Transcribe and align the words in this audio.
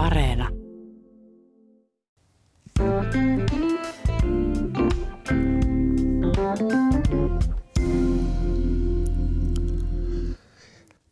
Areena. 0.00 0.48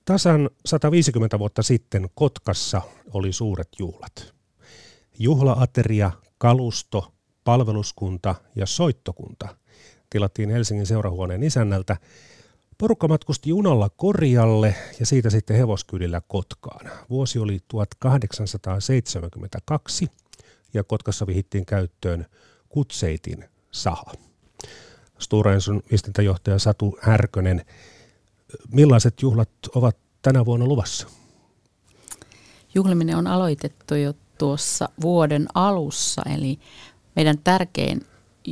Tasan 0.05 0.51
150 0.65 1.39
vuotta 1.39 1.63
sitten 1.63 2.09
Kotkassa 2.15 2.83
oli 3.13 3.33
suuret 3.33 3.69
juhlat. 3.79 4.35
Juhlaateria, 5.19 6.13
kalusto, 6.39 7.13
palveluskunta 7.45 8.35
ja 8.57 8.67
soittokunta 8.67 9.57
tilattiin 10.11 10.51
Helsingin 10.51 10.87
seurahuoneen 10.87 11.43
isännältä. 11.43 11.97
Porukka 12.79 13.09
matkusti 13.09 13.51
junalla 13.51 13.91
Korjalle 13.97 14.75
ja 15.01 15.07
siitä 15.07 15.31
sitten 15.31 15.57
hevoskyydillä 15.57 16.23
Kotkaan. 16.29 16.91
Vuosi 17.11 17.39
oli 17.39 17.59
1872 17.69 20.09
ja 20.75 20.85
Kotkassa 20.85 21.27
vihittiin 21.27 21.67
käyttöön 21.67 22.27
Kutseitin 22.69 23.45
saha. 23.71 24.13
Stora 25.19 25.53
Enson 25.53 25.83
viestintäjohtaja 25.91 26.59
Satu 26.59 26.99
Härkönen, 27.01 27.65
millaiset 28.73 29.23
juhlat 29.23 29.51
ovat 29.75 29.97
tänä 30.23 30.45
vuonna 30.45 30.67
luvassa? 30.67 31.09
Juhliminen 32.75 33.17
on 33.17 33.27
aloitettu 33.27 33.95
jo 33.95 34.15
tuossa 34.39 34.89
vuoden 35.01 35.47
alussa, 35.55 36.23
eli 36.37 36.59
meidän 37.17 37.39
tärkein 37.39 38.01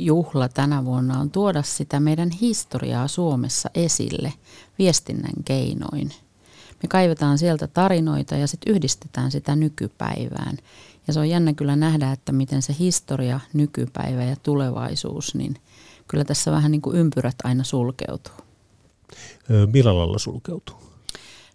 juhla 0.05 0.49
tänä 0.49 0.85
vuonna 0.85 1.19
on 1.19 1.31
tuoda 1.31 1.63
sitä 1.63 1.99
meidän 1.99 2.31
historiaa 2.31 3.07
Suomessa 3.07 3.69
esille 3.75 4.33
viestinnän 4.79 5.43
keinoin. 5.45 6.09
Me 6.83 6.87
kaivetaan 6.89 7.37
sieltä 7.37 7.67
tarinoita 7.67 8.35
ja 8.35 8.47
sitten 8.47 8.75
yhdistetään 8.75 9.31
sitä 9.31 9.55
nykypäivään. 9.55 10.57
Ja 11.07 11.13
se 11.13 11.19
on 11.19 11.29
jännä 11.29 11.53
kyllä 11.53 11.75
nähdä, 11.75 12.11
että 12.11 12.31
miten 12.31 12.61
se 12.61 12.75
historia, 12.79 13.39
nykypäivä 13.53 14.23
ja 14.23 14.35
tulevaisuus, 14.35 15.35
niin 15.35 15.55
kyllä 16.07 16.23
tässä 16.23 16.51
vähän 16.51 16.71
niin 16.71 16.81
kuin 16.81 16.97
ympyrät 16.97 17.35
aina 17.43 17.63
sulkeutuu. 17.63 18.33
Millä 19.73 19.97
lailla 19.97 20.19
sulkeutuu? 20.19 20.75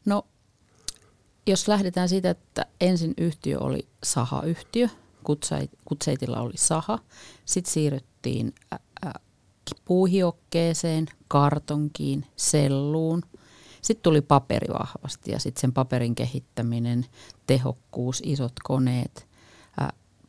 No, 0.05 0.27
jos 1.47 1.69
lähdetään 1.69 2.09
siitä, 2.09 2.31
että 2.31 2.67
ensin 2.81 3.15
yhtiö 3.19 3.59
oli 3.59 3.89
sahayhtiö, 4.05 4.89
Kutseitilla 5.85 6.41
oli 6.41 6.57
saha, 6.57 6.99
sitten 7.45 7.73
siirryttiin 7.73 8.12
puuhiokkeeseen, 9.85 11.07
kartonkiin, 11.29 12.27
selluun. 12.37 13.23
Sitten 13.83 14.03
tuli 14.03 14.21
paperi 14.21 14.69
vahvasti 14.81 15.31
ja 15.31 15.39
sitten 15.39 15.61
sen 15.61 15.73
paperin 15.73 16.15
kehittäminen, 16.15 17.07
tehokkuus, 17.47 18.23
isot 18.25 18.53
koneet. 18.65 19.27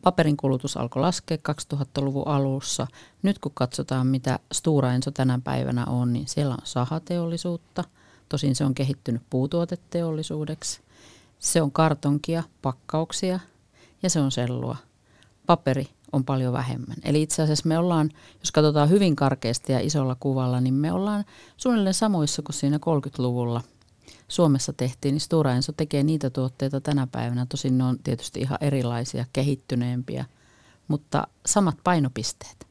Paperin 0.01 0.37
kulutus 0.37 0.77
alkoi 0.77 1.01
laskea 1.01 1.37
2000-luvun 1.37 2.27
alussa. 2.27 2.87
Nyt 3.21 3.39
kun 3.39 3.51
katsotaan, 3.55 4.07
mitä 4.07 4.39
Stura 4.53 4.93
Enso 4.93 5.11
tänä 5.11 5.39
päivänä 5.43 5.85
on, 5.85 6.13
niin 6.13 6.27
siellä 6.27 6.53
on 6.53 6.61
sahateollisuutta. 6.63 7.83
Tosin 8.29 8.55
se 8.55 8.65
on 8.65 8.75
kehittynyt 8.75 9.21
puutuoteteollisuudeksi. 9.29 10.81
Se 11.39 11.61
on 11.61 11.71
kartonkia, 11.71 12.43
pakkauksia 12.61 13.39
ja 14.03 14.09
se 14.09 14.19
on 14.19 14.31
sellua. 14.31 14.77
Paperi 15.45 15.87
on 16.13 16.25
paljon 16.25 16.53
vähemmän. 16.53 16.97
Eli 17.03 17.21
itse 17.21 17.41
asiassa 17.41 17.67
me 17.67 17.77
ollaan, 17.77 18.09
jos 18.39 18.51
katsotaan 18.51 18.89
hyvin 18.89 19.15
karkeasti 19.15 19.73
ja 19.73 19.79
isolla 19.79 20.15
kuvalla, 20.19 20.61
niin 20.61 20.73
me 20.73 20.91
ollaan 20.91 21.25
suunnilleen 21.57 21.93
samoissa 21.93 22.41
kuin 22.41 22.55
siinä 22.55 22.77
30-luvulla 22.77 23.61
Suomessa 24.27 24.73
tehtiin, 24.73 25.13
niin 25.13 25.21
Stora 25.21 25.53
Enso 25.53 25.71
tekee 25.71 26.03
niitä 26.03 26.29
tuotteita 26.29 26.81
tänä 26.81 27.07
päivänä. 27.11 27.45
Tosin 27.49 27.77
ne 27.77 27.83
on 27.83 27.99
tietysti 28.03 28.39
ihan 28.39 28.57
erilaisia, 28.61 29.25
kehittyneempiä, 29.33 30.25
mutta 30.87 31.27
samat 31.45 31.77
painopisteet. 31.83 32.67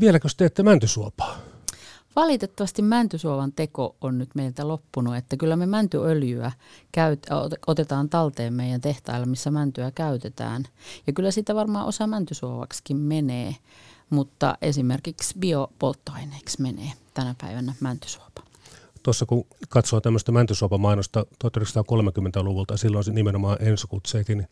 Vieläkö 0.00 0.28
teette 0.36 0.62
mäntysuopaa? 0.62 1.38
Valitettavasti 2.18 2.82
mäntysuovan 2.82 3.52
teko 3.52 3.96
on 4.00 4.18
nyt 4.18 4.30
meiltä 4.34 4.68
loppunut, 4.68 5.16
että 5.16 5.36
kyllä 5.36 5.56
me 5.56 5.66
mäntyöljyä 5.66 6.52
käyt, 6.92 7.26
otetaan 7.66 8.08
talteen 8.08 8.54
meidän 8.54 8.80
tehtailla, 8.80 9.26
missä 9.26 9.50
mäntyä 9.50 9.90
käytetään. 9.90 10.64
Ja 11.06 11.12
kyllä 11.12 11.30
sitä 11.30 11.54
varmaan 11.54 11.86
osa 11.86 12.06
mäntysuovaksikin 12.06 12.96
menee, 12.96 13.56
mutta 14.10 14.58
esimerkiksi 14.62 15.38
biopolttoaineeksi 15.38 16.62
menee 16.62 16.92
tänä 17.14 17.34
päivänä 17.40 17.74
mäntysuopa. 17.80 18.42
Tuossa 19.02 19.26
kun 19.26 19.46
katsoo 19.68 20.00
tämmöistä 20.00 20.32
mäntysuopamainosta 20.32 21.26
1930-luvulta, 21.44 22.76
silloin 22.76 23.04
nimenomaan 23.12 23.56
Enso 23.60 23.86
Kutseitin 23.86 24.48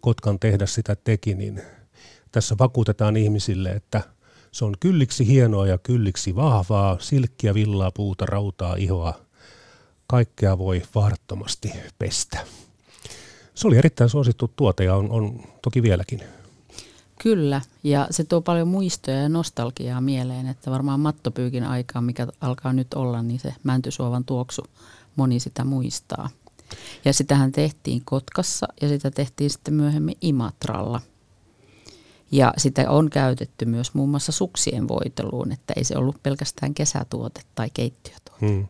Kotkan 0.00 0.38
tehdas 0.38 0.74
sitä 0.74 0.96
teki, 0.96 1.34
niin 1.34 1.62
tässä 2.32 2.54
vakuutetaan 2.58 3.16
ihmisille, 3.16 3.70
että– 3.70 4.02
se 4.52 4.64
on 4.64 4.74
kylliksi 4.80 5.26
hienoa 5.26 5.66
ja 5.66 5.78
kylliksi 5.78 6.36
vahvaa, 6.36 6.96
silkkiä, 7.00 7.54
villaa, 7.54 7.90
puuta, 7.90 8.26
rautaa, 8.26 8.74
ihoa. 8.74 9.14
Kaikkea 10.06 10.58
voi 10.58 10.82
vaarattomasti 10.94 11.72
pestä. 11.98 12.46
Se 13.54 13.66
oli 13.66 13.76
erittäin 13.76 14.10
suosittu 14.10 14.50
tuote 14.56 14.84
ja 14.84 14.94
on, 14.94 15.10
on 15.10 15.40
toki 15.62 15.82
vieläkin. 15.82 16.22
Kyllä, 17.22 17.60
ja 17.84 18.06
se 18.10 18.24
tuo 18.24 18.40
paljon 18.40 18.68
muistoja 18.68 19.16
ja 19.16 19.28
nostalgiaa 19.28 20.00
mieleen, 20.00 20.46
että 20.46 20.70
varmaan 20.70 21.00
mattopyykin 21.00 21.64
aikaa, 21.64 22.02
mikä 22.02 22.26
alkaa 22.40 22.72
nyt 22.72 22.94
olla, 22.94 23.22
niin 23.22 23.40
se 23.40 23.54
mäntysuovan 23.62 24.24
tuoksu, 24.24 24.62
moni 25.16 25.40
sitä 25.40 25.64
muistaa. 25.64 26.30
Ja 27.04 27.12
sitähän 27.12 27.52
tehtiin 27.52 28.02
Kotkassa 28.04 28.68
ja 28.82 28.88
sitä 28.88 29.10
tehtiin 29.10 29.50
sitten 29.50 29.74
myöhemmin 29.74 30.16
Imatralla. 30.20 31.00
Ja 32.32 32.54
sitä 32.56 32.90
on 32.90 33.10
käytetty 33.10 33.64
myös 33.64 33.94
muun 33.94 34.10
muassa 34.10 34.32
suksien 34.32 34.88
voiteluun, 34.88 35.52
että 35.52 35.72
ei 35.76 35.84
se 35.84 35.96
ollut 35.96 36.22
pelkästään 36.22 36.74
kesätuote 36.74 37.40
tai 37.54 37.70
keittiötuote. 37.74 38.46
Hmm. 38.46 38.66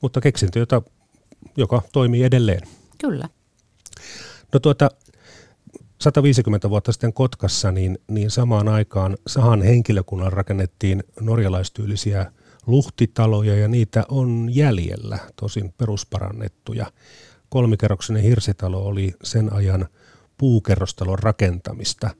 Mutta 0.00 0.20
keksintö, 0.20 0.58
jota, 0.58 0.82
joka 1.56 1.82
toimii 1.92 2.24
edelleen. 2.24 2.60
Kyllä. 2.98 3.28
No 4.52 4.60
tuota, 4.60 4.90
150 6.00 6.70
vuotta 6.70 6.92
sitten 6.92 7.12
Kotkassa, 7.12 7.72
niin, 7.72 7.98
niin 8.08 8.30
samaan 8.30 8.68
aikaan 8.68 9.16
sahan 9.26 9.62
henkilökunnan 9.62 10.32
rakennettiin 10.32 11.04
norjalaistyylisiä 11.20 12.32
luhtitaloja 12.66 13.56
ja 13.56 13.68
niitä 13.68 14.04
on 14.08 14.48
jäljellä, 14.50 15.18
tosin 15.36 15.74
perusparannettuja. 15.78 16.92
Kolmikerroksinen 17.48 18.22
hirsitalo 18.22 18.86
oli 18.86 19.14
sen 19.22 19.52
ajan 19.52 19.88
puukerrostalon 20.38 21.18
rakentamista. 21.18 22.10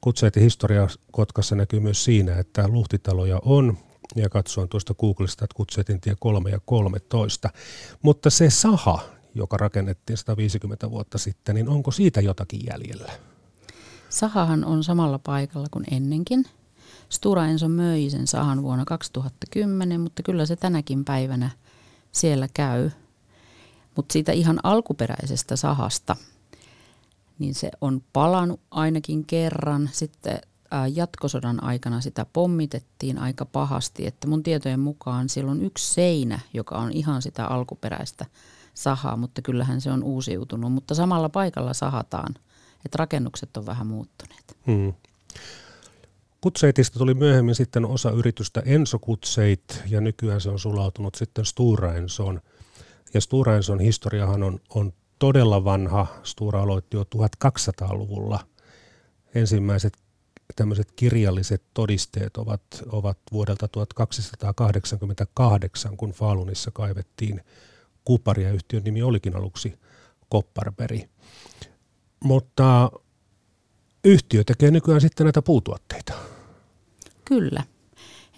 Kutseitin 0.00 0.42
historia 0.42 0.88
Kotkassa 1.12 1.54
näkyy 1.56 1.80
myös 1.80 2.04
siinä, 2.04 2.38
että 2.38 2.68
luhtitaloja 2.68 3.40
on, 3.44 3.78
ja 4.16 4.28
katsoin 4.28 4.68
tuosta 4.68 4.94
Googlesta, 4.94 5.44
että 5.44 5.54
Kutseitin 5.54 6.00
tie 6.00 6.14
3 6.20 6.50
ja 6.50 6.60
13. 6.64 7.50
Mutta 8.02 8.30
se 8.30 8.50
saha, 8.50 9.00
joka 9.34 9.56
rakennettiin 9.56 10.16
150 10.16 10.90
vuotta 10.90 11.18
sitten, 11.18 11.54
niin 11.54 11.68
onko 11.68 11.90
siitä 11.90 12.20
jotakin 12.20 12.60
jäljellä? 12.70 13.12
Sahahan 14.08 14.64
on 14.64 14.84
samalla 14.84 15.18
paikalla 15.18 15.66
kuin 15.70 15.84
ennenkin. 15.90 16.46
Stura 17.08 17.46
Enso 17.46 17.68
möi 17.68 18.10
sen 18.10 18.26
sahan 18.26 18.62
vuonna 18.62 18.84
2010, 18.84 20.00
mutta 20.00 20.22
kyllä 20.22 20.46
se 20.46 20.56
tänäkin 20.56 21.04
päivänä 21.04 21.50
siellä 22.12 22.48
käy. 22.54 22.90
Mutta 23.96 24.12
siitä 24.12 24.32
ihan 24.32 24.58
alkuperäisestä 24.62 25.56
sahasta– 25.56 26.16
niin 27.38 27.54
se 27.54 27.70
on 27.80 28.02
palannut 28.12 28.60
ainakin 28.70 29.24
kerran. 29.24 29.90
Sitten 29.92 30.38
jatkosodan 30.94 31.64
aikana 31.64 32.00
sitä 32.00 32.26
pommitettiin 32.32 33.18
aika 33.18 33.44
pahasti, 33.44 34.06
että 34.06 34.28
mun 34.28 34.42
tietojen 34.42 34.80
mukaan 34.80 35.28
siellä 35.28 35.50
on 35.50 35.62
yksi 35.62 35.94
seinä, 35.94 36.40
joka 36.54 36.78
on 36.78 36.92
ihan 36.92 37.22
sitä 37.22 37.46
alkuperäistä 37.46 38.26
sahaa, 38.74 39.16
mutta 39.16 39.42
kyllähän 39.42 39.80
se 39.80 39.90
on 39.90 40.02
uusiutunut. 40.02 40.72
Mutta 40.72 40.94
samalla 40.94 41.28
paikalla 41.28 41.74
sahataan, 41.74 42.34
että 42.84 42.96
rakennukset 42.96 43.56
on 43.56 43.66
vähän 43.66 43.86
muuttuneet. 43.86 44.56
Hmm. 44.66 44.92
Kutseitista 46.40 46.98
tuli 46.98 47.14
myöhemmin 47.14 47.54
sitten 47.54 47.84
osa 47.84 48.10
yritystä 48.10 48.62
Enso 48.64 48.98
Kutseit 48.98 49.82
ja 49.88 50.00
nykyään 50.00 50.40
se 50.40 50.50
on 50.50 50.58
sulautunut 50.58 51.14
sitten 51.14 51.44
Stura 51.44 51.94
Ensoon. 51.94 52.40
Ja 53.14 53.20
Stura 53.20 53.56
Enson 53.56 53.80
historiahan 53.80 54.42
on, 54.42 54.60
on 54.74 54.92
todella 55.18 55.64
vanha. 55.64 56.06
Stura 56.22 56.62
aloitti 56.62 56.96
jo 56.96 57.02
1200-luvulla. 57.02 58.46
Ensimmäiset 59.34 59.92
tämmöiset 60.56 60.92
kirjalliset 60.92 61.62
todisteet 61.74 62.36
ovat, 62.36 62.62
ovat 62.92 63.18
vuodelta 63.32 63.68
1288, 63.68 65.96
kun 65.96 66.10
Falunissa 66.10 66.70
kaivettiin 66.70 67.40
kuparia. 68.04 68.52
Yhtiön 68.52 68.82
nimi 68.82 69.02
olikin 69.02 69.36
aluksi 69.36 69.78
Kopparperi. 70.28 71.08
Mutta 72.24 72.90
yhtiö 74.04 74.44
tekee 74.44 74.70
nykyään 74.70 75.00
sitten 75.00 75.24
näitä 75.24 75.42
puutuotteita. 75.42 76.12
Kyllä. 77.24 77.62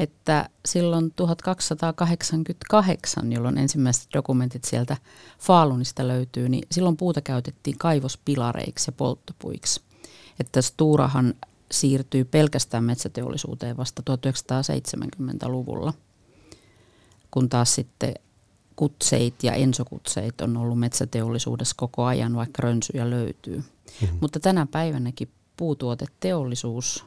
Että 0.00 0.48
silloin 0.66 1.12
1288, 1.16 3.32
jolloin 3.32 3.58
ensimmäiset 3.58 4.08
dokumentit 4.14 4.64
sieltä 4.64 4.96
Faalunista 5.38 6.08
löytyy, 6.08 6.48
niin 6.48 6.66
silloin 6.70 6.96
puuta 6.96 7.20
käytettiin 7.20 7.78
kaivospilareiksi 7.78 8.88
ja 8.88 8.92
polttopuiksi. 8.92 9.80
Että 10.40 10.62
Stuurahan 10.62 11.34
siirtyi 11.70 12.24
pelkästään 12.24 12.84
metsäteollisuuteen 12.84 13.76
vasta 13.76 14.02
1970-luvulla, 14.10 15.92
kun 17.30 17.48
taas 17.48 17.74
sitten 17.74 18.14
kutseit 18.76 19.34
ja 19.42 19.52
ensokutseit 19.52 20.40
on 20.40 20.56
ollut 20.56 20.78
metsäteollisuudessa 20.78 21.74
koko 21.78 22.04
ajan, 22.04 22.34
vaikka 22.34 22.62
rönsyjä 22.62 23.10
löytyy. 23.10 23.56
Mm-hmm. 23.56 24.18
Mutta 24.20 24.40
tänä 24.40 24.66
päivänäkin 24.70 25.30
puutuoteteollisuus 25.56 27.04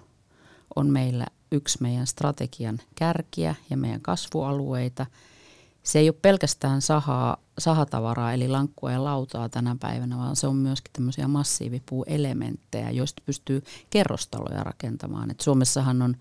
on 0.75 0.89
meillä 0.89 1.25
yksi 1.53 1.77
meidän 1.81 2.07
strategian 2.07 2.79
kärkiä 2.95 3.55
ja 3.69 3.77
meidän 3.77 4.01
kasvualueita. 4.01 5.05
Se 5.83 5.99
ei 5.99 6.09
ole 6.09 6.15
pelkästään 6.21 6.81
sahaa, 6.81 7.37
sahatavaraa 7.57 8.33
eli 8.33 8.47
lankkua 8.47 8.91
ja 8.91 9.03
lautaa 9.03 9.49
tänä 9.49 9.75
päivänä, 9.79 10.17
vaan 10.17 10.35
se 10.35 10.47
on 10.47 10.55
myöskin 10.55 10.93
tämmöisiä 10.93 11.27
massiivipuuelementtejä, 11.27 12.91
joista 12.91 13.23
pystyy 13.25 13.63
kerrostaloja 13.89 14.63
rakentamaan. 14.63 15.31
Et 15.31 15.39
Suomessahan 15.39 16.01
on 16.01 16.17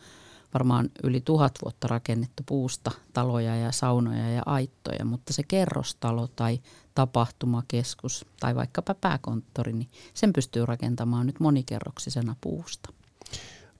varmaan 0.54 0.90
yli 1.02 1.20
tuhat 1.20 1.52
vuotta 1.64 1.88
rakennettu 1.88 2.42
puusta 2.46 2.90
taloja 3.12 3.56
ja 3.56 3.72
saunoja 3.72 4.30
ja 4.30 4.42
aittoja, 4.46 5.04
mutta 5.04 5.32
se 5.32 5.42
kerrostalo 5.42 6.28
tai 6.36 6.60
tapahtumakeskus 6.94 8.26
tai 8.40 8.54
vaikkapa 8.54 8.94
pääkonttori, 8.94 9.72
niin 9.72 9.88
sen 10.14 10.32
pystyy 10.32 10.66
rakentamaan 10.66 11.26
nyt 11.26 11.40
monikerroksisena 11.40 12.36
puusta. 12.40 12.92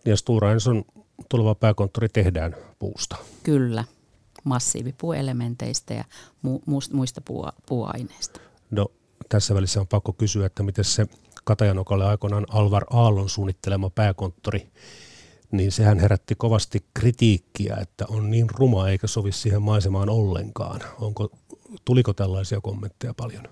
Ja 0.05 0.16
Stora 0.16 0.52
Enson 0.52 0.84
tuleva 1.28 1.54
pääkonttori 1.54 2.08
tehdään 2.08 2.56
puusta. 2.78 3.16
Kyllä, 3.42 3.84
massiivipuuelementeistä 4.44 5.94
ja 5.94 6.04
mu- 6.46 6.62
muista 6.92 7.20
puu- 7.20 7.52
puuaineista. 7.66 8.40
No 8.70 8.86
tässä 9.28 9.54
välissä 9.54 9.80
on 9.80 9.86
pakko 9.86 10.12
kysyä, 10.12 10.46
että 10.46 10.62
miten 10.62 10.84
se 10.84 11.06
Katajanokalle 11.44 12.06
aikoinaan 12.06 12.46
Alvar 12.48 12.84
Aallon 12.90 13.28
suunnittelema 13.28 13.90
pääkonttori, 13.90 14.69
niin 15.50 15.72
sehän 15.72 15.98
herätti 15.98 16.34
kovasti 16.34 16.84
kritiikkiä, 16.94 17.76
että 17.80 18.04
on 18.08 18.30
niin 18.30 18.46
ruma 18.50 18.88
eikä 18.88 19.06
sovi 19.06 19.32
siihen 19.32 19.62
maisemaan 19.62 20.08
ollenkaan. 20.08 20.80
Onko, 21.00 21.30
tuliko 21.84 22.12
tällaisia 22.12 22.60
kommentteja 22.60 23.14
paljon? 23.14 23.44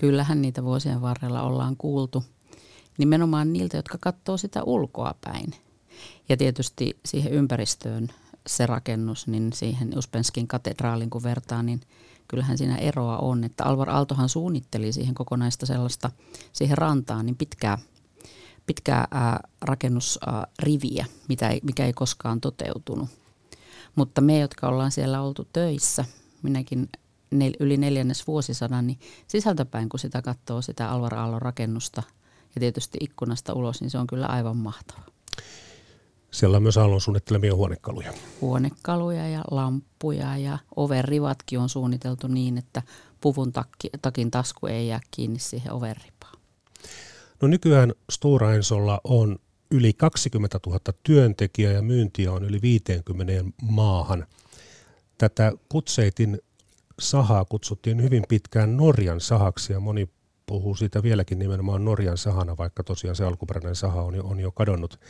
Kyllähän 0.00 0.42
niitä 0.42 0.64
vuosien 0.64 1.00
varrella 1.00 1.42
ollaan 1.42 1.76
kuultu. 1.76 2.24
Nimenomaan 2.98 3.52
niiltä, 3.52 3.76
jotka 3.76 3.98
katsoo 4.00 4.36
sitä 4.36 4.62
ulkoa 4.62 5.14
päin. 5.24 5.54
Ja 6.28 6.36
tietysti 6.36 6.98
siihen 7.04 7.32
ympäristöön 7.32 8.08
se 8.46 8.66
rakennus, 8.66 9.26
niin 9.26 9.52
siihen 9.52 9.98
Uspenskin 9.98 10.48
katedraalin 10.48 11.10
kun 11.10 11.22
vertaa, 11.22 11.62
niin 11.62 11.80
kyllähän 12.28 12.58
siinä 12.58 12.76
eroa 12.76 13.18
on. 13.18 13.44
Että 13.44 13.64
Alvar 13.64 13.90
Aaltohan 13.90 14.28
suunnitteli 14.28 14.92
siihen 14.92 15.14
kokonaista 15.14 15.66
sellaista, 15.66 16.10
siihen 16.52 16.78
rantaan, 16.78 17.26
niin 17.26 17.36
pitkää, 17.36 17.78
pitkää 18.66 19.06
ää, 19.10 19.40
rakennusriviä, 19.62 21.06
mitä 21.28 21.48
ei, 21.48 21.60
mikä 21.62 21.86
ei 21.86 21.92
koskaan 21.92 22.40
toteutunut. 22.40 23.08
Mutta 23.94 24.20
me, 24.20 24.38
jotka 24.38 24.68
ollaan 24.68 24.90
siellä 24.90 25.22
oltu 25.22 25.48
töissä, 25.52 26.04
minäkin 26.42 26.88
nel, 27.30 27.52
yli 27.60 27.76
neljännes 27.76 28.26
vuosisadan, 28.26 28.86
niin 28.86 28.98
sisältäpäin 29.26 29.88
kun 29.88 30.00
sitä 30.00 30.22
katsoo 30.22 30.62
sitä 30.62 30.90
Alvar 30.90 31.14
Aallon 31.14 31.42
rakennusta 31.42 32.02
ja 32.54 32.60
tietysti 32.60 32.98
ikkunasta 33.00 33.52
ulos, 33.52 33.80
niin 33.80 33.90
se 33.90 33.98
on 33.98 34.06
kyllä 34.06 34.26
aivan 34.26 34.56
mahtava. 34.56 35.02
Siellä 36.30 36.56
on 36.56 36.62
myös 36.62 36.76
Aallon 36.76 37.00
suunnittelemia 37.00 37.54
huonekaluja. 37.54 38.12
Huonekaluja 38.40 39.28
ja 39.28 39.44
lamppuja 39.50 40.36
ja 40.36 40.58
overrivatkin 40.76 41.58
on 41.58 41.68
suunniteltu 41.68 42.26
niin, 42.26 42.58
että 42.58 42.82
puvun 43.20 43.52
takki, 43.52 43.90
takin 44.02 44.30
tasku 44.30 44.66
ei 44.66 44.88
jää 44.88 45.00
kiinni 45.10 45.38
siihen 45.38 45.72
overripaan. 45.72 46.38
No 47.42 47.48
nykyään 47.48 47.92
Stora 48.10 48.54
Ensolla 48.54 49.00
on 49.04 49.38
yli 49.70 49.92
20 49.92 50.60
000 50.66 50.80
työntekijää 51.02 51.72
ja 51.72 51.82
myyntiä 51.82 52.32
on 52.32 52.44
yli 52.44 52.62
50 52.62 53.32
maahan. 53.62 54.26
Tätä 55.18 55.52
kutseitin 55.68 56.38
sahaa 56.98 57.44
kutsuttiin 57.44 58.02
hyvin 58.02 58.24
pitkään 58.28 58.76
Norjan 58.76 59.20
sahaksi 59.20 59.72
ja 59.72 59.80
moni 59.80 60.08
puhuu 60.46 60.74
siitä 60.74 61.02
vieläkin 61.02 61.38
nimenomaan 61.38 61.84
Norjan 61.84 62.18
sahana, 62.18 62.56
vaikka 62.56 62.82
tosiaan 62.82 63.16
se 63.16 63.24
alkuperäinen 63.24 63.76
saha 63.76 64.02
on 64.02 64.14
jo, 64.14 64.24
on 64.24 64.40
jo 64.40 64.52
kadonnut. 64.52 65.00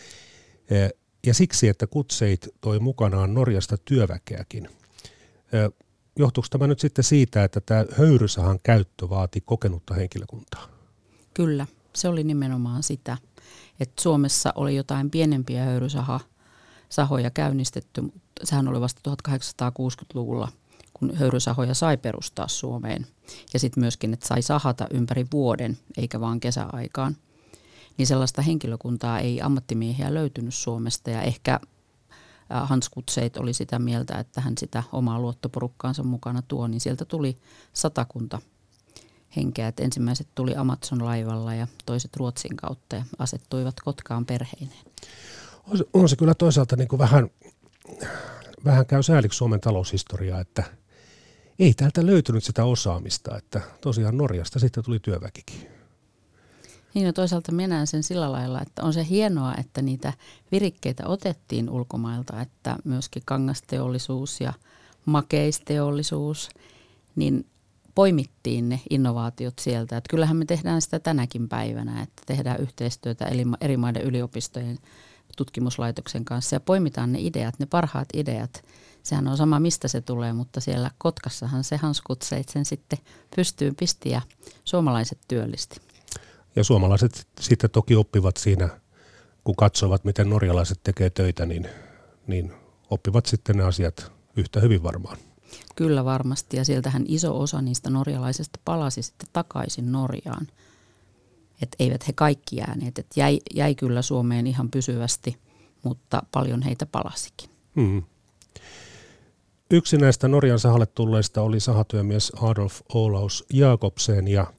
Ja 1.27 1.35
siksi, 1.35 1.69
että 1.69 1.87
kutseit 1.87 2.49
toi 2.61 2.79
mukanaan 2.79 3.35
Norjasta 3.35 3.77
työväkeäkin. 3.85 4.69
Johtuuko 6.19 6.49
tämä 6.51 6.67
nyt 6.67 6.81
sitten 6.81 7.05
siitä, 7.05 7.45
että 7.45 7.61
tämä 7.61 7.85
höyrysahan 7.99 8.59
käyttö 8.63 9.09
vaati 9.09 9.41
kokenutta 9.41 9.95
henkilökuntaa? 9.95 10.69
Kyllä, 11.35 11.67
se 11.95 12.09
oli 12.09 12.25
nimenomaan 12.25 12.83
sitä. 12.83 13.19
Että 13.81 14.03
Suomessa 14.03 14.53
oli 14.55 14.77
jotain 14.77 15.11
pienempiä 15.11 15.65
höyrysaha 15.65 16.21
sahoja 16.89 17.31
käynnistetty, 17.31 18.01
mutta 18.01 18.21
sehän 18.45 18.69
oli 18.69 18.81
vasta 18.81 19.11
1860-luvulla, 19.11 20.49
kun 20.95 21.15
höyrysahoja 21.15 21.75
sai 21.75 21.97
perustaa 21.97 22.49
Suomeen. 22.49 23.07
Ja 23.53 23.59
sitten 23.59 23.81
myöskin, 23.81 24.13
että 24.13 24.27
sai 24.27 24.43
sahata 24.43 24.87
ympäri 24.91 25.27
vuoden, 25.33 25.79
eikä 25.97 26.21
vaan 26.21 26.41
kesäaikaan– 26.41 27.17
niin 27.99 28.07
sellaista 28.07 28.43
henkilökuntaa 28.43 29.19
ei 29.19 29.41
ammattimiehiä 29.43 30.15
löytynyt 30.15 30.55
Suomesta 30.55 31.11
ja 31.11 31.23
ehkä 31.23 31.61
Hans 32.51 32.89
Kutseit 32.89 33.37
oli 33.37 33.53
sitä 33.53 33.79
mieltä, 33.79 34.19
että 34.19 34.41
hän 34.41 34.55
sitä 34.59 34.83
omaa 34.93 35.21
luottoporukkaansa 35.21 36.03
mukana 36.03 36.43
tuo, 36.43 36.67
niin 36.67 36.81
sieltä 36.81 37.05
tuli 37.05 37.37
satakunta 37.73 38.39
henkeä. 39.37 39.69
Että 39.69 39.83
ensimmäiset 39.83 40.29
tuli 40.35 40.55
Amazon-laivalla 40.57 41.55
ja 41.55 41.67
toiset 41.87 42.17
Ruotsin 42.17 42.57
kautta 42.57 42.97
ja 42.97 43.05
asettuivat 43.19 43.81
Kotkaan 43.81 44.27
perheineen. 44.27 44.85
On 45.67 45.79
se, 45.79 45.85
on 45.93 46.09
se 46.09 46.17
kyllä 46.17 46.35
toisaalta 46.35 46.77
niin 46.77 46.89
kuin 46.89 46.99
vähän, 46.99 47.31
vähän 48.65 48.87
käy 48.87 49.03
sääliksi 49.03 49.37
Suomen 49.37 49.61
taloushistoriaa, 49.61 50.41
että 50.41 50.65
ei 51.59 51.75
täältä 51.75 52.07
löytynyt 52.07 52.45
sitä 52.45 52.65
osaamista, 52.65 53.37
että 53.37 53.61
tosiaan 53.81 54.17
Norjasta 54.17 54.59
sitten 54.59 54.85
tuli 54.85 54.99
työväkikin. 54.99 55.78
Niin 56.99 57.07
ja 57.07 57.13
toisaalta 57.13 57.53
minä 57.53 57.87
sen 57.87 58.03
sillä 58.03 58.33
lailla, 58.33 58.63
että 58.63 58.83
on 58.83 58.93
se 58.93 59.07
hienoa, 59.09 59.55
että 59.55 59.83
niitä 59.83 60.13
virikkeitä 60.53 61.07
otettiin 61.07 61.71
ulkomailta, 61.71 62.41
että 62.41 62.77
myöskin 62.85 63.23
kangasteollisuus 63.27 64.41
ja 64.41 64.53
makeisteollisuus, 65.05 66.49
niin 67.17 67.47
poimittiin 67.95 68.69
ne 68.69 68.81
innovaatiot 68.91 69.59
sieltä. 69.59 69.97
Että 69.97 70.11
kyllähän 70.11 70.37
me 70.37 70.45
tehdään 70.45 70.83
sitä 70.83 70.99
tänäkin 70.99 71.49
päivänä, 71.49 72.03
että 72.03 72.23
tehdään 72.27 72.61
yhteistyötä 72.61 73.31
eri 73.61 73.77
maiden 73.77 74.03
yliopistojen 74.03 74.79
tutkimuslaitoksen 75.37 76.25
kanssa 76.25 76.57
ja 76.57 76.61
poimitaan 76.61 77.13
ne 77.13 77.19
ideat, 77.21 77.59
ne 77.59 77.67
parhaat 77.67 78.09
ideat. 78.15 78.65
Sehän 79.03 79.29
on 79.29 79.37
sama, 79.37 79.61
mistä 79.61 79.89
se 79.89 80.01
tulee, 80.01 80.33
mutta 80.33 80.61
siellä 80.61 80.91
Kotkassahan 80.99 81.65
se 81.65 81.77
Hanskutseit 81.77 82.49
sen 82.49 82.65
sitten 82.65 82.99
pystyy 83.37 83.73
pisti 83.73 84.11
ja 84.11 84.21
suomalaiset 84.65 85.19
työllisti. 85.29 85.88
Ja 86.59 86.65
suomalaiset 86.65 87.29
sitten 87.41 87.71
toki 87.71 87.97
oppivat 87.97 88.37
siinä, 88.37 88.69
kun 89.45 89.57
katsovat, 89.57 90.05
miten 90.05 90.31
norjalaiset 90.31 90.81
tekee 90.83 91.11
töitä, 91.11 91.47
niin, 91.47 91.69
niin 92.27 92.53
oppivat 92.91 93.27
sitten 93.27 93.57
ne 93.57 93.65
asiat 93.65 94.13
yhtä 94.37 94.61
hyvin 94.61 94.83
varmaan. 94.83 95.19
Kyllä 95.77 96.05
varmasti, 96.05 96.57
ja 96.57 96.65
sieltähän 96.65 97.05
iso 97.09 97.41
osa 97.41 97.63
niistä 97.63 97.91
norjalaisista 97.91 98.61
palasi 98.65 99.03
sitten 99.03 99.29
takaisin 99.33 99.93
Norjaan. 99.93 100.47
Että 101.63 101.77
eivät 101.79 102.09
he 102.09 102.13
kaikki 102.13 102.57
jääneet, 102.57 102.99
että 102.99 103.21
jäi, 103.21 103.41
jäi 103.55 103.75
kyllä 103.75 104.03
Suomeen 104.03 104.47
ihan 104.47 104.71
pysyvästi, 104.71 105.39
mutta 105.83 106.23
paljon 106.33 106.63
heitä 106.63 106.87
palasikin. 106.87 107.51
Hmm. 107.77 108.03
Yksi 109.71 109.97
näistä 109.97 110.29
Norjan 110.29 110.59
sahalle 110.59 110.87
tulleista 110.87 111.43
oli 111.43 111.61
sahatyömies 111.61 112.33
Adolf 112.43 112.81
Olaus 112.95 113.45
Jakobsen 113.53 114.29
ja 114.29 114.53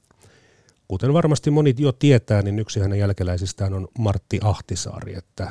kuten 0.90 1.12
varmasti 1.12 1.50
moni 1.50 1.74
jo 1.78 1.92
tietää, 1.92 2.42
niin 2.42 2.58
yksi 2.58 2.80
hänen 2.80 2.98
jälkeläisistään 2.98 3.74
on 3.74 3.88
Martti 3.98 4.40
Ahtisaari, 4.42 5.14
että 5.14 5.50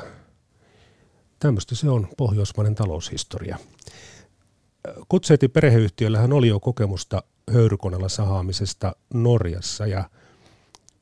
tämmöistä 1.38 1.74
se 1.74 1.90
on 1.90 2.08
pohjoismainen 2.16 2.74
taloushistoria. 2.74 3.58
Kutseitin 5.08 5.50
perheyhtiöllähän 5.50 6.32
oli 6.32 6.48
jo 6.48 6.60
kokemusta 6.60 7.22
höyrykoneella 7.52 8.08
sahaamisesta 8.08 8.96
Norjassa 9.14 9.86
ja 9.86 10.10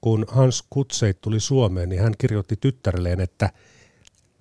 kun 0.01 0.25
Hans 0.29 0.65
Kutseit 0.71 1.21
tuli 1.21 1.41
Suomeen, 1.41 1.89
niin 1.89 2.03
hän 2.03 2.15
kirjoitti 2.19 2.57
tyttärelleen, 2.57 3.21
että 3.21 3.51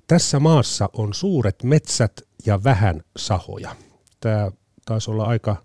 tässä 0.07 0.39
maassa 0.39 0.89
on 0.93 1.13
suuret 1.13 1.63
metsät 1.63 2.21
ja 2.45 2.63
vähän 2.63 3.03
sahoja. 3.15 3.75
Tämä 4.19 4.51
taisi 4.85 5.11
olla 5.11 5.25
aika, 5.25 5.55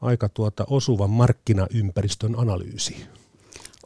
aika 0.00 0.28
tuota 0.28 0.64
osuva 0.68 1.08
markkinaympäristön 1.08 2.38
analyysi 2.38 3.06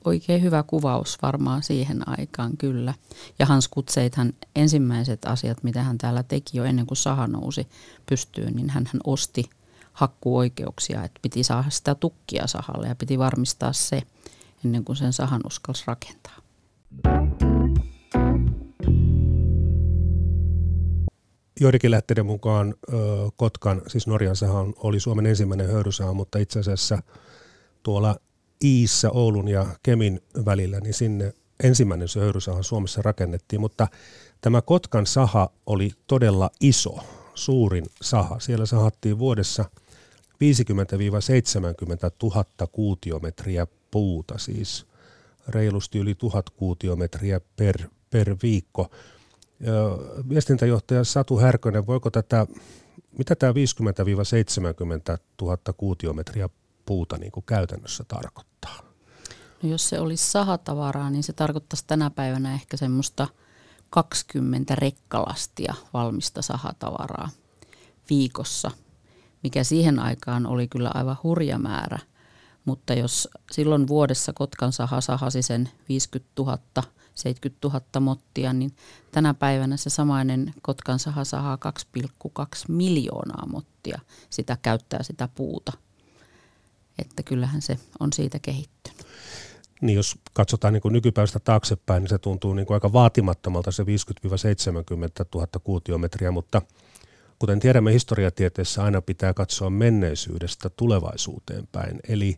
oikein 0.06 0.42
hyvä 0.42 0.62
kuvaus 0.62 1.18
varmaan 1.22 1.62
siihen 1.62 2.08
aikaan 2.08 2.56
kyllä. 2.56 2.94
Ja 3.38 3.46
Hans 3.46 3.68
Kutseithan 3.68 4.32
ensimmäiset 4.56 5.24
asiat, 5.24 5.62
mitä 5.62 5.82
hän 5.82 5.98
täällä 5.98 6.22
teki 6.22 6.58
jo 6.58 6.64
ennen 6.64 6.86
kuin 6.86 6.98
saha 6.98 7.26
nousi 7.26 7.68
pystyyn, 8.08 8.52
niin 8.56 8.70
hän, 8.70 8.84
hän 8.86 9.00
osti 9.04 9.50
hakkuoikeuksia, 9.92 11.04
että 11.04 11.20
piti 11.22 11.42
saada 11.42 11.70
sitä 11.70 11.94
tukkia 11.94 12.46
sahalle 12.46 12.88
ja 12.88 12.94
piti 12.94 13.18
varmistaa 13.18 13.72
se 13.72 14.02
ennen 14.64 14.84
kuin 14.84 14.96
sen 14.96 15.12
sahan 15.12 15.40
uskalsi 15.46 15.84
rakentaa. 15.86 16.36
Joidenkin 21.60 21.90
lähteiden 21.90 22.26
mukaan 22.26 22.74
Kotkan, 23.36 23.82
siis 23.86 24.06
Norjan 24.06 24.36
saha 24.36 24.64
oli 24.76 25.00
Suomen 25.00 25.26
ensimmäinen 25.26 25.70
höyrysaha, 25.70 26.12
mutta 26.14 26.38
itse 26.38 26.60
asiassa 26.60 27.02
tuolla 27.82 28.16
Iissä, 28.64 29.10
Oulun 29.10 29.48
ja 29.48 29.66
Kemin 29.82 30.20
välillä, 30.44 30.80
niin 30.80 30.94
sinne 30.94 31.32
ensimmäinen 31.62 32.08
höyrysaha 32.20 32.62
Suomessa 32.62 33.02
rakennettiin, 33.02 33.60
mutta 33.60 33.88
tämä 34.40 34.62
Kotkan 34.62 35.06
saha 35.06 35.50
oli 35.66 35.90
todella 36.06 36.50
iso, 36.60 36.98
suurin 37.34 37.84
saha. 38.02 38.40
Siellä 38.40 38.66
sahattiin 38.66 39.18
vuodessa 39.18 39.64
50-70 40.34 40.36
000 42.22 42.44
kuutiometriä 42.72 43.66
puuta, 43.90 44.38
siis 44.38 44.86
reilusti 45.48 45.98
yli 45.98 46.14
1000 46.14 46.50
kuutiometriä 46.50 47.40
per, 47.56 47.76
per 48.10 48.36
viikko. 48.42 48.90
Viestintäjohtaja 50.28 51.04
Satu 51.04 51.38
Härkönen, 51.38 51.86
voiko 51.86 52.10
tätä, 52.10 52.46
mitä 53.18 53.34
tämä 53.34 53.52
50-70 53.52 53.54
000 55.42 55.58
kuutiometriä 55.76 56.48
puuta 56.86 57.18
niin 57.18 57.32
kuin 57.32 57.46
käytännössä 57.46 58.04
tarkoittaa? 58.08 58.78
No 59.62 59.68
jos 59.68 59.88
se 59.88 60.00
olisi 60.00 60.30
sahatavaraa, 60.30 61.10
niin 61.10 61.22
se 61.22 61.32
tarkoittaisi 61.32 61.84
tänä 61.86 62.10
päivänä 62.10 62.54
ehkä 62.54 62.76
semmoista 62.76 63.26
20 63.90 64.74
rekkalastia 64.74 65.74
valmista 65.92 66.42
sahatavaraa 66.42 67.28
viikossa, 68.10 68.70
mikä 69.42 69.64
siihen 69.64 69.98
aikaan 69.98 70.46
oli 70.46 70.68
kyllä 70.68 70.90
aivan 70.94 71.16
hurja 71.22 71.58
määrä. 71.58 71.98
Mutta 72.64 72.94
jos 72.94 73.28
silloin 73.52 73.88
vuodessa 73.88 74.32
Kotkan 74.32 74.72
saha 74.72 75.00
sahasi 75.00 75.42
sen 75.42 75.68
50 75.88 76.30
000, 76.38 76.58
70 77.14 77.68
000 77.68 78.00
mottia, 78.00 78.52
niin 78.52 78.76
tänä 79.12 79.34
päivänä 79.34 79.76
se 79.76 79.90
samainen 79.90 80.54
Kotkan 80.62 80.98
saha 80.98 81.24
sahaa 81.24 81.58
2,2 82.38 82.42
miljoonaa 82.68 83.46
mottia 83.46 84.00
sitä 84.30 84.58
käyttää 84.62 85.02
sitä 85.02 85.28
puuta– 85.28 85.72
että 86.98 87.22
kyllähän 87.22 87.62
se 87.62 87.78
on 88.00 88.12
siitä 88.12 88.38
kehittynyt. 88.38 89.06
Niin 89.80 89.96
jos 89.96 90.18
katsotaan 90.32 90.72
niin 90.72 90.82
nykypäivästä 90.90 91.40
taaksepäin, 91.40 92.02
niin 92.02 92.08
se 92.08 92.18
tuntuu 92.18 92.54
niin 92.54 92.66
aika 92.70 92.92
vaatimattomalta 92.92 93.72
se 93.72 93.82
50-70 93.82 93.86
000 95.34 95.46
kuutiometriä, 95.64 96.30
mutta 96.30 96.62
kuten 97.38 97.60
tiedämme 97.60 97.92
historiatieteessä, 97.92 98.84
aina 98.84 99.02
pitää 99.02 99.34
katsoa 99.34 99.70
menneisyydestä 99.70 100.70
tulevaisuuteen 100.70 101.68
päin. 101.72 102.00
Eli, 102.08 102.36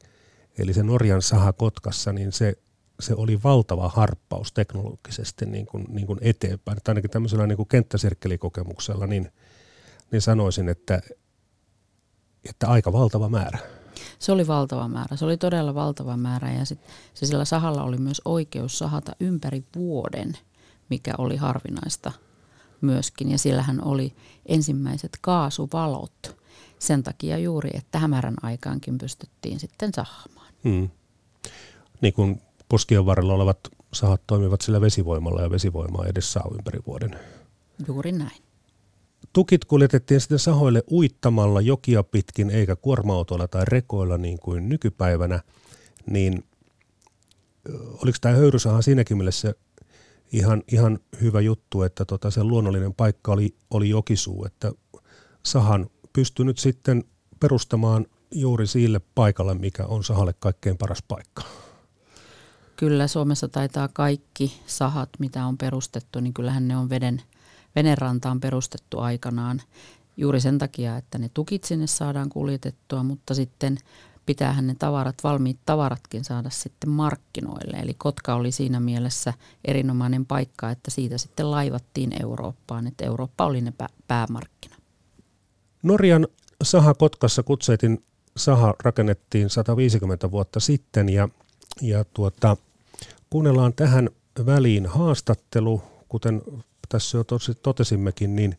eli 0.58 0.74
se 0.74 0.82
Norjan 0.82 1.22
saha 1.22 1.52
Kotkassa, 1.52 2.12
niin 2.12 2.32
se, 2.32 2.54
se 3.00 3.14
oli 3.14 3.42
valtava 3.42 3.88
harppaus 3.88 4.52
teknologisesti 4.52 5.46
niin 5.46 5.66
kuin, 5.66 5.84
niin 5.88 6.06
kuin 6.06 6.18
eteenpäin. 6.22 6.78
Tai 6.84 6.92
ainakin 6.92 7.10
tämmöisellä 7.10 7.46
niin 7.46 7.56
kuin 7.56 7.68
kenttäsirkkelikokemuksella, 7.68 9.06
niin, 9.06 9.32
niin 10.10 10.22
sanoisin, 10.22 10.68
että, 10.68 11.00
että 12.48 12.68
aika 12.68 12.92
valtava 12.92 13.28
määrä. 13.28 13.58
Se 14.18 14.32
oli 14.32 14.46
valtava 14.46 14.88
määrä. 14.88 15.16
Se 15.16 15.24
oli 15.24 15.36
todella 15.36 15.74
valtava 15.74 16.16
määrä 16.16 16.52
ja 16.52 16.64
sit, 16.64 16.80
se 17.14 17.26
sillä 17.26 17.44
sahalla 17.44 17.82
oli 17.82 17.96
myös 17.96 18.22
oikeus 18.24 18.78
sahata 18.78 19.12
ympäri 19.20 19.64
vuoden, 19.76 20.38
mikä 20.88 21.14
oli 21.18 21.36
harvinaista 21.36 22.12
myöskin. 22.80 23.30
Ja 23.30 23.38
sillähän 23.38 23.84
oli 23.84 24.14
ensimmäiset 24.46 25.18
kaasuvalot 25.20 26.36
sen 26.78 27.02
takia 27.02 27.38
juuri, 27.38 27.70
että 27.74 27.98
hämärän 27.98 28.36
aikaankin 28.42 28.98
pystyttiin 28.98 29.60
sitten 29.60 29.92
sahamaan. 29.94 30.52
Hmm. 30.64 30.88
Niin 32.00 32.12
kuin 32.14 32.42
poskien 32.68 33.06
varrella 33.06 33.34
olevat 33.34 33.58
sahat 33.92 34.20
toimivat 34.26 34.60
sillä 34.60 34.80
vesivoimalla 34.80 35.42
ja 35.42 35.50
vesivoimaa 35.50 36.06
edes 36.06 36.32
saa 36.32 36.50
ympäri 36.54 36.80
vuoden. 36.86 37.18
Juuri 37.86 38.12
näin. 38.12 38.47
Tukit 39.32 39.64
kuljetettiin 39.64 40.20
sitten 40.20 40.38
sahoille 40.38 40.82
uittamalla 40.90 41.60
jokia 41.60 42.02
pitkin 42.02 42.50
eikä 42.50 42.76
kuorma-autoilla 42.76 43.48
tai 43.48 43.64
rekoilla 43.68 44.18
niin 44.18 44.38
kuin 44.38 44.68
nykypäivänä, 44.68 45.40
niin 46.10 46.44
oliko 48.02 48.18
tämä 48.20 48.34
höyrysaha 48.34 48.82
siinäkin 48.82 49.16
mielessä 49.16 49.54
ihan, 50.32 50.62
ihan 50.72 50.98
hyvä 51.20 51.40
juttu, 51.40 51.82
että 51.82 52.04
tota, 52.04 52.30
se 52.30 52.44
luonnollinen 52.44 52.94
paikka 52.94 53.32
oli, 53.32 53.54
oli 53.70 53.88
jokisuu, 53.88 54.44
että 54.44 54.72
sahan 55.42 55.90
pystyi 56.12 56.44
nyt 56.44 56.58
sitten 56.58 57.04
perustamaan 57.40 58.06
juuri 58.30 58.66
sille 58.66 59.00
paikalle, 59.14 59.54
mikä 59.54 59.86
on 59.86 60.04
sahalle 60.04 60.34
kaikkein 60.38 60.78
paras 60.78 61.02
paikka. 61.08 61.42
Kyllä 62.76 63.06
Suomessa 63.06 63.48
taitaa 63.48 63.88
kaikki 63.88 64.60
sahat, 64.66 65.08
mitä 65.18 65.46
on 65.46 65.58
perustettu, 65.58 66.20
niin 66.20 66.34
kyllähän 66.34 66.68
ne 66.68 66.76
on 66.76 66.90
veden– 66.90 67.22
veneranta 67.76 68.30
on 68.30 68.40
perustettu 68.40 68.98
aikanaan 68.98 69.62
juuri 70.16 70.40
sen 70.40 70.58
takia, 70.58 70.96
että 70.96 71.18
ne 71.18 71.30
tukit 71.34 71.64
sinne 71.64 71.86
saadaan 71.86 72.28
kuljetettua, 72.28 73.02
mutta 73.02 73.34
sitten 73.34 73.78
pitäähän 74.26 74.66
ne 74.66 74.74
tavarat, 74.78 75.14
valmiit 75.24 75.58
tavaratkin 75.66 76.24
saada 76.24 76.50
sitten 76.50 76.90
markkinoille. 76.90 77.76
Eli 77.76 77.94
Kotka 77.94 78.34
oli 78.34 78.52
siinä 78.52 78.80
mielessä 78.80 79.34
erinomainen 79.64 80.26
paikka, 80.26 80.70
että 80.70 80.90
siitä 80.90 81.18
sitten 81.18 81.50
laivattiin 81.50 82.22
Eurooppaan, 82.22 82.86
että 82.86 83.04
Eurooppa 83.04 83.46
oli 83.46 83.60
ne 83.60 83.72
päämarkkina. 84.08 84.76
Norjan 85.82 86.28
saha 86.62 86.94
Kotkassa 86.94 87.42
Kutseitin 87.42 88.04
saha 88.36 88.74
rakennettiin 88.82 89.50
150 89.50 90.30
vuotta 90.30 90.60
sitten 90.60 91.08
ja, 91.08 91.28
ja 91.80 92.04
tuota, 92.04 92.56
kuunnellaan 93.30 93.74
tähän 93.74 94.10
väliin 94.46 94.86
haastattelu, 94.86 95.82
kuten 96.08 96.42
tässä 96.88 97.18
jo 97.18 97.24
totesimmekin, 97.62 98.36
niin 98.36 98.56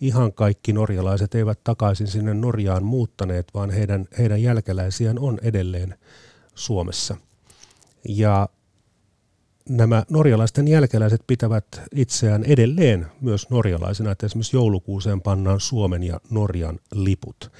ihan 0.00 0.32
kaikki 0.32 0.72
norjalaiset 0.72 1.34
eivät 1.34 1.64
takaisin 1.64 2.06
sinne 2.06 2.34
Norjaan 2.34 2.84
muuttaneet, 2.84 3.48
vaan 3.54 3.70
heidän, 3.70 4.06
heidän 4.18 4.42
jälkeläisiään 4.42 5.18
on 5.18 5.38
edelleen 5.42 5.94
Suomessa. 6.54 7.16
Ja 8.08 8.48
nämä 9.68 10.04
norjalaisten 10.10 10.68
jälkeläiset 10.68 11.22
pitävät 11.26 11.66
itseään 11.94 12.44
edelleen 12.44 13.06
myös 13.20 13.50
norjalaisina, 13.50 14.10
että 14.10 14.26
esimerkiksi 14.26 14.56
joulukuuseen 14.56 15.20
pannaan 15.20 15.60
Suomen 15.60 16.02
ja 16.02 16.20
Norjan 16.30 16.78
liput. 16.92 17.50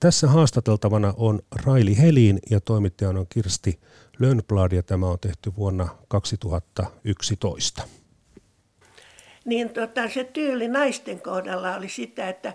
Tässä 0.00 0.28
haastateltavana 0.28 1.14
on 1.16 1.40
Raili 1.64 1.98
Helin 1.98 2.38
ja 2.50 2.60
toimittajana 2.60 3.20
on 3.20 3.26
Kirsti 3.28 3.80
Lönnblad 4.18 4.72
ja 4.72 4.82
tämä 4.82 5.06
on 5.06 5.18
tehty 5.20 5.52
vuonna 5.56 5.88
2011 6.08 7.82
niin 9.44 9.70
tota, 9.70 10.08
se 10.08 10.24
tyyli 10.24 10.68
naisten 10.68 11.20
kohdalla 11.20 11.76
oli 11.76 11.88
sitä, 11.88 12.28
että 12.28 12.52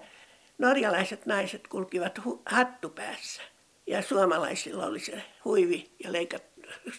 norjalaiset 0.58 1.26
naiset 1.26 1.68
kulkivat 1.68 2.20
hu- 2.20 2.42
hattu 2.46 2.90
päässä 2.90 3.42
ja 3.88 4.02
suomalaisilla 4.02 4.86
oli 4.86 5.00
se 5.00 5.24
huivi 5.46 5.92
ja 6.04 6.12
leikat, 6.12 6.44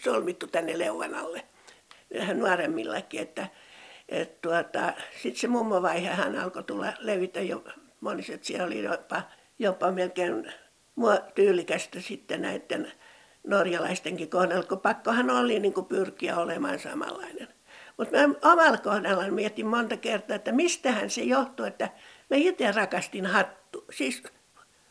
solmittu 0.03 0.47
tänne 0.47 0.79
leuan 0.79 1.15
alle 1.15 1.41
vähän 2.19 2.39
nuoremmillakin, 2.39 3.21
että 3.21 3.47
et 4.09 4.41
tuota, 4.41 4.93
sitten 5.21 5.41
se 5.41 5.47
mummovaihe 5.47 6.09
hän 6.09 6.39
alkoi 6.39 6.63
tulla 6.63 6.93
levitä 6.99 7.41
jo 7.41 7.63
moniset, 8.01 8.43
siellä 8.43 8.65
oli 8.65 8.83
jopa, 8.83 9.21
jopa 9.59 9.91
melkein 9.91 10.51
tyylikästä 11.35 12.01
sitten 12.01 12.41
näiden 12.41 12.91
norjalaistenkin 13.47 14.29
kohdalla, 14.29 14.63
kun 14.63 14.79
pakkohan 14.79 15.29
oli 15.29 15.59
niin 15.59 15.73
kuin 15.73 15.85
pyrkiä 15.85 16.37
olemaan 16.37 16.79
samanlainen. 16.79 17.47
Mutta 17.99 18.27
mä 18.27 18.51
omalla 18.51 18.77
kohdalla 18.77 19.31
mietin 19.31 19.67
monta 19.67 19.97
kertaa, 19.97 20.35
että 20.35 20.51
mistähän 20.51 21.09
se 21.09 21.21
johtuu, 21.21 21.65
että 21.65 21.89
mä 22.29 22.37
itse 22.37 22.71
rakastin 22.71 23.25
hattu. 23.25 23.85
Siis 23.91 24.23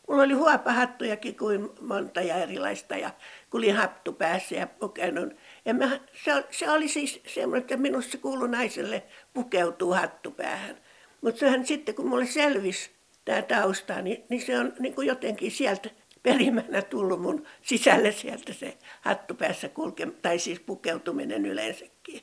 mulla 0.07 0.23
oli 0.23 0.33
huopahattujakin 0.33 1.37
kuin 1.37 1.69
monta 1.81 2.21
ja 2.21 2.35
erilaista 2.35 2.97
ja 2.97 3.11
kulin 3.49 3.75
hattu 3.75 4.13
päässä 4.13 4.55
ja 4.55 4.67
pukennut. 4.67 5.33
Ja 5.65 5.73
mä, 5.73 5.99
se, 6.23 6.45
se, 6.51 6.69
oli 6.69 6.87
siis 6.87 7.21
semmoinen, 7.27 7.61
että 7.61 7.77
minusta 7.77 8.11
se 8.11 8.47
naiselle 8.47 9.03
pukeutuu 9.33 9.93
hattu 9.93 10.31
päähän. 10.31 10.77
Mutta 11.21 11.39
sehän 11.39 11.65
sitten, 11.65 11.95
kun 11.95 12.07
mulle 12.07 12.25
selvisi 12.25 12.91
tämä 13.25 13.41
tausta, 13.41 14.01
niin, 14.01 14.23
niin 14.29 14.41
se 14.41 14.59
on 14.59 14.73
niin 14.79 14.95
kuin 14.95 15.07
jotenkin 15.07 15.51
sieltä 15.51 15.89
perimänä 16.23 16.81
tullut 16.81 17.21
mun 17.21 17.45
sisälle 17.61 18.11
sieltä 18.11 18.53
se 18.53 18.77
hattu 19.01 19.33
päässä 19.33 19.69
kulke, 19.69 20.07
tai 20.21 20.39
siis 20.39 20.59
pukeutuminen 20.59 21.45
yleensäkin. 21.45 22.21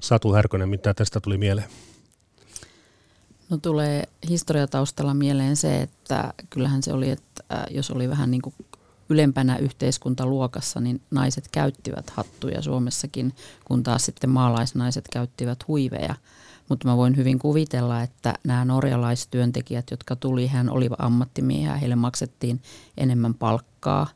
Satu 0.00 0.32
Härkönen, 0.32 0.68
mitä 0.68 0.94
tästä 0.94 1.20
tuli 1.20 1.38
mieleen? 1.38 1.68
No 3.50 3.56
tulee 3.56 4.08
historiataustalla 4.28 5.14
mieleen 5.14 5.56
se, 5.56 5.82
että 5.82 6.34
kyllähän 6.50 6.82
se 6.82 6.92
oli, 6.92 7.10
että 7.10 7.44
jos 7.70 7.90
oli 7.90 8.08
vähän 8.08 8.30
niin 8.30 8.42
kuin 8.42 8.54
ylempänä 9.08 9.56
yhteiskuntaluokassa, 9.56 10.80
niin 10.80 11.00
naiset 11.10 11.48
käyttivät 11.52 12.10
hattuja 12.10 12.62
Suomessakin, 12.62 13.34
kun 13.64 13.82
taas 13.82 14.04
sitten 14.04 14.30
maalaisnaiset 14.30 15.04
käyttivät 15.12 15.68
huiveja. 15.68 16.14
Mutta 16.68 16.88
mä 16.88 16.96
voin 16.96 17.16
hyvin 17.16 17.38
kuvitella, 17.38 18.02
että 18.02 18.34
nämä 18.44 18.64
norjalaistyöntekijät, 18.64 19.90
jotka 19.90 20.16
tuli, 20.16 20.46
hän 20.46 20.70
oli 20.70 20.88
ammattimiehiä, 20.98 21.76
heille 21.76 21.96
maksettiin 21.96 22.62
enemmän 22.96 23.34
palkkaa 23.34 24.06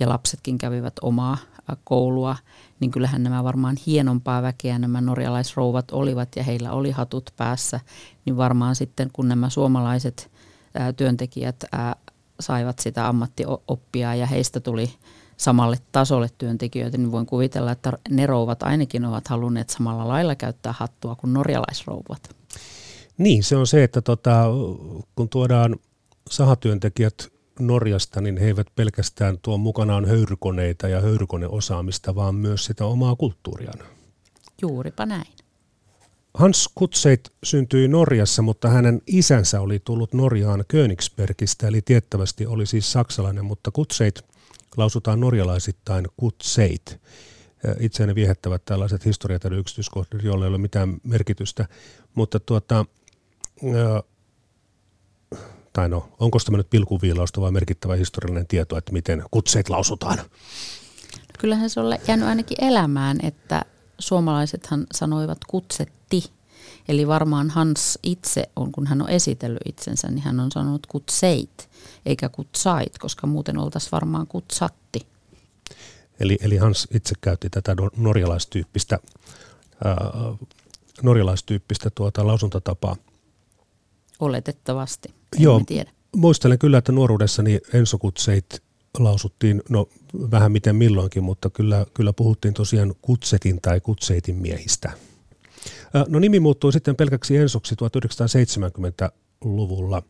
ja 0.00 0.08
lapsetkin 0.08 0.58
kävivät 0.58 0.94
omaa 1.02 1.38
koulua, 1.84 2.36
niin 2.80 2.90
kyllähän 2.90 3.22
nämä 3.22 3.44
varmaan 3.44 3.76
hienompaa 3.86 4.42
väkeä 4.42 4.78
nämä 4.78 5.00
norjalaisrouvat 5.00 5.90
olivat 5.90 6.28
ja 6.36 6.42
heillä 6.42 6.72
oli 6.72 6.90
hatut 6.90 7.30
päässä, 7.36 7.80
niin 8.24 8.36
varmaan 8.36 8.76
sitten 8.76 9.10
kun 9.12 9.28
nämä 9.28 9.50
suomalaiset 9.50 10.30
ää, 10.74 10.92
työntekijät 10.92 11.64
ää, 11.72 11.96
saivat 12.40 12.78
sitä 12.78 13.08
ammattioppia 13.08 14.14
ja 14.14 14.26
heistä 14.26 14.60
tuli 14.60 14.90
samalle 15.36 15.76
tasolle 15.92 16.28
työntekijöitä, 16.38 16.98
niin 16.98 17.12
voin 17.12 17.26
kuvitella, 17.26 17.72
että 17.72 17.92
ne 18.10 18.26
rouvat 18.26 18.62
ainakin 18.62 19.04
ovat 19.04 19.28
halunneet 19.28 19.70
samalla 19.70 20.08
lailla 20.08 20.34
käyttää 20.34 20.74
hattua 20.78 21.14
kuin 21.14 21.32
norjalaisrouvat. 21.32 22.36
Niin, 23.18 23.42
se 23.42 23.56
on 23.56 23.66
se, 23.66 23.84
että 23.84 24.00
tota, 24.00 24.44
kun 25.16 25.28
tuodaan 25.28 25.76
sahatyöntekijät 26.30 27.32
Norjasta, 27.60 28.20
niin 28.20 28.36
he 28.36 28.46
eivät 28.46 28.66
pelkästään 28.76 29.38
tuo 29.42 29.58
mukanaan 29.58 30.04
höyrykoneita 30.04 30.88
ja 30.88 31.00
höyrykoneosaamista, 31.00 32.14
vaan 32.14 32.34
myös 32.34 32.64
sitä 32.64 32.84
omaa 32.84 33.16
kulttuuriaan. 33.16 33.78
Juuripa 34.62 35.06
näin. 35.06 35.26
Hans 36.34 36.68
Kutseit 36.74 37.32
syntyi 37.44 37.88
Norjassa, 37.88 38.42
mutta 38.42 38.68
hänen 38.68 39.02
isänsä 39.06 39.60
oli 39.60 39.78
tullut 39.78 40.14
Norjaan 40.14 40.64
Königsbergistä, 40.68 41.68
eli 41.68 41.82
tiettävästi 41.82 42.46
oli 42.46 42.66
siis 42.66 42.92
saksalainen, 42.92 43.44
mutta 43.44 43.70
Kutseit 43.70 44.22
lausutaan 44.76 45.20
norjalaisittain 45.20 46.06
Kutseit. 46.16 47.00
Itseäni 47.80 48.14
viehättävät 48.14 48.64
tällaiset 48.64 49.04
historiat 49.04 49.44
ja 49.44 49.56
yksityiskohdat, 49.56 50.22
joilla 50.22 50.44
ei 50.44 50.48
ole 50.48 50.58
mitään 50.58 50.96
merkitystä, 51.02 51.68
mutta 52.14 52.40
tuota, 52.40 52.86
tai 55.72 55.88
no, 55.88 56.08
onko 56.18 56.38
tämä 56.44 56.56
nyt 56.56 56.70
pilkuviilausta 56.70 57.40
vai 57.40 57.52
merkittävä 57.52 57.96
historiallinen 57.96 58.46
tieto, 58.46 58.76
että 58.76 58.92
miten 58.92 59.24
Kutseit 59.30 59.68
lausutaan? 59.68 60.18
Kyllähän 61.38 61.70
se 61.70 61.80
on 61.80 61.98
jäänyt 62.08 62.28
ainakin 62.28 62.64
elämään, 62.64 63.18
että 63.22 63.64
suomalaisethan 63.98 64.86
sanoivat 64.94 65.38
kutsetti. 65.48 66.24
Eli 66.88 67.06
varmaan 67.08 67.50
Hans 67.50 67.98
itse 68.02 68.50
on, 68.56 68.72
kun 68.72 68.86
hän 68.86 69.02
on 69.02 69.10
esitellyt 69.10 69.62
itsensä, 69.64 70.08
niin 70.08 70.22
hän 70.22 70.40
on 70.40 70.52
sanonut 70.52 70.86
kutseit, 70.86 71.68
eikä 72.06 72.28
kutsait, 72.28 72.98
koska 72.98 73.26
muuten 73.26 73.58
oltaisiin 73.58 73.92
varmaan 73.92 74.26
kutsatti. 74.26 75.06
Eli, 76.20 76.38
eli 76.40 76.56
Hans 76.56 76.88
itse 76.94 77.14
käytti 77.20 77.50
tätä 77.50 77.76
norjalaistyyppistä, 77.96 78.98
ää, 79.84 79.96
norjalaistyyppistä 81.02 81.90
tuota 81.90 82.26
lausuntatapaa. 82.26 82.96
Oletettavasti, 84.20 85.08
Joo, 85.38 85.62
tiedä. 85.66 85.90
muistelen 86.16 86.58
kyllä, 86.58 86.78
että 86.78 86.92
nuoruudessani 86.92 87.60
Enso 87.72 87.98
Kutseit 87.98 88.62
lausuttiin, 88.98 89.62
no 89.68 89.88
vähän 90.30 90.52
miten 90.52 90.76
milloinkin, 90.76 91.24
mutta 91.24 91.50
kyllä, 91.50 91.86
kyllä 91.94 92.12
puhuttiin 92.12 92.54
tosiaan 92.54 92.94
kutsetin 93.02 93.58
tai 93.62 93.80
kutseitin 93.80 94.36
miehistä. 94.36 94.92
No 96.08 96.18
nimi 96.18 96.40
muuttui 96.40 96.72
sitten 96.72 96.96
pelkäksi 96.96 97.36
ensoksi 97.36 97.74
1970-luvulla. 97.74 100.02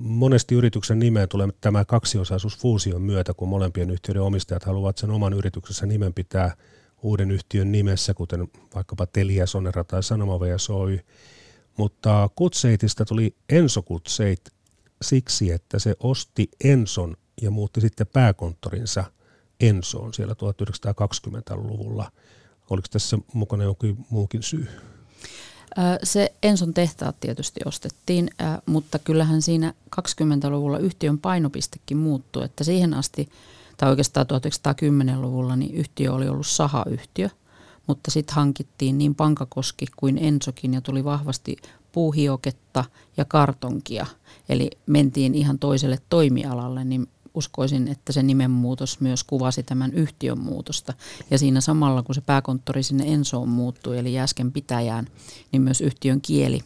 Monesti 0.00 0.54
yrityksen 0.54 0.98
nimeen 0.98 1.28
tulee 1.28 1.48
tämä 1.60 1.84
kaksiosaisuus 1.84 2.58
fuusion 2.58 3.02
myötä, 3.02 3.34
kun 3.34 3.48
molempien 3.48 3.90
yhtiöiden 3.90 4.22
omistajat 4.22 4.64
haluavat 4.64 4.98
sen 4.98 5.10
oman 5.10 5.32
yrityksensä 5.32 5.86
nimen 5.86 6.14
pitää 6.14 6.56
uuden 7.02 7.30
yhtiön 7.30 7.72
nimessä, 7.72 8.14
kuten 8.14 8.48
vaikkapa 8.74 9.06
Telia, 9.06 9.46
Sonera 9.46 9.84
tai 9.84 10.02
Sanoma 10.02 10.40
VSOY. 10.40 11.00
Mutta 11.76 12.28
Kutseitista 12.36 13.04
tuli 13.04 13.34
Enso 13.48 13.82
Kutseit 13.82 14.40
siksi, 15.02 15.52
että 15.52 15.78
se 15.78 15.94
osti 16.00 16.50
Enson 16.64 17.16
ja 17.42 17.50
muutti 17.50 17.80
sitten 17.80 18.06
pääkonttorinsa 18.06 19.04
Ensoon 19.60 20.14
siellä 20.14 20.34
1920-luvulla. 20.34 22.12
Oliko 22.70 22.88
tässä 22.90 23.18
mukana 23.32 23.64
jokin 23.64 24.06
muukin 24.10 24.42
syy? 24.42 24.68
Se 26.02 26.32
Enson 26.42 26.74
tehtaat 26.74 27.20
tietysti 27.20 27.60
ostettiin, 27.64 28.30
mutta 28.66 28.98
kyllähän 28.98 29.42
siinä 29.42 29.74
20-luvulla 30.00 30.78
yhtiön 30.78 31.18
painopistekin 31.18 31.96
muuttui, 31.96 32.44
että 32.44 32.64
siihen 32.64 32.94
asti, 32.94 33.28
tai 33.76 33.90
oikeastaan 33.90 34.26
1910-luvulla, 34.26 35.56
niin 35.56 35.74
yhtiö 35.74 36.12
oli 36.12 36.28
ollut 36.28 36.46
sahayhtiö, 36.46 37.30
mutta 37.86 38.10
sitten 38.10 38.36
hankittiin 38.36 38.98
niin 38.98 39.14
Pankakoski 39.14 39.86
kuin 39.96 40.18
Ensokin 40.18 40.74
ja 40.74 40.80
tuli 40.80 41.04
vahvasti 41.04 41.56
puuhioketta 41.92 42.84
ja 43.16 43.24
kartonkia. 43.24 44.06
Eli 44.48 44.70
mentiin 44.86 45.34
ihan 45.34 45.58
toiselle 45.58 45.98
toimialalle, 46.08 46.84
niin 46.84 47.08
uskoisin, 47.34 47.88
että 47.88 48.12
se 48.12 48.22
nimenmuutos 48.22 49.00
myös 49.00 49.24
kuvasi 49.24 49.62
tämän 49.62 49.92
yhtiön 49.92 50.38
muutosta. 50.38 50.94
Ja 51.30 51.38
siinä 51.38 51.60
samalla, 51.60 52.02
kun 52.02 52.14
se 52.14 52.20
pääkonttori 52.20 52.82
sinne 52.82 53.04
Ensoon 53.12 53.48
muuttui, 53.48 53.98
eli 53.98 54.14
Jäsken 54.14 54.52
pitäjään, 54.52 55.06
niin 55.52 55.62
myös 55.62 55.80
yhtiön 55.80 56.20
kieli 56.20 56.60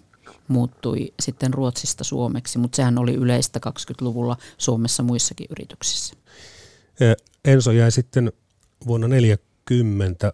muuttui 0.49 1.15
sitten 1.21 1.55
Ruotsista 1.55 2.05
suomeksi, 2.05 2.59
mutta 2.59 2.77
sehän 2.77 2.99
oli 2.99 3.15
yleistä 3.15 3.61
20-luvulla 3.67 4.37
Suomessa 4.59 5.03
muissakin 5.03 5.47
yrityksissä. 5.51 6.15
Enso 7.45 7.73
jäi 7.73 7.91
sitten 7.91 8.33
vuonna 8.87 9.07
1940 9.07 10.33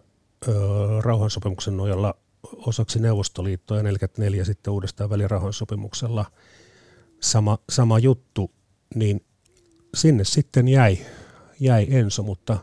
rauhansopimuksen 1.01 1.77
nojalla 1.77 2.13
osaksi 2.53 2.99
Neuvostoliittoa 2.99 3.77
ja 3.77 3.83
1944 3.83 4.45
sitten 4.45 4.73
uudestaan 4.73 5.09
välirauhansopimuksella 5.09 6.25
sama, 7.19 7.57
sama 7.69 7.99
juttu, 7.99 8.51
niin 8.95 9.25
sinne 9.93 10.23
sitten 10.23 10.67
jäi, 10.67 10.97
jäi 11.59 11.87
Enso, 11.89 12.23
mutta 12.23 12.57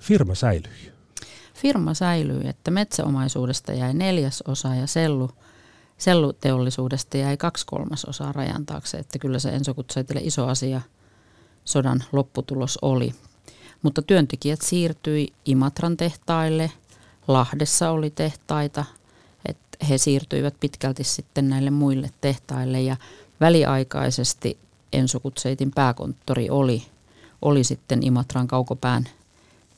firma 0.00 0.34
säilyi. 0.34 0.92
Firma 1.54 1.94
säilyi, 1.94 2.48
että 2.48 2.70
metsäomaisuudesta 2.70 3.72
jäi 3.72 3.94
neljäs 3.94 4.42
osa 4.42 4.74
ja 4.74 4.86
sellu, 4.86 5.30
selluteollisuudesta 5.98 7.16
jäi 7.16 7.36
kaksi 7.36 7.66
kolmasosaa 7.66 8.32
rajan 8.32 8.66
taakse, 8.66 8.98
että 8.98 9.18
kyllä 9.18 9.38
se 9.38 9.48
Enso 9.48 9.74
Kutsaitille 9.74 10.20
iso 10.24 10.46
asia 10.46 10.80
sodan 11.64 12.04
lopputulos 12.12 12.78
oli. 12.82 13.14
Mutta 13.82 14.02
työntekijät 14.02 14.62
siirtyi 14.62 15.32
Imatran 15.44 15.96
tehtaille, 15.96 16.70
Lahdessa 17.28 17.90
oli 17.90 18.10
tehtaita, 18.10 18.84
että 19.48 19.86
he 19.88 19.98
siirtyivät 19.98 20.54
pitkälti 20.60 21.04
sitten 21.04 21.48
näille 21.48 21.70
muille 21.70 22.10
tehtaille 22.20 22.80
ja 22.80 22.96
väliaikaisesti 23.40 24.58
Enso 24.92 25.20
Kutseitin 25.20 25.70
pääkonttori 25.70 26.50
oli, 26.50 26.82
oli 27.42 27.64
sitten 27.64 28.02
Imatran 28.02 28.48
kaukopään 28.48 29.08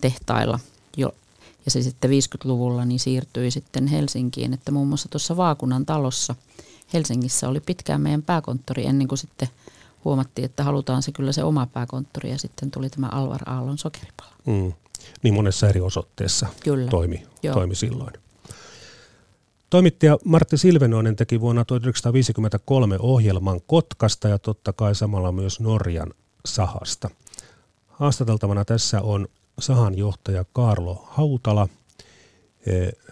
tehtailla 0.01 0.61
jo, 0.97 1.15
ja 1.65 1.71
se 1.71 1.83
sitten 1.83 2.11
50-luvulla 2.11 2.85
niin 2.85 3.01
siirtyi 3.01 3.51
sitten 3.51 3.87
Helsinkiin, 3.87 4.55
että 4.55 4.73
muun 4.73 4.89
muassa 4.89 5.09
tuossa 5.09 5.37
Vaakunan 5.37 5.87
talossa 5.87 6.35
Helsingissä 6.93 7.49
oli 7.49 7.61
pitkään 7.61 8.01
meidän 8.01 8.23
pääkonttori 8.23 8.87
ennen 8.87 9.09
kuin 9.09 9.19
sitten 9.19 9.49
huomattiin, 10.05 10.45
että 10.45 10.65
halutaan 10.65 11.03
se 11.03 11.13
kyllä 11.13 11.33
se 11.33 11.45
oma 11.45 11.67
pääkonttori 11.67 12.31
ja 12.31 12.39
sitten 12.39 12.71
tuli 12.71 12.91
tämä 12.91 13.09
Alvar 13.13 13.41
Aallon 13.47 13.79
sokeripala. 13.79 14.33
Mm. 14.47 14.73
Niin 15.23 15.35
monessa 15.35 15.69
eri 15.69 15.81
osoitteessa 15.81 16.47
kyllä. 16.63 16.91
Toimi, 16.91 17.27
toimi 17.53 17.75
silloin. 17.75 18.13
Toimittaja 19.71 20.19
Martti 20.25 20.57
Silvenoinen 20.57 21.17
teki 21.17 21.41
vuonna 21.41 21.65
1953 21.65 22.97
ohjelman 22.99 23.61
Kotkasta 23.67 24.29
ja 24.29 24.39
totta 24.39 24.73
kai 24.73 24.95
samalla 24.95 25.33
myös 25.33 25.61
Norjan 25.61 26.11
sahasta. 26.47 27.11
Haastateltavana 27.87 28.65
tässä 28.65 29.03
on 29.03 29.29
sahan 29.59 29.99
johtaja 29.99 30.45
Karlo 30.53 31.07
Hautala. 31.11 31.69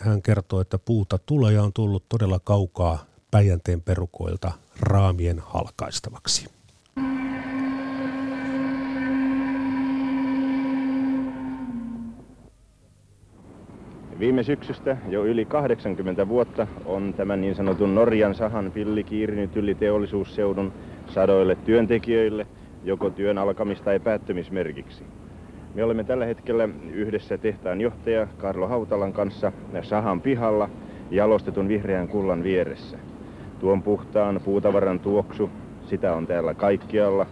Hän 0.01 0.23
kertoo, 0.23 0.61
että 0.61 0.79
puuta 0.79 1.19
tulee 1.19 1.53
ja 1.53 1.63
on 1.63 1.73
tullut 1.73 2.05
todella 2.09 2.39
kaukaa 2.39 3.05
Päijänteen 3.31 3.83
perukoilta 3.83 4.53
raamien 4.81 5.43
halkaistavaksi. 5.47 6.60
Viime 14.21 14.43
syksystä 14.43 14.97
jo 15.09 15.25
yli 15.25 15.45
80 15.45 16.29
vuotta 16.29 16.67
on 16.85 17.15
tämän 17.17 17.41
niin 17.41 17.55
sanotun 17.55 17.95
Norjan 17.95 18.35
sahan 18.35 18.73
pilli 18.73 19.05
kiirinyt 19.05 19.57
yli 19.57 19.75
teollisuusseudun 19.75 20.73
sadoille 21.07 21.57
työntekijöille 21.65 22.47
joko 22.85 23.11
työn 23.11 23.39
alkamis- 23.39 23.83
tai 23.85 24.01
päättymismerkiksi. 24.01 25.05
Me 25.75 25.85
olemme 25.85 26.05
tällä 26.05 26.27
hetkellä 26.27 26.69
yhdessä 26.93 27.39
tehtaan 27.39 27.81
johtaja 27.81 28.27
Karlo 28.37 28.69
Hautalan 28.69 29.13
kanssa 29.13 29.53
sahan 29.83 30.21
pihalla 30.21 30.69
jalostetun 31.11 31.69
vihreän 31.69 32.09
kullan 32.09 32.43
vieressä. 32.43 32.99
Tuon 33.59 33.83
puhtaan 33.83 34.41
puutavaran 34.45 35.01
tuoksu, 35.01 35.51
sitä 35.89 36.13
on 36.13 36.27
täällä 36.27 36.55
kaikkialla. 36.55 37.27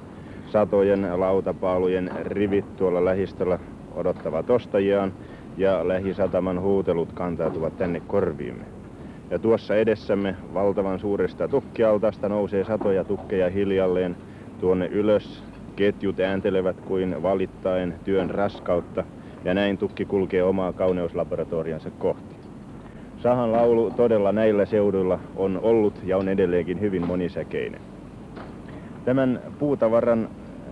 satojen 0.47 1.21
lautapaalujen 1.21 2.11
rivit 2.23 2.77
tuolla 2.77 3.05
lähistöllä 3.05 3.59
odottavat 3.95 4.51
ostajiaan 4.51 5.13
ja 5.59 5.89
lähisataman 5.89 6.61
huutelut 6.61 7.13
kantautuvat 7.13 7.77
tänne 7.77 8.01
korviimme. 8.07 8.65
Ja 9.31 9.39
tuossa 9.39 9.77
edessämme 9.77 10.37
valtavan 10.55 10.99
suuresta 10.99 11.49
tukkialtasta 11.49 12.29
nousee 12.29 12.65
satoja 12.65 13.05
tukkeja 13.05 13.51
hiljalleen 13.51 14.17
tuonne 14.61 14.87
ylös. 14.87 15.45
Ketjut 15.77 16.21
ääntelevät 16.21 16.81
kuin 16.81 17.23
valittaen 17.23 18.01
työn 18.05 18.31
raskautta 18.31 19.05
ja 19.45 19.55
näin 19.55 19.79
tukki 19.79 20.05
kulkee 20.05 20.43
omaa 20.43 20.73
kauneuslaboratoriansa 20.73 21.91
kohti. 21.99 22.37
Sahan 23.17 23.53
laulu 23.53 23.91
todella 23.91 24.33
näillä 24.33 24.67
seuduilla 24.67 25.21
on 25.37 25.61
ollut 25.63 26.01
ja 26.05 26.17
on 26.19 26.29
edelleenkin 26.29 26.81
hyvin 26.81 27.07
monisäkeinen. 27.07 27.81
Tämän 29.05 29.41
puutavaran 29.59 30.29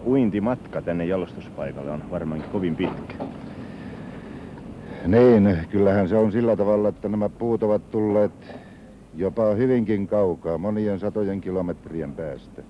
uintimatka 0.07 0.83
tänne 0.83 1.05
jalostuspaikalle 1.05 1.91
on 1.91 2.03
varmaankin 2.11 2.51
kovin 2.53 2.77
pitkä. 2.77 3.15
Niin, 5.07 5.59
kyllähän 5.71 6.09
se 6.09 6.17
on 6.17 6.33
sillä 6.33 6.57
tavalla, 6.57 6.89
että 6.89 7.09
nämä 7.09 7.29
puut 7.29 7.63
ovat 7.63 7.91
tulleet 7.91 8.33
jopa 9.15 9.55
hyvinkin 9.55 10.07
kaukaa, 10.07 10.59
monien 10.59 11.01
satojen 11.01 11.41
kilometrien 11.41 12.13
päästä. 12.13 12.63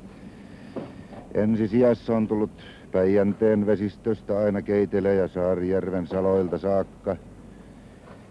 Ensisijassa 1.35 2.17
on 2.17 2.29
tullut 2.29 2.51
Päijänteen 2.93 3.67
vesistöstä 3.67 4.39
aina 4.39 4.63
Keitele 4.63 5.15
ja 5.15 5.29
Saarijärven 5.29 6.07
saloilta 6.07 6.59
saakka. 6.59 7.17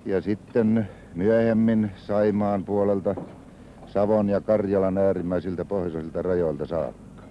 Ja 0.05 0.21
sitten 0.21 0.89
myöhemmin 1.15 1.91
Saimaan 1.95 2.63
puolelta 2.63 3.15
Savon 3.85 4.29
ja 4.29 4.41
Karjalan 4.41 4.97
äärimmäisiltä 4.97 5.65
pohjoisilta 5.65 6.21
rajoilta 6.21 6.65
saakka. 6.65 7.23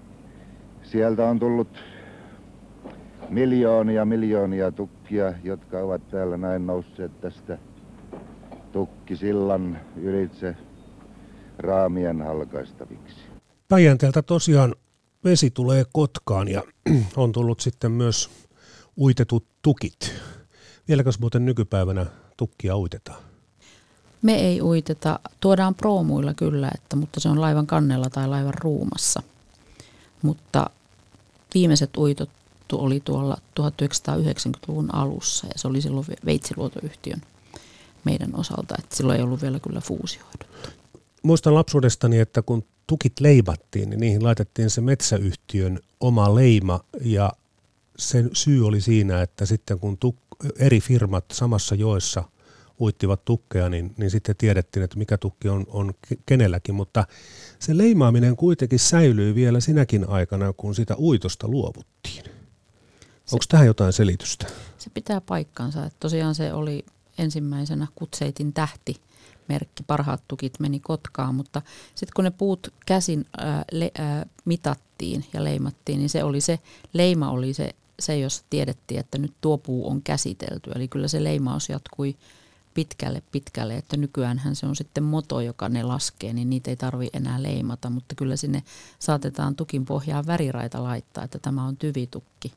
Sieltä 0.83 1.25
on 1.25 1.39
tullut 1.39 1.83
miljoonia 3.29 4.05
miljoonia 4.05 4.71
tukkia, 5.05 5.33
jotka 5.43 5.79
ovat 5.79 6.09
täällä 6.09 6.37
näin 6.37 6.67
nousseet 6.67 7.21
tästä 7.21 7.57
tukkisillan 8.71 9.79
ylitse 9.95 10.55
raamien 11.57 12.21
halkaistaviksi. 12.21 13.17
Päijänteeltä 13.67 14.21
tosiaan 14.21 14.75
vesi 15.23 15.49
tulee 15.49 15.85
Kotkaan 15.93 16.47
ja 16.47 16.63
on 17.15 17.31
tullut 17.31 17.59
sitten 17.59 17.91
myös 17.91 18.29
uitetut 18.97 19.45
tukit. 19.61 20.13
Vieläkös 20.87 21.19
muuten 21.19 21.45
nykypäivänä 21.45 22.05
tukkia 22.37 22.77
uitetaan? 22.77 23.19
Me 24.21 24.35
ei 24.35 24.61
uiteta, 24.61 25.19
tuodaan 25.39 25.75
proomuilla 25.75 26.33
kyllä, 26.33 26.71
että, 26.75 26.95
mutta 26.95 27.19
se 27.19 27.29
on 27.29 27.41
laivan 27.41 27.67
kannella 27.67 28.09
tai 28.09 28.27
laivan 28.27 28.53
ruumassa. 28.53 29.23
Mutta 30.21 30.69
viimeiset 31.53 31.97
uitot 31.97 32.29
oli 32.73 32.99
tuolla 32.99 33.37
1990-luvun 33.59 34.95
alussa 34.95 35.47
ja 35.47 35.53
se 35.55 35.67
oli 35.67 35.81
silloin 35.81 36.05
Veitsiluotoyhtiön 36.25 37.21
meidän 38.03 38.35
osalta, 38.35 38.75
että 38.79 38.95
silloin 38.95 39.17
ei 39.17 39.23
ollut 39.23 39.41
vielä 39.41 39.59
kyllä 39.59 39.81
fuusioiduttu. 39.81 40.69
Muistan 41.23 41.53
lapsuudestani, 41.55 42.19
että 42.19 42.41
kun 42.41 42.63
tukit 42.87 43.19
leimattiin, 43.19 43.89
niin 43.89 43.99
niihin 43.99 44.23
laitettiin 44.23 44.69
se 44.69 44.81
metsäyhtiön 44.81 45.79
oma 45.99 46.35
leima 46.35 46.79
ja 47.01 47.33
sen 47.97 48.29
syy 48.33 48.67
oli 48.67 48.81
siinä, 48.81 49.21
että 49.21 49.45
sitten 49.45 49.79
kun 49.79 49.97
tuk- 50.05 50.53
eri 50.59 50.79
firmat 50.79 51.25
samassa 51.31 51.75
joessa 51.75 52.23
uittivat 52.81 53.25
tukkeja, 53.25 53.69
niin, 53.69 53.93
niin 53.97 54.11
sitten 54.11 54.35
tiedettiin, 54.35 54.83
että 54.83 54.97
mikä 54.97 55.17
tukki 55.17 55.49
on, 55.49 55.65
on 55.69 55.93
kenelläkin, 56.25 56.75
mutta 56.75 57.05
se 57.59 57.77
leimaaminen 57.77 58.35
kuitenkin 58.35 58.79
säilyi 58.79 59.35
vielä 59.35 59.59
sinäkin 59.59 60.09
aikana, 60.09 60.53
kun 60.53 60.75
sitä 60.75 60.95
uitosta 60.99 61.47
luovuttiin. 61.47 62.34
Onko 63.31 63.45
tähän 63.49 63.67
jotain 63.67 63.93
selitystä? 63.93 64.47
Se 64.77 64.89
pitää 64.89 65.21
paikkansa. 65.21 65.85
Että 65.85 65.99
tosiaan 65.99 66.35
se 66.35 66.53
oli 66.53 66.85
ensimmäisenä 67.17 67.87
Kutseitin 67.95 68.53
tähti 68.53 69.01
merkki, 69.47 69.83
parhaat 69.83 70.23
tukit 70.27 70.59
meni 70.59 70.79
Kotkaan, 70.79 71.35
mutta 71.35 71.61
sitten 71.95 72.13
kun 72.15 72.23
ne 72.23 72.31
puut 72.31 72.73
käsin 72.85 73.25
ää, 73.37 73.65
le, 73.71 73.91
ää, 73.97 74.25
mitattiin 74.45 75.25
ja 75.33 75.43
leimattiin, 75.43 75.99
niin 75.99 76.09
se 76.09 76.23
oli 76.23 76.41
se, 76.41 76.59
leima 76.93 77.31
oli 77.31 77.53
se, 77.53 77.75
se, 77.99 78.19
jos 78.19 78.43
tiedettiin, 78.49 78.99
että 78.99 79.17
nyt 79.17 79.33
tuo 79.41 79.57
puu 79.57 79.89
on 79.89 80.01
käsitelty. 80.01 80.71
Eli 80.75 80.87
kyllä 80.87 81.07
se 81.07 81.23
leimaus 81.23 81.69
jatkui 81.69 82.15
pitkälle 82.73 83.23
pitkälle, 83.31 83.75
että 83.75 83.97
nykyäänhän 83.97 84.55
se 84.55 84.65
on 84.65 84.75
sitten 84.75 85.03
moto, 85.03 85.41
joka 85.41 85.69
ne 85.69 85.83
laskee, 85.83 86.33
niin 86.33 86.49
niitä 86.49 86.69
ei 86.69 86.75
tarvi 86.75 87.09
enää 87.13 87.43
leimata, 87.43 87.89
mutta 87.89 88.15
kyllä 88.15 88.35
sinne 88.35 88.63
saatetaan 88.99 89.55
tukin 89.55 89.85
pohjaan 89.85 90.27
väriraita 90.27 90.83
laittaa, 90.83 91.23
että 91.23 91.39
tämä 91.39 91.65
on 91.65 91.77
tyvitukki. 91.77 92.51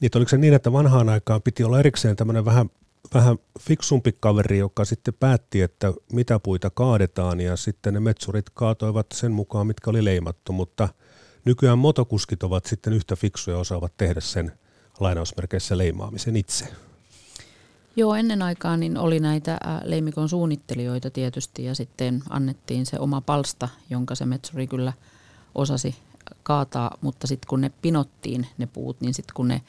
Niin, 0.00 0.10
oliko 0.16 0.28
se 0.28 0.36
niin, 0.36 0.54
että 0.54 0.72
vanhaan 0.72 1.08
aikaan 1.08 1.42
piti 1.42 1.64
olla 1.64 1.78
erikseen 1.78 2.16
tämmöinen 2.16 2.44
vähän 2.44 2.70
vähän 3.14 3.36
fiksumpi 3.60 4.16
kaveri, 4.20 4.58
joka 4.58 4.84
sitten 4.84 5.14
päätti, 5.14 5.62
että 5.62 5.92
mitä 6.12 6.38
puita 6.38 6.70
kaadetaan 6.70 7.40
ja 7.40 7.56
sitten 7.56 7.94
ne 7.94 8.00
metsurit 8.00 8.50
kaatoivat 8.50 9.06
sen 9.14 9.32
mukaan, 9.32 9.66
mitkä 9.66 9.90
oli 9.90 10.04
leimattu, 10.04 10.52
mutta 10.52 10.88
nykyään 11.44 11.78
motokuskit 11.78 12.42
ovat 12.42 12.64
sitten 12.64 12.92
yhtä 12.92 13.16
fiksuja 13.16 13.56
ja 13.56 13.60
osaavat 13.60 13.92
tehdä 13.96 14.20
sen 14.20 14.52
lainausmerkeissä 15.00 15.78
leimaamisen 15.78 16.36
itse. 16.36 16.68
Joo, 17.96 18.14
ennen 18.14 18.42
aikaa 18.42 18.76
niin 18.76 18.98
oli 18.98 19.20
näitä 19.20 19.58
leimikon 19.84 20.28
suunnittelijoita 20.28 21.10
tietysti 21.10 21.64
ja 21.64 21.74
sitten 21.74 22.22
annettiin 22.30 22.86
se 22.86 22.98
oma 22.98 23.20
palsta, 23.20 23.68
jonka 23.90 24.14
se 24.14 24.26
metsuri 24.26 24.66
kyllä 24.66 24.92
osasi 25.54 25.94
kaataa, 26.42 26.98
mutta 27.00 27.26
sitten 27.26 27.48
kun 27.48 27.60
ne 27.60 27.70
pinottiin 27.82 28.46
ne 28.58 28.66
puut, 28.66 29.00
niin 29.00 29.14
sitten 29.14 29.34
kun 29.34 29.48
ne 29.48 29.62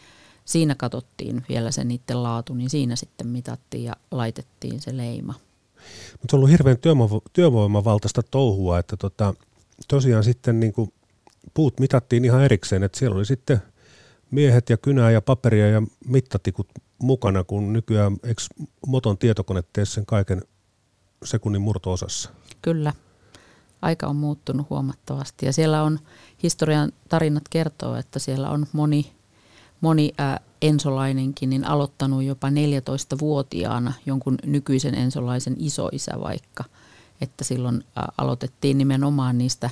siinä 0.46 0.76
katsottiin 0.76 1.46
vielä 1.50 1.72
se 1.72 1.84
niiden 1.84 2.24
laatu, 2.24 2.54
niin 2.54 2.70
siinä 2.70 2.96
sitten 2.96 3.28
mitattiin 3.28 3.84
ja 3.84 3.94
laitettiin 4.12 4.82
se 4.82 4.98
leima. 4.98 5.34
Mutta 6.12 6.28
se 6.30 6.36
on 6.36 6.38
ollut 6.38 6.52
hirveän 6.52 6.78
työvoimavaltaista 7.34 8.24
touhua, 8.24 8.80
että 8.80 8.98
tota, 8.98 9.34
tosiaan 9.88 10.24
sitten 10.24 10.60
niin 10.60 10.74
kuin 10.74 10.94
puut 11.54 11.80
mitattiin 11.80 12.26
ihan 12.26 12.44
erikseen, 12.44 12.84
että 12.84 13.00
siellä 13.00 13.18
oli 13.18 13.26
sitten 13.26 13.62
miehet 14.32 14.70
ja 14.70 14.78
kynää 14.78 15.12
ja 15.12 15.22
paperia 15.22 15.70
ja 15.70 15.82
mittatikut 16.08 16.68
mukana, 17.00 17.44
kun 17.44 17.74
nykyään 17.74 18.18
eikö 18.24 18.42
Moton 18.88 19.18
tietokone 19.18 19.64
tee 19.74 19.86
sen 19.86 20.06
kaiken 20.06 20.42
sekunnin 21.24 21.62
murto-osassa? 21.62 22.30
Kyllä. 22.62 22.94
Aika 23.82 24.08
on 24.08 24.16
muuttunut 24.16 24.70
huomattavasti 24.70 25.46
ja 25.46 25.54
siellä 25.54 25.84
on 25.84 26.00
historian 26.44 26.92
tarinat 27.10 27.44
kertoo, 27.50 27.96
että 27.96 28.20
siellä 28.20 28.50
on 28.50 28.66
moni 28.74 29.18
moni 29.82 30.14
ää, 30.18 30.40
ensolainenkin 30.62 31.50
niin 31.50 31.66
aloittanut 31.66 32.24
jopa 32.24 32.50
14-vuotiaana 32.50 33.94
jonkun 34.06 34.38
nykyisen 34.46 34.96
ensolaisen 34.96 35.56
isoisä 35.60 36.12
vaikka. 36.20 36.64
Että 37.22 37.44
silloin 37.44 37.84
ää, 37.96 38.12
aloitettiin 38.18 38.78
nimenomaan 38.78 39.38
niistä 39.38 39.70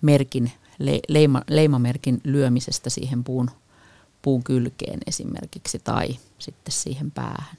merkin, 0.00 0.52
le, 0.78 1.00
leima, 1.08 1.42
leimamerkin 1.48 2.20
lyömisestä 2.24 2.90
siihen 2.90 3.24
puun, 3.24 3.50
puun 4.22 4.42
kylkeen 4.44 4.98
esimerkiksi 5.06 5.78
tai 5.78 6.08
sitten 6.38 6.72
siihen 6.72 7.10
päähän. 7.10 7.56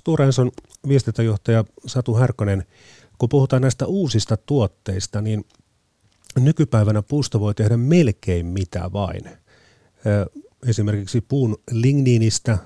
Stora 0.00 0.24
Enson 0.24 0.50
viestintäjohtaja 0.88 1.64
Satu 1.86 2.14
Härkönen, 2.14 2.64
kun 3.18 3.28
puhutaan 3.28 3.62
näistä 3.62 3.86
uusista 3.86 4.36
tuotteista, 4.36 5.20
niin 5.20 5.44
nykypäivänä 6.38 7.02
puusta 7.02 7.40
voi 7.40 7.54
tehdä 7.54 7.76
melkein 7.76 8.46
mitä 8.46 8.92
vain. 8.92 9.22
Esimerkiksi 10.66 11.20
puun 11.20 11.56
ligniinistä, 11.70 12.58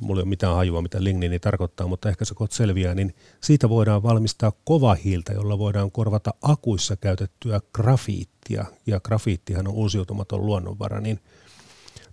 mulla 0.00 0.20
ei 0.20 0.22
ole 0.22 0.28
mitään 0.28 0.54
hajua, 0.54 0.82
mitä 0.82 1.04
ligniini 1.04 1.38
tarkoittaa, 1.38 1.86
mutta 1.86 2.08
ehkä 2.08 2.24
se 2.24 2.34
kohta 2.34 2.56
selviää, 2.56 2.94
niin 2.94 3.14
siitä 3.40 3.68
voidaan 3.68 4.02
valmistaa 4.02 4.52
kovahiiltä, 4.64 5.32
jolla 5.32 5.58
voidaan 5.58 5.90
korvata 5.90 6.34
akuissa 6.42 6.96
käytettyä 6.96 7.60
grafiittia, 7.74 8.64
ja 8.86 9.00
grafiittihan 9.00 9.68
on 9.68 9.74
uusiutumaton 9.74 10.46
luonnonvara, 10.46 11.00
niin 11.00 11.20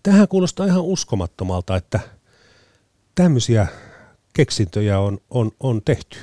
tähän 0.04 0.28
kuulostaa 0.28 0.66
ihan 0.66 0.82
uskomattomalta, 0.82 1.78
että 1.78 2.00
tämmöisiä 3.16 3.68
keksintöjä 4.34 5.00
on, 5.00 5.18
on, 5.30 5.52
on 5.60 5.82
tehty. 5.86 6.18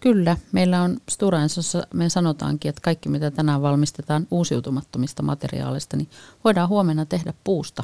Kyllä, 0.00 0.36
meillä 0.52 0.82
on 0.82 0.96
Stora 1.10 1.42
Ensossa, 1.42 1.86
me 1.94 2.08
sanotaankin, 2.08 2.68
että 2.68 2.80
kaikki 2.80 3.08
mitä 3.08 3.30
tänään 3.30 3.62
valmistetaan 3.62 4.26
uusiutumattomista 4.30 5.22
materiaaleista, 5.22 5.96
niin 5.96 6.08
voidaan 6.44 6.68
huomenna 6.68 7.06
tehdä 7.06 7.34
puusta. 7.44 7.82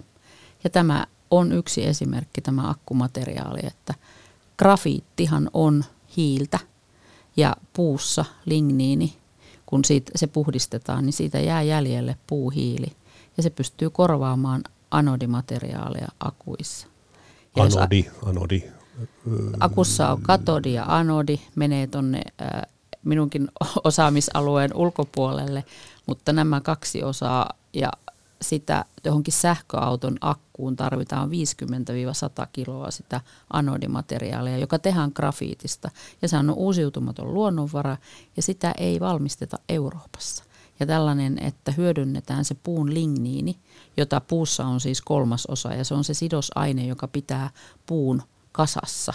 Ja 0.65 0.71
tämä 0.71 1.07
on 1.31 1.53
yksi 1.53 1.87
esimerkki, 1.87 2.41
tämä 2.41 2.71
akkumateriaali, 2.71 3.61
että 3.65 3.95
grafiittihan 4.59 5.51
on 5.53 5.85
hiiltä 6.17 6.59
ja 7.37 7.57
puussa 7.73 8.25
ligniini, 8.45 9.17
kun 9.67 9.85
siitä, 9.85 10.13
se 10.17 10.27
puhdistetaan, 10.27 11.07
niin 11.07 11.13
siitä 11.13 11.41
jää 11.41 11.63
jäljelle 11.63 12.17
puuhiili 12.27 12.93
ja 13.37 13.43
se 13.43 13.51
pystyy 13.51 13.91
korvaamaan 13.91 14.65
anodimateriaaleja 14.91 16.09
akuissa. 16.21 16.87
Anodi, 17.57 18.05
anodi, 18.25 18.63
Akussa 19.61 20.13
on 20.13 20.23
katodi 20.23 20.73
ja 20.73 20.85
anodi, 20.89 21.39
menee 21.55 21.87
tuonne 21.87 22.23
minunkin 23.05 23.49
osaamisalueen 23.85 24.75
ulkopuolelle, 24.75 25.65
mutta 26.07 26.33
nämä 26.33 26.61
kaksi 26.61 27.05
osaa 27.05 27.51
ja 27.73 27.93
sitä 28.43 28.85
johonkin 29.05 29.35
sähköauton 29.35 30.17
akkuun 30.21 30.77
tarvitaan 30.77 31.31
50-100 31.31 31.33
kiloa 32.53 32.91
sitä 32.91 33.21
anodimateriaalia, 33.53 34.59
joka 34.59 34.79
tehdään 34.79 35.13
grafiitista. 35.15 35.91
Ja 36.23 36.29
se 36.29 36.37
on 36.37 36.51
uusiutumaton 36.51 37.35
luonnonvara 37.35 37.97
ja 38.37 38.43
sitä 38.43 38.75
ei 38.79 39.01
valmisteta 39.01 39.59
Euroopassa. 39.69 40.45
Ja 40.81 40.87
tällainen, 40.87 41.39
että 41.43 41.73
hyödynnetään 41.73 42.45
se 42.45 42.55
puun 42.63 42.95
ligniini, 42.95 43.59
jota 43.97 44.21
puussa 44.21 44.65
on 44.65 44.81
siis 44.81 45.03
kolmas 45.03 45.47
osa 45.47 45.75
ja 45.75 45.85
se 45.85 45.95
on 45.95 46.05
se 46.05 46.15
sidosaine, 46.15 46.87
joka 46.87 47.09
pitää 47.09 47.51
puun 47.87 48.23
kasassa. 48.59 49.13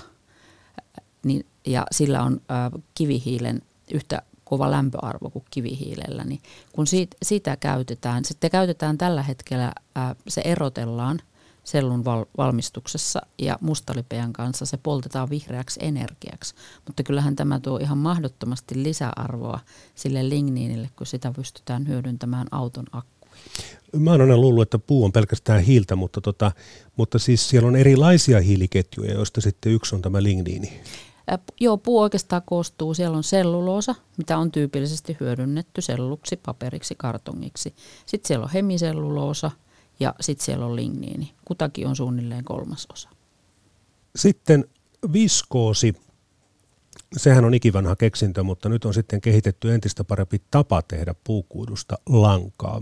Niin, 1.23 1.45
ja 1.67 1.85
sillä 1.91 2.23
on 2.23 2.33
äh, 2.33 2.81
kivihiilen 2.95 3.61
yhtä 3.93 4.21
kova 4.43 4.71
lämpöarvo 4.71 5.29
kuin 5.29 5.45
kivihiilellä, 5.51 6.23
niin 6.23 6.41
kun 6.71 6.87
siitä, 6.87 7.17
sitä 7.23 7.57
käytetään, 7.57 8.25
sitten 8.25 8.51
käytetään 8.51 8.97
tällä 8.97 9.23
hetkellä, 9.23 9.73
ää, 9.95 10.15
se 10.27 10.41
erotellaan 10.45 11.21
sellun 11.63 12.05
val, 12.05 12.25
valmistuksessa 12.37 13.21
ja 13.39 13.57
mustalipeän 13.61 14.33
kanssa 14.33 14.65
se 14.65 14.77
poltetaan 14.77 15.29
vihreäksi 15.29 15.79
energiaksi. 15.83 16.55
Mutta 16.85 17.03
kyllähän 17.03 17.35
tämä 17.35 17.59
tuo 17.59 17.77
ihan 17.77 17.97
mahdottomasti 17.97 18.83
lisäarvoa 18.83 19.59
sille 19.95 20.29
ligniinille, 20.29 20.89
kun 20.95 21.07
sitä 21.07 21.31
pystytään 21.31 21.87
hyödyntämään 21.87 22.47
auton 22.51 22.85
akkuihin. 22.91 23.12
Mä 23.99 24.11
oon 24.11 24.21
aina 24.21 24.37
luullut, 24.37 24.61
että 24.61 24.79
puu 24.79 25.05
on 25.05 25.11
pelkästään 25.11 25.61
hiiltä, 25.61 25.95
mutta, 25.95 26.21
tota, 26.21 26.51
mutta 26.95 27.19
siis 27.19 27.49
siellä 27.49 27.67
on 27.67 27.75
erilaisia 27.75 28.41
hiiliketjuja, 28.41 29.13
joista 29.13 29.41
sitten 29.41 29.71
yksi 29.71 29.95
on 29.95 30.01
tämä 30.01 30.23
ligniini. 30.23 30.81
Joo, 31.59 31.77
puu 31.77 31.99
oikeastaan 31.99 32.41
koostuu. 32.45 32.93
Siellä 32.93 33.17
on 33.17 33.23
selluloosa, 33.23 33.95
mitä 34.17 34.37
on 34.37 34.51
tyypillisesti 34.51 35.17
hyödynnetty 35.19 35.81
selluksi, 35.81 36.35
paperiksi, 36.35 36.95
kartongiksi. 36.97 37.73
Sitten 38.05 38.27
siellä 38.27 38.43
on 38.43 38.51
hemiselluloosa 38.53 39.51
ja 39.99 40.15
sitten 40.21 40.45
siellä 40.45 40.65
on 40.65 40.75
ligniini. 40.75 41.33
Kutakin 41.45 41.87
on 41.87 41.95
suunnilleen 41.95 42.43
kolmas 42.43 42.87
osa. 42.93 43.09
Sitten 44.15 44.65
viskoosi. 45.13 45.95
Sehän 47.17 47.45
on 47.45 47.53
ikivanha 47.53 47.95
keksintö, 47.95 48.43
mutta 48.43 48.69
nyt 48.69 48.85
on 48.85 48.93
sitten 48.93 49.21
kehitetty 49.21 49.73
entistä 49.73 50.03
parempi 50.03 50.41
tapa 50.51 50.81
tehdä 50.81 51.15
puukuidusta 51.23 51.97
lankaa. 52.09 52.81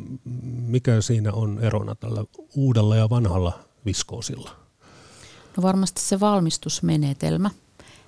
Mikä 0.67 1.01
siinä 1.01 1.33
on 1.33 1.59
erona 1.61 1.95
tällä 1.95 2.23
uudella 2.55 2.95
ja 2.95 3.09
vanhalla 3.09 3.59
viskoosilla? 3.85 4.55
No 5.57 5.63
varmasti 5.63 6.01
se 6.01 6.19
valmistusmenetelmä– 6.19 7.51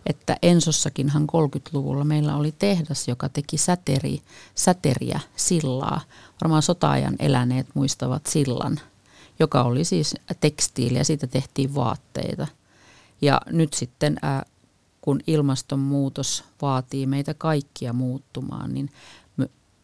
että 0.05 0.37
Ensossakinhan 0.41 1.27
30-luvulla 1.31 2.03
meillä 2.03 2.35
oli 2.35 2.53
tehdas, 2.59 3.07
joka 3.07 3.29
teki 3.29 3.57
säteri, 3.57 4.21
säteriä, 4.55 5.19
sillaa. 5.35 6.01
Varmaan 6.41 6.61
sotaajan 6.61 7.15
eläneet 7.19 7.67
muistavat 7.73 8.25
sillan, 8.25 8.79
joka 9.39 9.63
oli 9.63 9.83
siis 9.83 10.15
tekstiili 10.39 10.97
ja 10.97 11.05
siitä 11.05 11.27
tehtiin 11.27 11.75
vaatteita. 11.75 12.47
Ja 13.21 13.41
nyt 13.51 13.73
sitten 13.73 14.17
kun 15.03 15.19
ilmastonmuutos 15.27 16.43
vaatii 16.61 17.05
meitä 17.05 17.33
kaikkia 17.33 17.93
muuttumaan, 17.93 18.73
niin 18.73 18.89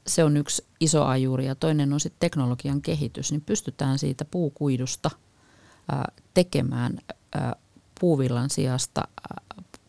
se 0.07 0.23
on 0.23 0.37
yksi 0.37 0.65
iso 0.79 1.05
ajuri 1.05 1.45
ja 1.45 1.55
toinen 1.55 1.93
on 1.93 1.99
sitten 1.99 2.19
teknologian 2.19 2.81
kehitys, 2.81 3.31
niin 3.31 3.41
pystytään 3.41 3.99
siitä 3.99 4.25
puukuidusta 4.25 5.11
ää, 5.91 6.11
tekemään 6.33 6.99
ää, 7.33 7.55
puuvillan 7.99 8.49
sijasta 8.49 9.07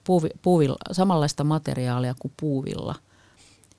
puuvi, 0.05 0.29
puuvilla, 0.43 0.77
samanlaista 0.93 1.45
materiaalia 1.45 2.15
kuin 2.19 2.33
puuvilla 2.41 2.95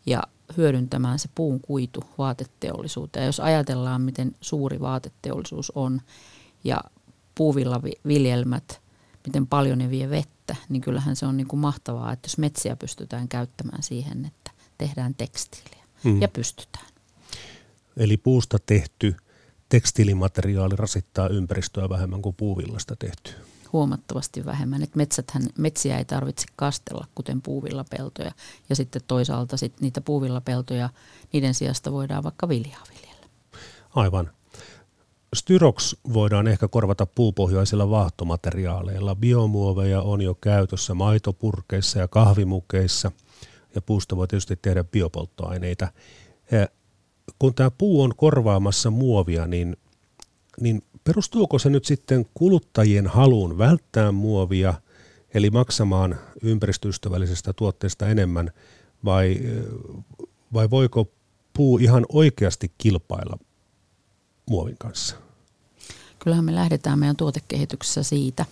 ja 0.06 0.24
hyödyntämään 0.58 1.20
se 1.20 1.30
puun 1.36 1.62
kuitu 1.62 2.04
vaateteollisuuteen. 2.18 3.26
Jos 3.26 3.40
ajatellaan, 3.40 4.02
miten 4.02 4.36
suuri 4.42 4.80
vaateteollisuus 4.80 5.72
on 5.76 6.02
ja 6.64 6.78
puuvilla 7.36 7.82
viljelmät, 8.08 8.82
miten 9.28 9.48
paljon 9.48 9.78
ne 9.78 9.90
vie 9.90 10.10
vettä, 10.10 10.41
niin 10.70 10.82
kyllähän 10.82 11.16
se 11.16 11.26
on 11.26 11.38
niin 11.38 11.48
kuin 11.48 11.60
mahtavaa, 11.60 12.14
että 12.14 12.26
jos 12.28 12.38
metsiä 12.38 12.76
pystytään 12.76 13.28
käyttämään 13.28 13.84
siihen, 13.84 14.26
että 14.26 14.52
tehdään 14.78 15.16
tekstiiliä. 15.16 15.84
Hmm. 16.04 16.22
Ja 16.22 16.28
pystytään. 16.28 16.88
Eli 17.98 18.18
puusta 18.18 18.58
tehty 18.66 19.16
tekstiilimateriaali 19.70 20.76
rasittaa 20.76 21.28
ympäristöä 21.28 21.90
vähemmän 21.90 22.22
kuin 22.22 22.36
puuvillasta 22.36 22.96
tehty 22.96 23.32
huomattavasti 23.74 24.46
vähemmän. 24.46 24.84
Et 24.84 24.96
metsäthän, 24.96 25.44
metsiä 25.58 25.98
ei 25.98 26.06
tarvitse 26.06 26.46
kastella, 26.56 27.08
kuten 27.16 27.42
puuvillapeltoja. 27.42 28.32
Ja 28.70 28.76
sitten 28.76 29.02
toisaalta 29.08 29.58
sit 29.58 29.82
niitä 29.82 30.02
puuvillapeltoja, 30.02 30.90
niiden 31.34 31.54
sijasta 31.54 31.92
voidaan 31.92 32.24
vaikka 32.24 32.50
viljaa 32.50 32.84
viljellä. 32.90 33.28
Aivan. 33.96 34.32
Styrox 35.36 35.96
voidaan 36.14 36.48
ehkä 36.48 36.68
korvata 36.68 37.06
puupohjaisilla 37.06 37.90
vaahtomateriaaleilla. 37.90 39.16
Biomuoveja 39.16 40.02
on 40.02 40.22
jo 40.22 40.36
käytössä 40.36 40.94
maitopurkeissa 40.94 42.00
ja 42.00 42.08
kahvimukeissa, 42.08 43.12
ja 43.76 43.82
puusta 43.82 44.16
voi 44.16 44.28
tietysti 44.28 44.60
tehdä 44.62 44.84
biopolttoaineita. 44.84 45.88
Kun 47.40 47.54
tämä 47.54 47.72
puu 47.72 48.02
on 48.02 48.14
korvaamassa 48.16 48.90
muovia, 48.90 49.48
niin, 49.48 49.78
niin 50.62 50.84
perustuuko 51.04 51.60
se 51.60 51.70
nyt 51.70 51.86
sitten 51.86 52.26
kuluttajien 52.34 53.08
haluun 53.08 53.58
välttää 53.58 54.12
muovia, 54.12 54.74
eli 55.34 55.50
maksamaan 55.50 56.20
ympäristöystävällisestä 56.42 57.54
tuotteesta 57.54 58.08
enemmän, 58.08 58.52
vai, 59.06 59.38
vai 60.54 60.70
voiko 60.70 61.08
puu 61.54 61.78
ihan 61.78 62.06
oikeasti 62.10 62.72
kilpailla 62.78 63.38
muovin 64.50 64.78
kanssa? 64.78 65.16
Kyllähän 66.20 66.46
me 66.46 66.56
lähdetään 66.56 67.00
meidän 67.00 67.16
tuotekehityksessä 67.16 68.04
siitä, 68.04 68.46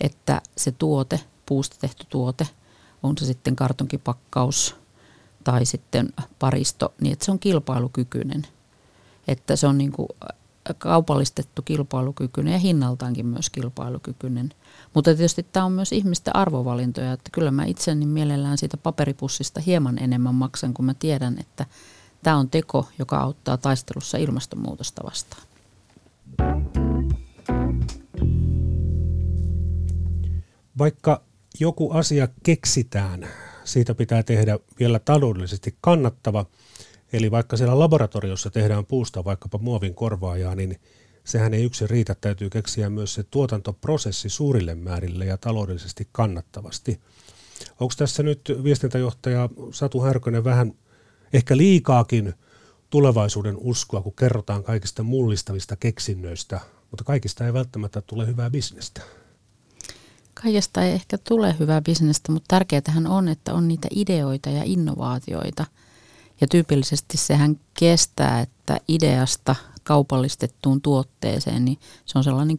että 0.00 0.42
se 0.56 0.72
tuote, 0.72 1.20
puusta 1.46 1.76
tehty 1.80 2.06
tuote, 2.08 2.48
on 3.02 3.18
se 3.18 3.24
sitten 3.26 3.56
kartonkipakkaus 3.56 4.76
tai 5.44 5.66
sitten 5.66 6.12
paristo, 6.38 6.94
niin 7.00 7.12
että 7.12 7.24
se 7.24 7.30
on 7.30 7.38
kilpailukykyinen. 7.38 8.46
Että 9.28 9.56
se 9.56 9.66
on 9.66 9.78
niin 9.78 9.92
kuin 9.92 10.08
kaupallistettu 10.78 11.62
kilpailukykyinen 11.62 12.52
ja 12.52 12.58
hinnaltaankin 12.58 13.26
myös 13.26 13.50
kilpailukykyinen. 13.50 14.50
Mutta 14.94 15.14
tietysti 15.14 15.46
tämä 15.52 15.66
on 15.66 15.72
myös 15.72 15.92
ihmisten 15.92 16.36
arvovalintoja, 16.36 17.12
että 17.12 17.30
kyllä 17.32 17.50
mä 17.50 17.64
itseni 17.64 18.06
mielellään 18.06 18.58
siitä 18.58 18.76
paperipussista 18.76 19.60
hieman 19.60 19.98
enemmän 19.98 20.34
maksan, 20.34 20.74
kun 20.74 20.84
mä 20.84 20.94
tiedän, 20.94 21.38
että 21.40 21.66
tämä 22.22 22.36
on 22.36 22.50
teko, 22.50 22.88
joka 22.98 23.18
auttaa 23.18 23.56
taistelussa 23.56 24.18
ilmastonmuutosta 24.18 25.02
vastaan. 25.04 25.42
Vaikka 30.78 31.22
joku 31.60 31.90
asia 31.90 32.28
keksitään, 32.42 33.28
siitä 33.64 33.94
pitää 33.94 34.22
tehdä 34.22 34.58
vielä 34.78 34.98
taloudellisesti 34.98 35.76
kannattava– 35.80 36.46
Eli 37.12 37.30
vaikka 37.30 37.56
siellä 37.56 37.78
laboratoriossa 37.78 38.50
tehdään 38.50 38.86
puusta 38.86 39.24
vaikkapa 39.24 39.58
muovin 39.58 39.94
korvaajaa, 39.94 40.54
niin 40.54 40.80
sehän 41.24 41.54
ei 41.54 41.64
yksin 41.64 41.90
riitä, 41.90 42.16
täytyy 42.20 42.50
keksiä 42.50 42.90
myös 42.90 43.14
se 43.14 43.22
tuotantoprosessi 43.22 44.28
suurille 44.28 44.74
määrille 44.74 45.24
ja 45.24 45.36
taloudellisesti 45.36 46.08
kannattavasti. 46.12 47.00
Onko 47.80 47.94
tässä 47.96 48.22
nyt 48.22 48.52
viestintäjohtaja 48.64 49.48
Satu 49.72 50.00
Härkönen 50.00 50.44
vähän 50.44 50.72
ehkä 51.32 51.56
liikaakin 51.56 52.34
tulevaisuuden 52.90 53.56
uskoa, 53.60 54.02
kun 54.02 54.14
kerrotaan 54.14 54.64
kaikista 54.64 55.02
mullistavista 55.02 55.76
keksinnöistä, 55.76 56.60
mutta 56.90 57.04
kaikista 57.04 57.46
ei 57.46 57.52
välttämättä 57.52 58.00
tule 58.00 58.26
hyvää 58.26 58.50
bisnestä? 58.50 59.02
Kaikesta 60.42 60.82
ei 60.82 60.92
ehkä 60.92 61.18
tule 61.18 61.56
hyvää 61.58 61.80
bisnestä, 61.80 62.32
mutta 62.32 62.46
tärkeätähän 62.48 63.06
on, 63.06 63.28
että 63.28 63.54
on 63.54 63.68
niitä 63.68 63.88
ideoita 63.90 64.50
ja 64.50 64.62
innovaatioita– 64.64 65.66
ja 66.40 66.46
tyypillisesti 66.46 67.16
sehän 67.16 67.60
kestää, 67.78 68.40
että 68.40 68.80
ideasta 68.88 69.56
kaupallistettuun 69.82 70.80
tuotteeseen, 70.80 71.64
niin 71.64 71.78
se 72.06 72.18
on 72.18 72.24
sellainen 72.24 72.58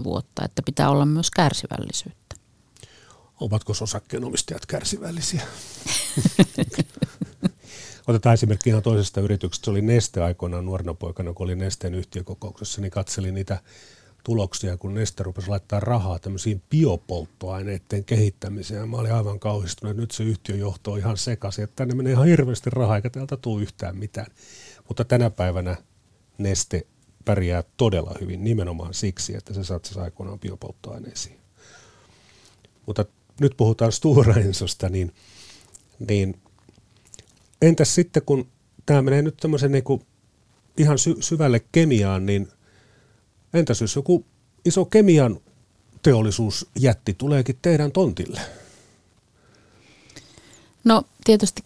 10-15 0.00 0.04
vuotta, 0.04 0.44
että 0.44 0.62
pitää 0.62 0.90
olla 0.90 1.06
myös 1.06 1.30
kärsivällisyyttä. 1.30 2.36
Ovatko 3.40 3.74
osakkeenomistajat 3.80 4.66
kärsivällisiä? 4.66 5.42
Otetaan 8.06 8.34
esimerkki 8.34 8.70
ihan 8.70 8.82
toisesta 8.82 9.20
yrityksestä. 9.20 9.64
Se 9.64 9.70
oli 9.70 9.82
Neste 9.82 10.22
aikoinaan 10.22 10.66
nuorena 10.66 10.94
poikana, 10.94 11.32
kun 11.32 11.44
oli 11.44 11.54
Nesteen 11.54 11.94
yhtiökokouksessa, 11.94 12.80
niin 12.80 12.90
katselin 12.90 13.34
niitä 13.34 13.60
tuloksia, 14.24 14.76
kun 14.76 14.94
Neste 14.94 15.22
rupesi 15.22 15.48
laittaa 15.48 15.80
rahaa 15.80 16.18
tämmöisiin 16.18 16.62
biopolttoaineiden 16.70 18.04
kehittämiseen. 18.04 18.88
Mä 18.88 18.96
olin 18.96 19.12
aivan 19.12 19.40
kauhistunut, 19.40 19.90
että 19.90 20.00
nyt 20.00 20.10
se 20.10 20.24
yhtiöjohto 20.24 20.92
on 20.92 20.98
ihan 20.98 21.16
sekaisin, 21.16 21.64
että 21.64 21.76
tänne 21.76 21.94
menee 21.94 22.12
ihan 22.12 22.26
hirveästi 22.26 22.70
rahaa 22.70 22.96
eikä 22.96 23.10
täältä 23.10 23.36
tule 23.36 23.62
yhtään 23.62 23.96
mitään. 23.96 24.26
Mutta 24.88 25.04
tänä 25.04 25.30
päivänä 25.30 25.76
Neste 26.38 26.86
pärjää 27.24 27.64
todella 27.76 28.14
hyvin 28.20 28.44
nimenomaan 28.44 28.94
siksi, 28.94 29.36
että 29.36 29.54
se 29.54 29.64
satsasi 29.64 30.00
aikoinaan 30.00 30.40
biopolttoaineisiin. 30.40 31.40
Mutta 32.86 33.04
nyt 33.40 33.56
puhutaan 33.56 33.92
Stora 33.92 34.34
Ensosta, 34.34 34.88
niin, 34.88 35.14
niin 36.08 36.40
entäs 37.62 37.94
sitten, 37.94 38.22
kun 38.22 38.48
tämä 38.86 39.02
menee 39.02 39.22
nyt 39.22 39.36
tämmöisen 39.36 39.72
niin 39.72 39.84
ihan 40.76 40.98
sy- 40.98 41.16
syvälle 41.20 41.60
kemiaan, 41.72 42.26
niin 42.26 42.48
entäs 43.54 43.80
jos 43.80 43.96
joku 43.96 44.24
iso 44.64 44.84
kemian 44.84 45.40
teollisuusjätti 46.02 47.14
tuleekin 47.14 47.58
teidän 47.62 47.92
tontille? 47.92 48.40
No 50.84 51.02
tietysti 51.24 51.62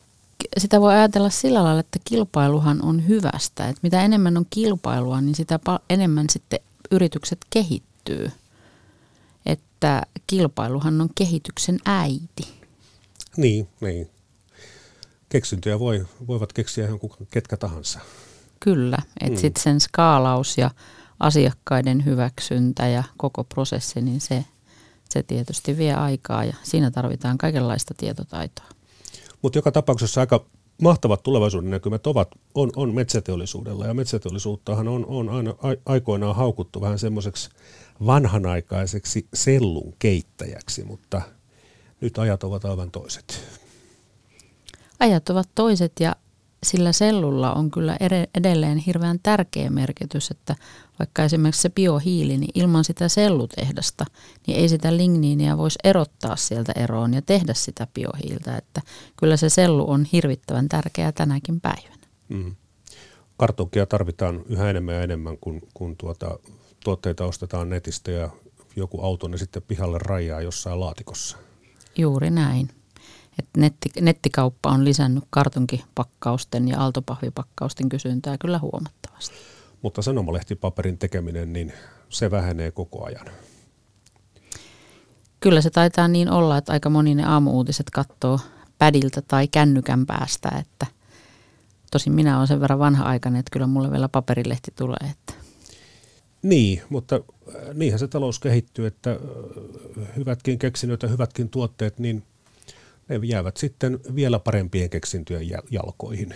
sitä 0.59 0.81
voi 0.81 0.95
ajatella 0.95 1.31
sillä 1.31 1.65
lailla, 1.65 1.81
että 1.81 1.99
kilpailuhan 2.05 2.83
on 2.83 3.09
hyvästä. 3.09 3.69
Että 3.69 3.81
mitä 3.83 4.03
enemmän 4.03 4.37
on 4.37 4.47
kilpailua, 4.51 5.21
niin 5.21 5.35
sitä 5.35 5.61
enemmän 5.91 6.27
sitten 6.31 6.61
yritykset 6.91 7.39
kehittyy. 7.51 8.31
Että 9.47 10.03
kilpailuhan 10.27 11.01
on 11.01 11.09
kehityksen 11.15 11.79
äiti. 11.85 12.49
Niin, 13.37 13.69
niin. 13.81 14.11
Keksintöjä 15.35 15.79
voi, 15.79 16.07
voivat 16.27 16.53
keksiä 16.53 16.85
ihan 16.87 16.99
kuka, 16.99 17.17
ketkä 17.31 17.57
tahansa. 17.57 18.01
Kyllä, 18.61 18.99
että 19.21 19.39
mm. 19.39 19.41
sitten 19.41 19.63
sen 19.63 19.81
skaalaus 19.81 20.59
ja 20.59 20.71
asiakkaiden 21.21 22.05
hyväksyntä 22.05 22.89
ja 22.89 23.05
koko 23.17 23.45
prosessi, 23.45 24.01
niin 24.01 24.21
se, 24.21 24.45
se 25.11 25.23
tietysti 25.23 25.77
vie 25.79 25.95
aikaa 25.95 26.45
ja 26.45 26.55
siinä 26.63 26.91
tarvitaan 26.91 27.39
kaikenlaista 27.39 27.95
tietotaitoa. 27.97 28.67
Mutta 29.43 29.59
joka 29.59 29.73
tapauksessa 29.73 30.21
aika 30.21 30.45
mahtavat 30.83 31.23
tulevaisuuden 31.23 31.71
näkymät 31.71 32.07
ovat, 32.07 32.29
on, 32.55 32.71
on 32.77 32.95
metsäteollisuudella 32.95 33.87
ja 33.87 33.95
metsäteollisuuttahan 33.95 34.89
on, 34.89 35.07
on 35.07 35.29
aina 35.29 35.55
aikoinaan 35.87 36.37
haukuttu 36.37 36.81
vähän 36.81 36.99
semmoiseksi 36.99 37.51
vanhanaikaiseksi 38.07 39.27
sellun 39.35 39.95
keittäjäksi, 39.99 40.85
mutta 40.85 41.23
nyt 42.01 42.19
ajat 42.19 42.45
ovat 42.45 42.65
aivan 42.65 42.91
toiset. 42.91 43.64
Ajat 45.05 45.29
ovat 45.29 45.49
toiset 45.55 45.93
ja 46.01 46.17
sillä 46.63 46.93
sellulla 46.93 47.53
on 47.53 47.71
kyllä 47.71 47.97
edelleen 48.35 48.79
hirveän 48.79 49.19
tärkeä 49.23 49.71
merkitys, 49.71 50.31
että 50.31 50.57
vaikka 50.99 51.25
esimerkiksi 51.25 51.63
se 51.63 51.71
biohiili, 51.71 52.37
niin 52.37 52.51
ilman 52.55 52.85
sitä 52.85 53.09
sellutehdasta, 53.09 54.05
niin 54.47 54.59
ei 54.59 54.69
sitä 54.69 54.97
ligniiniä 54.97 55.59
voisi 55.59 55.79
erottaa 55.85 56.37
sieltä 56.37 56.73
eroon 56.77 57.15
ja 57.15 57.23
tehdä 57.23 57.55
sitä 57.55 57.87
biohiiltä. 57.95 58.57
Että 58.57 58.81
kyllä 59.17 59.37
se 59.37 59.49
sellu 59.49 59.91
on 59.91 60.05
hirvittävän 60.13 60.69
tärkeää 60.69 61.13
tänäkin 61.13 61.61
päivänä. 61.61 62.07
Mm. 62.29 62.55
Kartonkia 63.37 63.87
tarvitaan 63.87 64.43
yhä 64.47 64.71
enemmän 64.71 64.95
ja 64.95 65.03
enemmän, 65.03 65.39
kun, 65.41 65.61
kun 65.75 65.97
tuota, 65.97 66.39
tuotteita 66.85 67.25
ostetaan 67.25 67.69
netistä 67.69 68.11
ja 68.11 68.31
joku 68.77 69.01
auto 69.01 69.29
ne 69.29 69.39
sitten 69.39 69.63
pihalle 69.63 69.99
rajaa 69.99 70.41
jossain 70.41 70.81
laatikossa. 70.81 71.37
Juuri 71.97 72.31
näin. 72.31 72.84
Et 73.39 73.49
netti, 73.57 73.89
nettikauppa 74.01 74.71
on 74.71 74.85
lisännyt 74.85 75.25
kartonkipakkausten 75.31 76.69
ja 76.69 76.81
aaltopahvipakkausten 76.81 77.89
kysyntää 77.89 78.37
kyllä 78.39 78.59
huomattavasti. 78.59 79.35
Mutta 79.83 80.03
sanomalehtipaperin 80.03 80.99
tekeminen, 80.99 81.53
niin 81.53 81.73
se 82.09 82.31
vähenee 82.31 82.71
koko 82.71 83.05
ajan. 83.05 83.27
Kyllä 85.41 85.61
se 85.61 85.71
taitaa 85.71 86.09
niin 86.09 86.31
olla, 86.31 86.59
että 86.59 86.73
aika 86.73 86.91
moni 86.91 87.15
ne 87.15 87.25
aamuuutiset 87.25 87.91
katsoo 87.91 88.41
pädiltä 88.79 89.23
tai 89.23 89.49
kännykän 89.49 90.07
päästä, 90.07 90.49
että 90.61 90.87
tosin 91.91 92.13
minä 92.13 92.37
olen 92.37 92.47
sen 92.47 92.61
verran 92.61 92.79
vanha-aikainen, 92.79 93.41
että 93.41 93.51
kyllä 93.53 93.67
mulle 93.67 93.91
vielä 93.91 94.09
paperilehti 94.09 94.71
tulee. 94.77 95.11
Että. 95.11 95.35
Niin, 96.43 96.83
mutta 96.89 97.17
äh, 97.17 97.75
niinhän 97.75 97.99
se 97.99 98.09
talous 98.09 98.39
kehittyy, 98.39 98.87
että 98.87 99.11
äh, 99.11 100.17
hyvätkin 100.17 100.59
keksinnöt 100.59 101.03
ja 101.03 101.09
hyvätkin 101.09 101.49
tuotteet, 101.49 101.99
niin 101.99 102.23
ne 103.09 103.21
jäävät 103.23 103.57
sitten 103.57 104.01
vielä 104.15 104.39
parempien 104.39 104.91
keksintyjen 104.91 105.49
jalkoihin. 105.71 106.35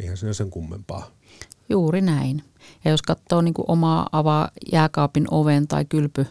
Eihän 0.00 0.16
se 0.16 0.26
ole 0.26 0.34
sen 0.34 0.50
kummempaa. 0.50 1.10
Juuri 1.68 2.00
näin. 2.00 2.42
Ja 2.84 2.90
jos 2.90 3.02
katsoo 3.02 3.40
niin 3.40 3.54
kuin 3.54 3.66
omaa 3.68 4.08
avaa 4.12 4.50
jääkaapin 4.72 5.24
oven 5.30 5.68
tai 5.68 5.84
kylpy, 5.84 6.26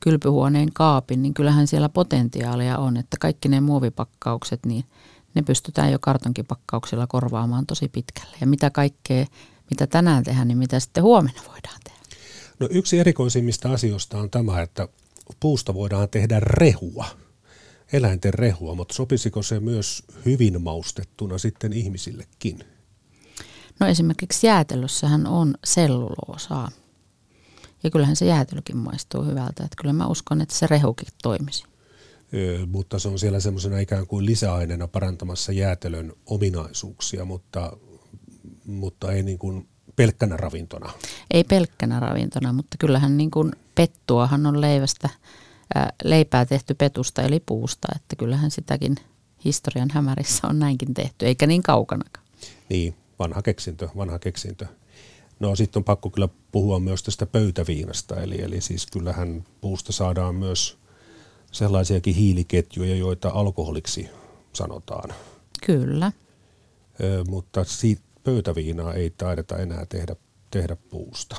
kylpyhuoneen 0.00 0.72
kaapin, 0.72 1.22
niin 1.22 1.34
kyllähän 1.34 1.66
siellä 1.66 1.88
potentiaalia 1.88 2.78
on, 2.78 2.96
että 2.96 3.16
kaikki 3.20 3.48
ne 3.48 3.60
muovipakkaukset, 3.60 4.66
niin 4.66 4.84
ne 5.34 5.42
pystytään 5.42 5.92
jo 5.92 5.98
kartonkipakkauksilla 5.98 7.06
korvaamaan 7.06 7.66
tosi 7.66 7.88
pitkälle. 7.88 8.36
Ja 8.40 8.46
mitä 8.46 8.70
kaikkea, 8.70 9.26
mitä 9.70 9.86
tänään 9.86 10.24
tehdään, 10.24 10.48
niin 10.48 10.58
mitä 10.58 10.80
sitten 10.80 11.02
huomenna 11.02 11.42
voidaan 11.48 11.80
tehdä? 11.84 11.98
No 12.60 12.68
yksi 12.70 12.98
erikoisimmista 12.98 13.72
asioista 13.72 14.18
on 14.18 14.30
tämä, 14.30 14.62
että 14.62 14.88
puusta 15.40 15.74
voidaan 15.74 16.08
tehdä 16.08 16.40
rehua, 16.40 17.04
eläinten 17.92 18.34
rehua, 18.34 18.74
mutta 18.74 18.94
sopisiko 18.94 19.42
se 19.42 19.60
myös 19.60 20.02
hyvin 20.24 20.62
maustettuna 20.62 21.38
sitten 21.38 21.72
ihmisillekin? 21.72 22.58
No 23.80 23.86
esimerkiksi 23.86 24.46
jäätelössähän 24.46 25.26
on 25.26 25.54
selluloosaa. 25.64 26.70
Ja 27.82 27.90
kyllähän 27.90 28.16
se 28.16 28.26
jäätelökin 28.26 28.76
maistuu 28.76 29.24
hyvältä. 29.24 29.64
Että 29.64 29.76
kyllä 29.80 29.92
mä 29.92 30.06
uskon, 30.06 30.40
että 30.40 30.54
se 30.54 30.66
rehukin 30.66 31.08
toimisi. 31.22 31.64
Öö, 32.34 32.66
mutta 32.66 32.98
se 32.98 33.08
on 33.08 33.18
siellä 33.18 33.40
semmoisena 33.40 33.78
ikään 33.78 34.06
kuin 34.06 34.26
lisäaineena 34.26 34.88
parantamassa 34.88 35.52
jäätelön 35.52 36.12
ominaisuuksia, 36.26 37.24
mutta, 37.24 37.76
mutta 38.64 39.12
ei 39.12 39.22
niin 39.22 39.38
kuin 39.38 39.68
pelkkänä 39.96 40.36
ravintona. 40.36 40.92
Ei 41.30 41.44
pelkkänä 41.44 42.00
ravintona, 42.00 42.52
mutta 42.52 42.76
kyllähän 42.78 43.16
niin 43.16 43.30
kuin 43.30 43.52
pettuahan 43.74 44.46
on 44.46 44.60
leivästä, 44.60 45.08
leipää 46.04 46.46
tehty 46.46 46.74
petusta 46.74 47.22
eli 47.22 47.40
puusta, 47.40 47.88
että 47.96 48.16
kyllähän 48.16 48.50
sitäkin 48.50 48.96
historian 49.44 49.88
hämärissä 49.92 50.46
on 50.48 50.58
näinkin 50.58 50.94
tehty, 50.94 51.26
eikä 51.26 51.46
niin 51.46 51.62
kaukanakaan. 51.62 52.26
Niin, 52.68 52.94
vanha 53.18 53.42
keksintö, 53.42 53.88
vanha 53.96 54.18
keksintö. 54.18 54.66
No 55.40 55.56
sitten 55.56 55.80
on 55.80 55.84
pakko 55.84 56.10
kyllä 56.10 56.28
puhua 56.52 56.78
myös 56.78 57.02
tästä 57.02 57.26
pöytäviinasta, 57.26 58.20
eli, 58.20 58.42
eli 58.42 58.60
siis 58.60 58.86
kyllähän 58.86 59.44
puusta 59.60 59.92
saadaan 59.92 60.34
myös 60.34 60.78
sellaisiakin 61.52 62.14
hiiliketjuja, 62.14 62.96
joita 62.96 63.28
alkoholiksi 63.28 64.08
sanotaan. 64.52 65.14
Kyllä. 65.66 66.12
Ö, 67.00 67.24
mutta 67.28 67.64
siitä 67.64 68.02
pöytäviinaa 68.24 68.94
ei 68.94 69.10
taideta 69.10 69.56
enää 69.56 69.86
tehdä, 69.86 70.16
tehdä 70.50 70.76
puusta. 70.76 71.36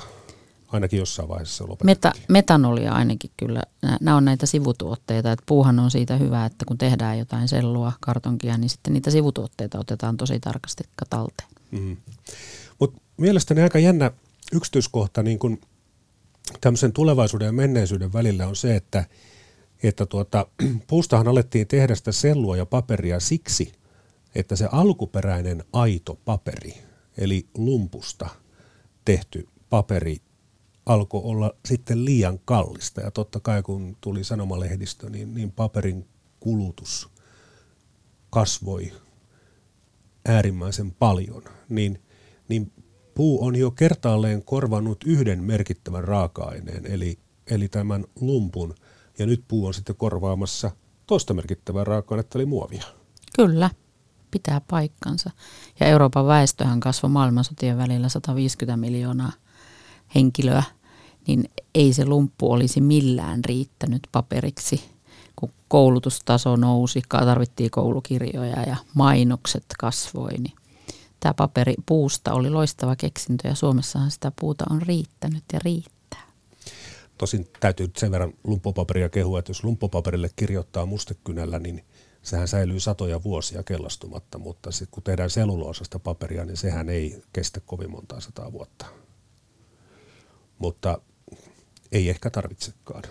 Ainakin 0.68 0.98
jossain 0.98 1.28
vaiheessa 1.28 1.64
Meta, 1.84 2.12
metanolia 2.28 2.92
ainakin 2.92 3.30
kyllä. 3.36 3.62
Nämä 4.00 4.16
on 4.16 4.24
näitä 4.24 4.46
sivutuotteita. 4.46 5.32
Että 5.32 5.44
puuhan 5.46 5.78
on 5.78 5.90
siitä 5.90 6.16
hyvä, 6.16 6.44
että 6.44 6.64
kun 6.64 6.78
tehdään 6.78 7.18
jotain 7.18 7.48
sellua, 7.48 7.92
kartonkia, 8.00 8.58
niin 8.58 8.70
sitten 8.70 8.92
niitä 8.92 9.10
sivutuotteita 9.10 9.78
otetaan 9.78 10.16
tosi 10.16 10.40
tarkasti 10.40 10.84
talteen. 11.10 11.48
Mm. 11.70 11.96
Mutta 12.78 13.00
mielestäni 13.16 13.62
aika 13.62 13.78
jännä 13.78 14.10
yksityiskohta 14.52 15.22
niin 15.22 15.38
kun 15.38 15.60
tämmöisen 16.60 16.92
tulevaisuuden 16.92 17.46
ja 17.46 17.52
menneisyyden 17.52 18.12
välillä 18.12 18.46
on 18.46 18.56
se, 18.56 18.76
että, 18.76 19.04
että 19.82 20.06
tuota, 20.06 20.46
puustahan 20.86 21.28
alettiin 21.28 21.66
tehdä 21.66 21.94
sitä 21.94 22.12
sellua 22.12 22.56
ja 22.56 22.66
paperia 22.66 23.20
siksi, 23.20 23.72
että 24.34 24.56
se 24.56 24.68
alkuperäinen 24.72 25.64
aito 25.72 26.18
paperi, 26.24 26.74
eli 27.18 27.46
lumpusta 27.54 28.28
tehty 29.04 29.48
paperi, 29.70 30.16
alkoi 30.88 31.20
olla 31.24 31.54
sitten 31.64 32.04
liian 32.04 32.38
kallista. 32.44 33.00
Ja 33.00 33.10
totta 33.10 33.40
kai 33.40 33.62
kun 33.62 33.96
tuli 34.00 34.24
sanomalehdistö, 34.24 35.10
niin, 35.10 35.34
niin 35.34 35.52
paperin 35.52 36.08
kulutus 36.40 37.08
kasvoi 38.30 38.92
äärimmäisen 40.28 40.92
paljon, 40.92 41.42
niin, 41.68 42.02
niin 42.48 42.72
puu 43.14 43.44
on 43.46 43.56
jo 43.56 43.70
kertaalleen 43.70 44.44
korvannut 44.44 45.04
yhden 45.06 45.42
merkittävän 45.42 46.04
raaka-aineen, 46.04 46.86
eli, 46.86 47.18
eli 47.46 47.68
tämän 47.68 48.04
lumpun, 48.20 48.74
ja 49.18 49.26
nyt 49.26 49.44
puu 49.48 49.66
on 49.66 49.74
sitten 49.74 49.96
korvaamassa 49.96 50.70
toista 51.06 51.34
merkittävää 51.34 51.84
raaka-ainetta, 51.84 52.38
eli 52.38 52.46
muovia. 52.46 52.84
Kyllä, 53.36 53.70
pitää 54.30 54.60
paikkansa. 54.70 55.30
Ja 55.80 55.86
Euroopan 55.86 56.26
väestöhän 56.26 56.80
kasvoi 56.80 57.10
maailmansotien 57.10 57.78
välillä 57.78 58.08
150 58.08 58.76
miljoonaa 58.76 59.32
henkilöä, 60.14 60.62
niin 61.28 61.50
ei 61.74 61.92
se 61.92 62.04
lumppu 62.04 62.52
olisi 62.52 62.80
millään 62.80 63.44
riittänyt 63.44 64.02
paperiksi– 64.12 64.80
kun 65.38 65.52
koulutustaso 65.68 66.56
nousi, 66.56 67.02
tarvittiin 67.08 67.70
koulukirjoja 67.70 68.62
ja 68.62 68.76
mainokset 68.94 69.64
kasvoi, 69.78 70.32
niin 70.38 70.54
tämä 71.20 71.34
paperi 71.34 71.74
puusta 71.86 72.32
oli 72.32 72.50
loistava 72.50 72.96
keksintö 72.96 73.48
ja 73.48 73.54
Suomessahan 73.54 74.10
sitä 74.10 74.32
puuta 74.40 74.64
on 74.70 74.82
riittänyt 74.82 75.44
ja 75.52 75.58
riittää. 75.64 76.22
Tosin 77.18 77.48
täytyy 77.60 77.90
sen 77.96 78.10
verran 78.10 78.32
lumppopaperia 78.44 79.08
kehua, 79.08 79.38
että 79.38 79.50
jos 79.50 79.64
lumppopaperille 79.64 80.30
kirjoittaa 80.36 80.86
mustekynällä, 80.86 81.58
niin 81.58 81.84
sehän 82.22 82.48
säilyy 82.48 82.80
satoja 82.80 83.22
vuosia 83.22 83.62
kellastumatta, 83.62 84.38
mutta 84.38 84.70
sitten 84.70 84.90
kun 84.90 85.02
tehdään 85.02 85.30
seluloosasta 85.30 85.98
paperia, 85.98 86.44
niin 86.44 86.56
sehän 86.56 86.88
ei 86.88 87.22
kestä 87.32 87.60
kovin 87.60 87.90
montaa 87.90 88.20
sataa 88.20 88.52
vuotta. 88.52 88.86
Mutta 90.58 91.00
ei 91.92 92.10
ehkä 92.10 92.30
tarvitsekaan. 92.30 93.02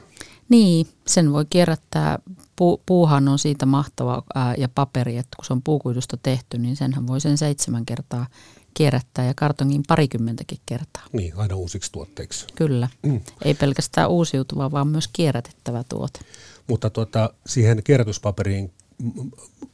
Niin, 0.49 0.88
sen 1.07 1.34
voi 1.34 1.45
kierrättää 1.49 2.19
Puu, 2.57 2.82
puuhan 2.86 3.28
on 3.28 3.39
siitä 3.39 3.65
mahtava 3.65 4.23
ää, 4.36 4.55
ja 4.57 4.69
paperi, 4.69 5.17
että 5.17 5.36
kun 5.36 5.45
se 5.45 5.53
on 5.53 5.61
puukuidusta 5.61 6.17
tehty, 6.23 6.57
niin 6.57 6.75
senhän 6.75 7.07
voi 7.07 7.21
sen 7.21 7.38
seitsemän 7.38 7.86
kertaa 7.86 8.28
kierrättää 8.73 9.25
ja 9.25 9.34
kartongin 9.34 9.84
parikymmentäkin 9.88 10.57
kertaa. 10.65 11.03
Niin, 11.13 11.34
aina 11.36 11.55
uusiksi 11.55 11.91
tuotteiksi. 11.91 12.45
Kyllä. 12.55 12.88
Mm. 13.03 13.21
Ei 13.45 13.53
pelkästään 13.53 14.09
uusiutuva, 14.09 14.71
vaan 14.71 14.88
myös 14.88 15.07
kierrätettävä 15.07 15.84
tuote. 15.89 16.19
Mutta 16.67 16.89
tuota, 16.89 17.34
siihen 17.45 17.84
kierrätyspaperiin, 17.84 18.73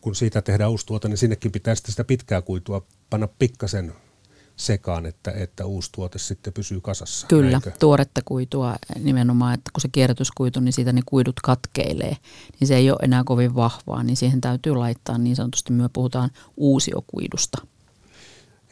kun 0.01 0.15
siitä 0.15 0.41
tehdään 0.41 0.71
uusi 0.71 0.85
tuote, 0.85 1.07
niin 1.07 1.17
sinnekin 1.17 1.51
pitää 1.51 1.75
sitä 1.75 2.03
pitkää 2.03 2.41
kuitua 2.41 2.85
panna 3.09 3.27
pikkasen 3.39 3.93
sekaan, 4.55 5.05
että, 5.05 5.31
että 5.31 5.65
uusi 5.65 5.89
tuote 5.91 6.19
sitten 6.19 6.53
pysyy 6.53 6.81
kasassa. 6.81 7.27
Kyllä, 7.27 7.51
näinkö? 7.51 7.71
tuoretta 7.79 8.21
kuitua 8.25 8.75
nimenomaan, 8.99 9.53
että 9.53 9.71
kun 9.73 9.81
se 9.81 9.87
kierrätyskuitu, 9.87 10.59
niin 10.59 10.73
siitä 10.73 10.93
ne 10.93 11.01
kuidut 11.05 11.39
katkeilee, 11.43 12.17
niin 12.59 12.67
se 12.67 12.75
ei 12.75 12.91
ole 12.91 12.99
enää 13.01 13.23
kovin 13.25 13.55
vahvaa, 13.55 14.03
niin 14.03 14.17
siihen 14.17 14.41
täytyy 14.41 14.75
laittaa 14.75 15.17
niin 15.17 15.35
sanotusti, 15.35 15.73
me 15.73 15.89
puhutaan 15.93 16.29
uusiokuidusta. 16.57 17.65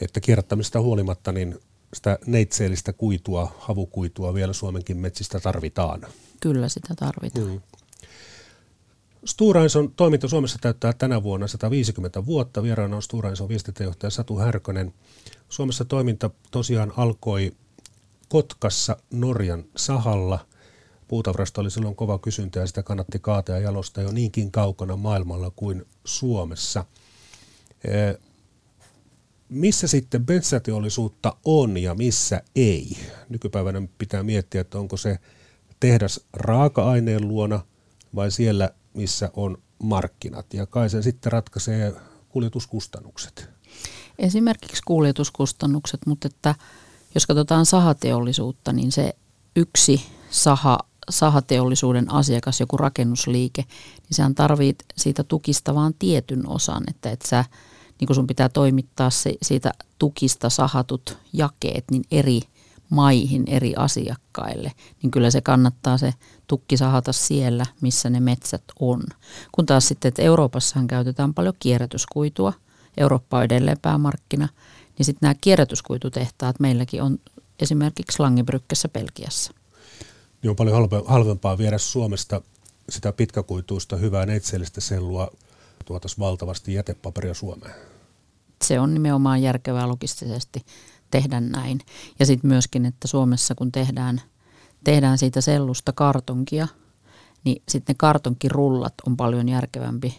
Että 0.02 0.20
kierrättämistä 0.20 0.82
huolimatta, 0.82 1.32
niin 1.32 1.60
sitä 1.94 2.20
neitseellistä 2.26 2.94
kuitua, 2.94 3.56
havukuitua 3.60 4.34
vielä 4.34 4.54
Suomenkin 4.54 4.98
metsistä 4.98 5.40
tarvitaan. 5.40 6.02
Kyllä 6.40 6.70
sitä 6.70 6.96
tarvitaan. 6.96 7.48
Mm. 7.48 7.62
Stora 9.26 9.62
toiminta 9.96 10.28
Suomessa 10.28 10.58
täyttää 10.62 10.94
tänä 10.94 11.24
vuonna 11.24 11.48
150 11.48 12.26
vuotta. 12.26 12.64
Vieraana 12.64 12.96
on 12.96 13.02
Stora 13.02 13.30
viestintäjohtaja 13.50 14.10
Satu 14.10 14.38
Härkönen. 14.38 14.94
Suomessa 15.50 15.86
toiminta 15.86 16.30
tosiaan 16.52 16.94
alkoi 16.98 17.52
Kotkassa 18.30 18.98
Norjan 19.12 19.64
sahalla. 19.78 20.46
Puutavrasta 21.08 21.62
oli 21.62 21.72
silloin 21.72 21.96
kova 21.96 22.20
kysyntä 22.20 22.60
ja 22.60 22.68
sitä 22.68 22.84
kannatti 22.84 23.20
kaataa 23.20 23.56
ja 23.56 23.62
jalostaa 23.62 24.04
jo 24.04 24.12
niinkin 24.12 24.52
kaukana 24.52 24.96
maailmalla 24.96 25.52
kuin 25.56 25.86
Suomessa. 26.06 26.86
Missä 29.50 29.88
sitten 29.88 30.26
metsäteollisuutta 30.28 31.36
on 31.46 31.78
ja 31.78 31.96
missä 31.96 32.42
ei? 32.56 32.98
Nykypäivänä 33.30 33.82
pitää 33.98 34.24
miettiä, 34.24 34.62
että 34.62 34.80
onko 34.80 34.98
se 34.98 35.20
tehdas 35.80 36.26
raaka-aineen 36.34 37.28
luona 37.28 37.60
vai 38.16 38.32
siellä, 38.32 38.70
missä 38.94 39.30
on 39.36 39.58
markkinat. 39.84 40.54
Ja 40.54 40.66
kai 40.66 40.90
se 40.90 41.02
sitten 41.02 41.32
ratkaisee 41.32 41.94
kuljetuskustannukset. 42.30 43.50
Esimerkiksi 44.20 44.82
kuljetuskustannukset, 44.86 46.00
mutta 46.06 46.28
että 46.28 46.56
jos 47.16 47.26
katsotaan 47.26 47.66
sahateollisuutta, 47.66 48.74
niin 48.74 48.92
se 48.92 49.16
yksi 49.56 50.02
saha, 50.30 50.80
sahateollisuuden 51.10 52.12
asiakas, 52.12 52.60
joku 52.60 52.78
rakennusliike, 52.78 53.62
niin 53.62 54.16
sehän 54.16 54.36
tarvit 54.36 54.76
siitä 54.98 55.24
tukista 55.24 55.76
vaan 55.76 55.94
tietyn 56.00 56.50
osan, 56.50 56.84
että 56.88 57.12
et 57.12 57.22
sä, 57.26 57.46
niin 58.00 58.08
kun 58.08 58.16
sun 58.16 58.28
pitää 58.28 58.50
toimittaa 58.50 59.10
se, 59.10 59.34
siitä 59.42 59.72
tukista 60.00 60.50
sahatut 60.50 61.18
jakeet 61.34 61.86
niin 61.92 62.04
eri 62.12 62.42
maihin, 62.92 63.44
eri 63.48 63.74
asiakkaille, 63.76 64.72
niin 65.04 65.12
kyllä 65.12 65.32
se 65.32 65.42
kannattaa 65.42 65.98
se 65.98 66.14
tukki 66.48 66.78
sahata 66.78 67.14
siellä, 67.14 67.66
missä 67.82 68.10
ne 68.10 68.20
metsät 68.20 68.64
on. 68.80 69.02
Kun 69.52 69.66
taas 69.66 69.88
sitten, 69.88 70.10
että 70.10 70.22
Euroopassahan 70.22 70.88
käytetään 70.88 71.34
paljon 71.34 71.54
kierrätyskuitua– 71.60 72.54
Eurooppa 72.98 73.38
on 73.38 73.44
edelleen 73.44 73.80
päämarkkina, 73.82 74.50
niin 74.98 75.06
sitten 75.06 75.20
nämä 75.22 75.36
kierrätyskuitutehtaat 75.42 76.60
meilläkin 76.60 77.04
on 77.04 77.20
esimerkiksi 77.60 78.20
Langebrückessä 78.20 78.90
Pelkiässä. 78.94 79.52
Niin 80.42 80.50
on 80.50 80.56
paljon 80.56 80.90
halvempaa 81.06 81.58
viedä 81.58 81.78
Suomesta 81.78 82.42
sitä 82.90 83.12
pitkäkuituista 83.14 83.96
hyvää 83.96 84.26
neitsellistä 84.26 84.82
sellua 84.82 85.32
tuotaisiin 85.86 86.20
valtavasti 86.20 86.74
jätepaperia 86.74 87.34
Suomeen. 87.34 87.76
Se 88.62 88.80
on 88.80 88.94
nimenomaan 88.94 89.42
järkevää 89.42 89.88
logistisesti 89.88 90.66
tehdä 91.12 91.42
näin. 91.42 91.80
Ja 92.20 92.26
sitten 92.26 92.48
myöskin, 92.48 92.86
että 92.86 93.08
Suomessa 93.08 93.56
kun 93.56 93.72
tehdään, 93.72 94.22
tehdään 94.84 95.18
siitä 95.18 95.42
sellusta 95.42 95.94
kartonkia, 95.94 96.68
niin 97.44 97.62
sitten 97.70 97.94
ne 97.94 97.98
kartonkirullat 97.98 98.94
on 99.08 99.18
paljon 99.18 99.50
järkevämpi 99.50 100.16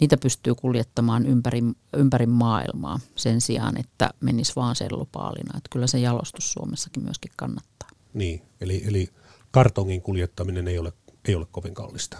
niitä 0.00 0.16
pystyy 0.16 0.54
kuljettamaan 0.54 1.26
ympäri, 1.26 1.62
ympäri 1.96 2.26
maailmaa 2.26 3.00
sen 3.16 3.40
sijaan, 3.40 3.80
että 3.80 4.10
menisi 4.20 4.52
vaan 4.56 4.76
sellupaalina. 4.76 5.56
Että 5.56 5.68
kyllä 5.72 5.86
se 5.86 5.98
jalostus 5.98 6.52
Suomessakin 6.52 7.02
myöskin 7.02 7.32
kannattaa. 7.36 7.88
Niin, 8.14 8.42
eli, 8.60 8.82
eli 8.86 9.08
kartongin 9.50 10.02
kuljettaminen 10.02 10.68
ei 10.68 10.78
ole, 10.78 10.92
ei 11.28 11.34
ole 11.34 11.46
kovin 11.52 11.74
kallista. 11.74 12.18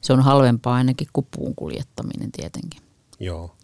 Se 0.00 0.12
on 0.12 0.20
halvempaa 0.20 0.74
ainakin 0.74 1.08
kuin 1.12 1.26
puun 1.36 1.54
kuljettaminen 1.54 2.32
tietenkin. 2.32 2.80
Joo. 3.20 3.56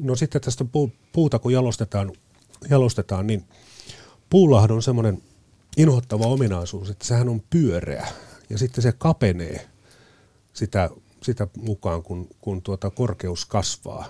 No 0.00 0.16
sitten 0.16 0.40
tästä 0.40 0.64
puuta 1.12 1.38
kun 1.38 1.52
jalostetaan, 1.52 2.12
jalostetaan 2.70 3.26
niin 3.26 3.44
puullahan 4.30 4.72
on 4.72 4.82
semmoinen 4.82 5.22
inhottava 5.76 6.26
ominaisuus, 6.26 6.90
että 6.90 7.04
sehän 7.04 7.28
on 7.28 7.42
pyöreä 7.50 8.06
ja 8.50 8.58
sitten 8.58 8.82
se 8.82 8.92
kapenee 8.92 9.68
sitä 10.52 10.90
sitä 11.24 11.48
mukaan, 11.58 12.02
kun, 12.02 12.28
kun 12.40 12.62
tuota 12.62 12.90
korkeus 12.90 13.44
kasvaa. 13.44 14.08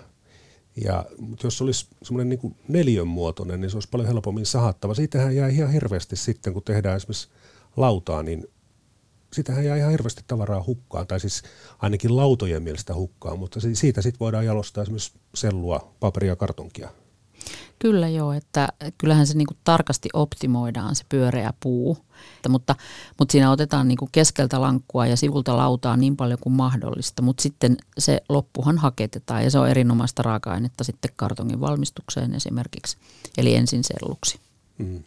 Ja, 0.85 1.05
mutta 1.19 1.47
jos 1.47 1.63
olisi 1.63 1.87
semmoinen 2.03 2.29
niin 2.29 2.57
neljön 2.69 3.09
muotoinen, 3.09 3.61
niin 3.61 3.71
se 3.71 3.77
olisi 3.77 3.89
paljon 3.89 4.09
helpommin 4.09 4.47
sahattava. 4.47 4.95
Siitähän 4.95 5.37
jää 5.37 5.49
ihan 5.49 5.73
hirveästi 5.73 6.17
sitten, 6.17 6.53
kun 6.53 6.63
tehdään 6.63 6.97
esimerkiksi 6.97 7.29
lautaa, 7.77 8.23
niin 8.23 8.47
sitähän 9.33 9.65
jää 9.65 9.77
ihan 9.77 9.91
hirveästi 9.91 10.25
tavaraa 10.27 10.65
hukkaan, 10.67 11.07
tai 11.07 11.21
siis 11.21 11.43
ainakin 11.79 12.17
lautojen 12.17 12.63
mielestä 12.63 12.95
hukkaan, 12.95 13.39
mutta 13.39 13.61
siitä 13.73 14.03
sitten 14.03 14.21
voidaan 14.21 14.47
jalostaa 14.47 14.83
esimerkiksi 14.83 15.13
sellua, 15.35 15.95
paperia 16.01 16.37
kartonkia. 16.37 16.91
Kyllä 17.85 18.09
joo, 18.09 18.33
että 18.33 18.69
kyllähän 18.99 19.27
se 19.27 19.35
niinku 19.35 19.55
tarkasti 19.65 20.09
optimoidaan 20.13 20.97
se 20.97 21.05
pyöreä 21.09 21.53
puu, 21.61 21.99
mutta, 22.49 22.77
mutta 23.19 23.33
siinä 23.33 23.51
otetaan 23.51 23.89
niinku 23.89 24.09
keskeltä 24.13 24.61
lankkua 24.61 25.07
ja 25.07 25.17
sivulta 25.17 25.57
lautaa 25.57 25.97
niin 25.97 26.17
paljon 26.17 26.39
kuin 26.43 26.53
mahdollista, 26.53 27.23
mutta 27.23 27.43
sitten 27.43 27.77
se 27.99 28.21
loppuhan 28.29 28.79
haketetaan 28.79 29.45
ja 29.45 29.51
se 29.51 29.59
on 29.59 29.69
erinomaista 29.69 30.23
raaka-ainetta 30.23 30.85
sitten 30.85 31.11
kartongin 31.17 31.61
valmistukseen 31.61 32.35
esimerkiksi, 32.35 32.97
eli 33.39 33.55
ensin 33.55 33.85
selluksi. 33.85 34.41
Mm. 34.79 35.03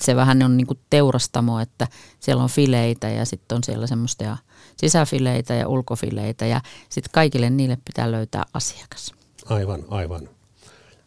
Se 0.00 0.16
vähän 0.16 0.42
on 0.42 0.56
niinku 0.56 0.78
teurastamo, 0.90 1.60
että 1.60 1.88
siellä 2.20 2.42
on 2.42 2.50
fileitä 2.50 3.08
ja 3.08 3.24
sitten 3.24 3.56
on 3.56 3.64
siellä 3.64 3.86
semmoista 3.86 4.36
sisäfileitä 4.76 5.54
ja 5.54 5.68
ulkofileitä 5.68 6.46
ja 6.46 6.60
sitten 6.88 7.10
kaikille 7.12 7.50
niille 7.50 7.78
pitää 7.84 8.10
löytää 8.10 8.44
asiakas. 8.54 9.14
Aivan, 9.48 9.84
aivan. 9.88 10.28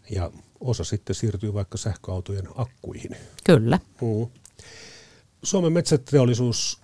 Ja 0.10 0.32
osa 0.64 0.84
sitten 0.84 1.16
siirtyy 1.16 1.54
vaikka 1.54 1.78
sähköautojen 1.78 2.48
akkuihin. 2.56 3.16
Kyllä. 3.44 3.80
Mm. 4.02 4.28
Suomen 5.44 5.74
metsäteollisuus 5.74 6.82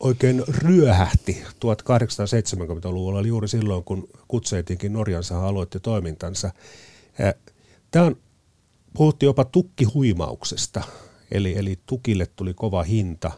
oikein 0.00 0.44
ryöhähti 0.48 1.42
1870-luvulla, 1.54 3.20
eli 3.20 3.28
juuri 3.28 3.48
silloin, 3.48 3.84
kun 3.84 4.08
Kutseitinkin 4.28 4.92
Norjansa 4.92 5.46
aloitti 5.46 5.80
toimintansa. 5.80 6.50
Tämä 7.90 8.04
on, 8.04 8.16
puhuttiin 8.94 9.28
jopa 9.28 9.44
tukkihuimauksesta, 9.44 10.82
eli, 11.30 11.58
eli 11.58 11.78
tukille 11.86 12.26
tuli 12.26 12.54
kova 12.54 12.82
hinta. 12.82 13.30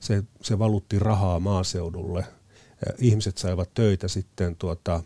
Se, 0.00 0.22
se 0.42 0.58
valutti 0.58 0.98
rahaa 0.98 1.40
maaseudulle. 1.40 2.26
Ihmiset 2.98 3.38
saivat 3.38 3.74
töitä 3.74 4.08
sitten 4.08 4.56
tuota, 4.56 5.02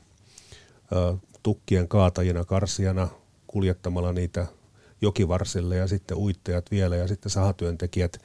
tukkien 1.43 1.89
kaatajina, 1.89 2.45
karsijana, 2.45 3.09
kuljettamalla 3.57 4.13
niitä 4.13 4.47
jokivarsille 5.01 5.77
ja 5.77 5.87
sitten 5.87 6.17
uittajat 6.17 6.71
vielä 6.71 6.97
ja 6.97 7.09
sitten 7.09 7.31
sahatyöntekijät. 7.31 8.19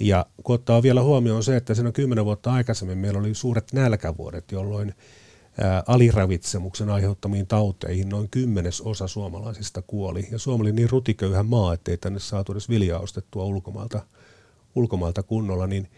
Ja 0.00 0.26
kun 0.44 0.54
ottaa 0.54 0.82
vielä 0.82 1.02
huomioon 1.02 1.44
se, 1.44 1.56
että 1.56 1.74
siinä 1.74 1.92
kymmenen 1.92 2.24
vuotta 2.24 2.52
aikaisemmin 2.52 2.98
meillä 2.98 3.20
oli 3.20 3.34
suuret 3.34 3.72
nälkävuodet, 3.72 4.52
jolloin 4.52 4.94
aliravitsemuksen 5.86 6.90
aiheuttamiin 6.90 7.46
tauteihin 7.46 8.08
noin 8.08 8.28
kymmenes 8.30 8.80
osa 8.80 9.08
suomalaisista 9.08 9.82
kuoli. 9.82 10.28
Ja 10.30 10.38
Suomi 10.38 10.62
oli 10.62 10.72
niin 10.72 10.90
rutiköyhä 10.90 11.42
maa, 11.42 11.74
ettei 11.74 11.96
tänne 11.96 12.20
saatu 12.20 12.52
edes 12.52 12.68
viljaa 12.68 13.00
ostettua 13.00 13.44
ulkomailta, 13.44 14.02
ulkomailta 14.74 15.22
kunnolla, 15.22 15.66
niin, 15.66 15.90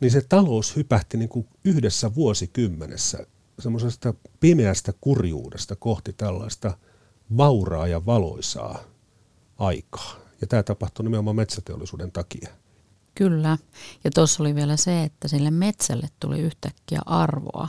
niin 0.00 0.10
se 0.10 0.22
talous 0.28 0.76
hypähti 0.76 1.16
niin 1.16 1.28
kuin 1.28 1.46
yhdessä 1.64 2.14
vuosikymmenessä 2.14 3.26
semmoisesta 3.58 4.14
pimeästä 4.40 4.92
kurjuudesta 5.00 5.76
kohti 5.76 6.12
tällaista– 6.12 6.72
vauraa 7.36 7.86
ja 7.86 8.06
valoisaa 8.06 8.78
aikaa. 9.58 10.14
Ja 10.40 10.46
tämä 10.46 10.62
tapahtui 10.62 11.04
nimenomaan 11.04 11.36
metsäteollisuuden 11.36 12.12
takia. 12.12 12.48
Kyllä. 13.14 13.58
Ja 14.04 14.10
tuossa 14.10 14.42
oli 14.42 14.54
vielä 14.54 14.76
se, 14.76 15.02
että 15.02 15.28
sille 15.28 15.50
metsälle 15.50 16.08
tuli 16.20 16.40
yhtäkkiä 16.40 17.00
arvoa. 17.06 17.68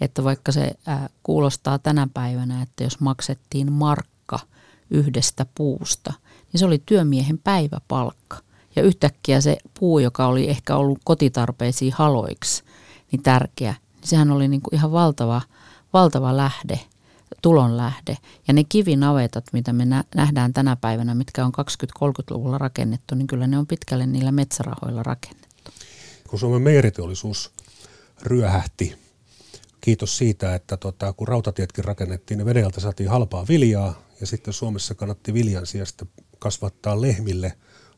Että 0.00 0.24
vaikka 0.24 0.52
se 0.52 0.70
äh, 0.88 1.08
kuulostaa 1.22 1.78
tänä 1.78 2.08
päivänä, 2.14 2.62
että 2.62 2.84
jos 2.84 3.00
maksettiin 3.00 3.72
markka 3.72 4.38
yhdestä 4.90 5.46
puusta, 5.54 6.12
niin 6.52 6.58
se 6.58 6.66
oli 6.66 6.82
työmiehen 6.86 7.38
päiväpalkka. 7.38 8.36
Ja 8.76 8.82
yhtäkkiä 8.82 9.40
se 9.40 9.58
puu, 9.80 9.98
joka 9.98 10.26
oli 10.26 10.50
ehkä 10.50 10.76
ollut 10.76 10.98
kotitarpeisiin 11.04 11.92
haloiksi, 11.92 12.64
niin 13.12 13.22
tärkeä, 13.22 13.74
niin 13.94 14.08
sehän 14.08 14.30
oli 14.30 14.48
niin 14.48 14.60
kuin 14.60 14.74
ihan 14.74 14.92
valtava, 14.92 15.42
valtava 15.92 16.36
lähde, 16.36 16.80
tulonlähde. 17.42 18.18
Ja 18.48 18.54
ne 18.54 18.64
kivinavetat, 18.64 19.44
mitä 19.52 19.72
me 19.72 19.84
nähdään 20.14 20.52
tänä 20.52 20.76
päivänä, 20.76 21.14
mitkä 21.14 21.44
on 21.44 21.52
20-30-luvulla 22.04 22.58
rakennettu, 22.58 23.14
niin 23.14 23.26
kyllä 23.26 23.46
ne 23.46 23.58
on 23.58 23.66
pitkälle 23.66 24.06
niillä 24.06 24.32
metsärahoilla 24.32 25.02
rakennettu. 25.02 25.70
Kun 26.28 26.38
Suomen 26.38 26.62
meiriteollisuus 26.62 27.52
ryöhähti, 28.22 28.94
kiitos 29.80 30.18
siitä, 30.18 30.54
että 30.54 30.76
tota, 30.76 31.12
kun 31.12 31.28
rautatietkin 31.28 31.84
rakennettiin, 31.84 32.38
niin 32.38 32.46
vedeltä 32.46 32.80
saatiin 32.80 33.10
halpaa 33.10 33.46
viljaa 33.48 34.02
ja 34.20 34.26
sitten 34.26 34.54
Suomessa 34.54 34.94
kannatti 34.94 35.34
viljan 35.34 35.66
sijasta 35.66 36.06
kasvattaa 36.38 37.00
lehmille 37.00 37.52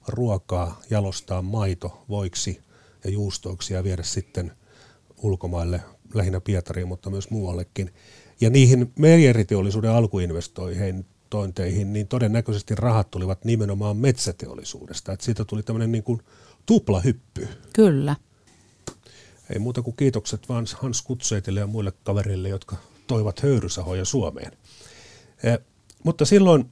ruokaa, 0.09 0.80
jalostaa 0.91 1.43
maito 1.43 2.05
voiksi 2.09 2.61
ja 3.05 3.11
juustoiksi 3.11 3.74
ja 3.74 3.84
viedä 3.84 4.03
sitten 4.03 4.53
ulkomaille, 5.22 5.80
lähinnä 6.14 6.41
Pietariin, 6.41 6.89
mutta 6.89 7.11
myös 7.11 7.30
muuallekin. 7.30 7.95
Ja 8.41 8.51
niihin 8.51 8.93
meijeriteollisuuden 8.99 9.91
alkuinvestointeihin, 9.91 11.93
niin 11.93 12.09
todennäköisesti 12.09 12.74
rahat 12.74 13.11
tulivat 13.11 13.45
nimenomaan 13.45 13.97
metsäteollisuudesta. 13.97 15.12
Että 15.12 15.24
siitä 15.24 15.45
tuli 15.45 15.62
tämmöinen 15.62 15.93
niin 15.93 16.05
kuin 16.05 16.22
tuplahyppy. 16.66 17.49
Kyllä. 17.72 18.16
Ei 19.51 19.59
muuta 19.59 19.82
kuin 19.82 19.97
kiitokset 19.97 20.49
vaan 20.49 20.66
Hans 20.76 21.03
Kutseitille 21.03 21.61
ja 21.61 21.66
muille 21.66 21.93
kavereille, 22.05 22.49
jotka 22.49 22.76
toivat 23.07 23.43
höyrysahoja 23.43 24.05
Suomeen. 24.05 24.53
Eh, 25.43 25.59
mutta 26.05 26.24
silloin 26.24 26.64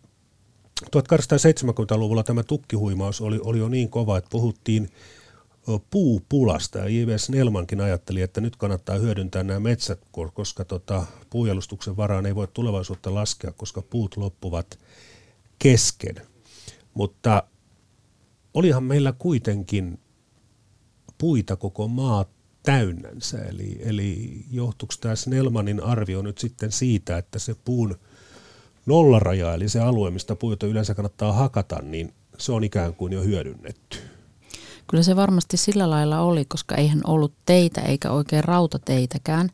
1870-luvulla 0.85 2.23
tämä 2.23 2.43
tukkihuimaus 2.43 3.21
oli, 3.21 3.41
oli 3.43 3.59
jo 3.59 3.69
niin 3.69 3.89
kova, 3.89 4.19
että 4.19 4.31
puhuttiin 4.31 4.89
puupulasta. 5.91 6.79
Ja 6.79 6.89
J.V. 6.89 7.19
Snellmankin 7.19 7.81
ajatteli, 7.81 8.23
että 8.23 8.41
nyt 8.41 8.57
kannattaa 8.57 8.99
hyödyntää 8.99 9.43
nämä 9.43 9.61
metsät, 9.61 10.01
koska 10.35 10.65
tota, 10.65 11.07
puujalustuksen 11.31 11.97
varaan 11.97 12.27
ei 12.27 12.35
voi 12.35 12.49
tulevaisuutta 12.53 13.15
laskea, 13.15 13.53
koska 13.53 13.83
puut 13.83 14.17
loppuvat 14.17 14.79
kesken. 15.59 16.15
Mutta 16.95 17.43
olihan 18.55 18.85
meillä 18.85 19.13
kuitenkin 19.19 19.99
puita 21.19 21.57
koko 21.57 21.89
maa 21.89 22.25
täynnänsä. 22.63 23.39
Eli, 23.45 23.79
eli 23.81 24.41
johtuuko 24.51 24.95
tämä 25.01 25.17
Snellmanin 25.17 25.83
arvio 25.83 26.23
nyt 26.23 26.39
sitten 26.39 26.73
siitä, 26.73 27.19
että 27.19 27.39
se 27.39 27.55
puun 27.65 27.99
nollaraja, 28.87 29.55
eli 29.55 29.69
se 29.69 29.81
alue, 29.81 30.11
mistä 30.11 30.37
puita 30.37 30.67
yleensä 30.67 30.95
kannattaa 30.95 31.33
hakata, 31.33 31.83
niin 31.83 32.15
se 32.39 32.53
on 32.53 32.65
ikään 32.65 32.95
kuin 32.95 33.13
jo 33.13 33.23
hyödynnetty. 33.23 34.16
Kyllä 34.87 35.03
se 35.03 35.17
varmasti 35.17 35.57
sillä 35.57 35.91
lailla 35.91 36.21
oli, 36.21 36.45
koska 36.45 36.75
eihän 36.75 37.01
ollut 37.05 37.33
teitä 37.47 37.81
eikä 37.81 38.11
oikein 38.11 38.45
rautateitäkään. 38.45 39.51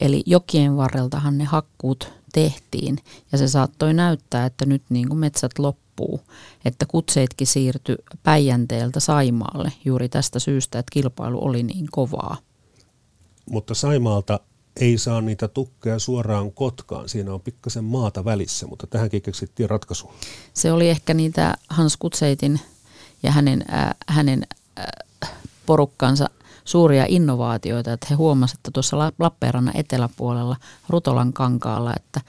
Eli 0.00 0.22
jokien 0.26 0.76
varreltahan 0.76 1.38
ne 1.38 1.44
hakkuut 1.44 2.12
tehtiin 2.32 2.98
ja 3.32 3.38
se 3.38 3.48
saattoi 3.48 3.94
näyttää, 3.94 4.46
että 4.46 4.66
nyt 4.66 4.82
niin 4.88 5.08
kuin 5.08 5.18
metsät 5.18 5.58
loppuu. 5.58 6.20
Että 6.64 6.86
kutseitkin 6.86 7.46
siirtyi 7.46 7.96
Päijänteeltä 8.22 9.00
Saimaalle 9.00 9.72
juuri 9.84 10.08
tästä 10.08 10.38
syystä, 10.38 10.78
että 10.78 10.90
kilpailu 10.92 11.44
oli 11.44 11.62
niin 11.62 11.88
kovaa. 11.90 12.36
Mutta 13.50 13.74
Saimaalta 13.74 14.40
ei 14.80 14.98
saa 14.98 15.20
niitä 15.20 15.48
tukkeja 15.48 15.98
suoraan 15.98 16.52
Kotkaan. 16.52 17.08
Siinä 17.08 17.34
on 17.34 17.40
pikkasen 17.40 17.84
maata 17.84 18.24
välissä, 18.24 18.66
mutta 18.66 18.86
tähänkin 18.86 19.22
keksittiin 19.22 19.70
ratkaisu. 19.70 20.12
Se 20.54 20.72
oli 20.72 20.88
ehkä 20.88 21.14
niitä 21.14 21.54
Hans 21.68 21.96
Kutseitin 21.96 22.60
ja 23.22 23.30
hänen, 23.30 23.64
äh, 23.72 23.94
hänen 24.08 24.46
porukkansa 25.66 26.26
suuria 26.64 27.04
innovaatioita, 27.08 27.92
että 27.92 28.06
he 28.10 28.14
huomasivat, 28.14 28.58
että 28.58 28.70
tuossa 28.70 28.98
Lappeenrannan 29.18 29.76
eteläpuolella 29.76 30.56
Rutolan 30.88 31.32
kankaalla, 31.32 31.92
että 31.96 32.20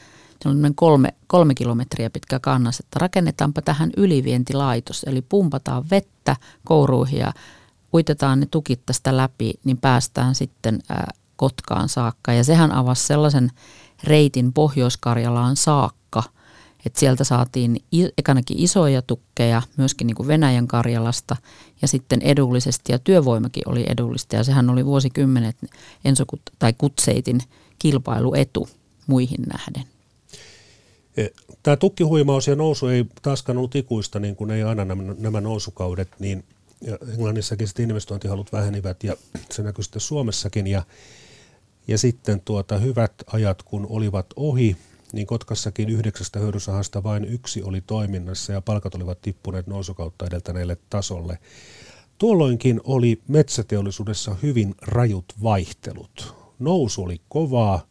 se 0.41 0.49
on 0.49 0.75
kolme, 0.75 1.13
kolme 1.27 1.55
kilometriä 1.55 2.09
pitkä 2.09 2.39
kannas, 2.39 2.79
että 2.79 2.99
rakennetaanpa 2.99 3.61
tähän 3.61 3.89
ylivientilaitos, 3.97 5.03
eli 5.03 5.21
pumpataan 5.21 5.89
vettä 5.91 6.35
kouruihin 6.65 7.19
ja 7.19 7.33
uitetaan 7.93 8.39
ne 8.39 8.45
tukit 8.45 8.85
tästä 8.85 9.17
läpi, 9.17 9.53
niin 9.63 9.77
päästään 9.77 10.35
sitten 10.35 10.79
äh, 10.91 10.97
Kotkaan 11.35 11.89
saakka. 11.89 12.33
Ja 12.33 12.43
sehän 12.43 12.71
avasi 12.71 13.07
sellaisen 13.07 13.51
reitin 14.03 14.53
Pohjois-Karjalaan 14.53 15.55
saakka, 15.55 15.95
että 16.85 16.99
sieltä 16.99 17.23
saatiin 17.23 17.83
ekanakin 18.17 18.59
isoja 18.59 19.01
tukkeja 19.01 19.61
myöskin 19.77 20.07
niin 20.07 20.15
kuin 20.15 20.27
Venäjän 20.27 20.67
Karjalasta 20.67 21.35
ja 21.81 21.87
sitten 21.87 22.21
edullisesti 22.21 22.91
ja 22.91 22.99
työvoimakin 22.99 23.63
oli 23.65 23.85
edullista 23.89 24.35
ja 24.35 24.43
sehän 24.43 24.69
oli 24.69 24.85
vuosikymmenet 24.85 25.55
Enso 26.05 26.23
tai 26.59 26.73
Kutseitin 26.77 27.41
kilpailuetu 27.79 28.69
muihin 29.07 29.41
nähden. 29.41 29.83
E, 31.17 31.27
Tämä 31.63 31.77
tukkihuimaus 31.77 32.47
ja 32.47 32.55
nousu 32.55 32.87
ei 32.87 33.05
taaskaan 33.21 33.57
ollut 33.57 33.75
ikuista, 33.75 34.19
niin 34.19 34.35
kuin 34.35 34.51
ei 34.51 34.63
aina 34.63 34.85
nämä, 35.17 35.41
nousukaudet, 35.41 36.09
niin 36.19 36.43
Englannissakin 37.13 37.67
sitten 37.67 37.83
investointihalut 37.83 38.51
vähenivät 38.51 39.03
ja 39.03 39.17
se 39.51 39.63
näkyy 39.63 39.83
sitten 39.83 40.01
Suomessakin 40.01 40.67
ja 40.67 40.83
ja 41.87 41.97
sitten 41.97 42.41
tuota, 42.45 42.77
hyvät 42.77 43.13
ajat, 43.27 43.63
kun 43.63 43.87
olivat 43.89 44.25
ohi, 44.35 44.77
niin 45.15 45.27
Kotkassakin 45.27 45.89
yhdeksästä 45.89 46.39
hyödysahasta 46.39 47.03
vain 47.03 47.25
yksi 47.25 47.63
oli 47.63 47.81
toiminnassa 47.81 48.53
ja 48.53 48.61
palkat 48.61 48.95
olivat 48.95 49.21
tippuneet 49.21 49.67
nousukautta 49.67 50.25
edeltäneelle 50.25 50.77
tasolle. 50.89 51.39
Tuolloinkin 52.17 52.81
oli 52.83 53.21
metsäteollisuudessa 53.27 54.35
hyvin 54.43 54.75
rajut 54.81 55.25
vaihtelut. 55.43 56.35
Nousu 56.59 57.03
oli 57.03 57.21
kovaa 57.29 57.87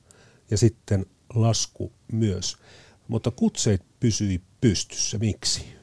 ja 0.50 0.58
sitten 0.58 1.06
lasku 1.34 1.92
myös, 2.12 2.56
mutta 3.08 3.30
kutseit 3.30 3.82
pysyi 4.00 4.40
pystyssä. 4.60 5.18
Miksi? 5.18 5.74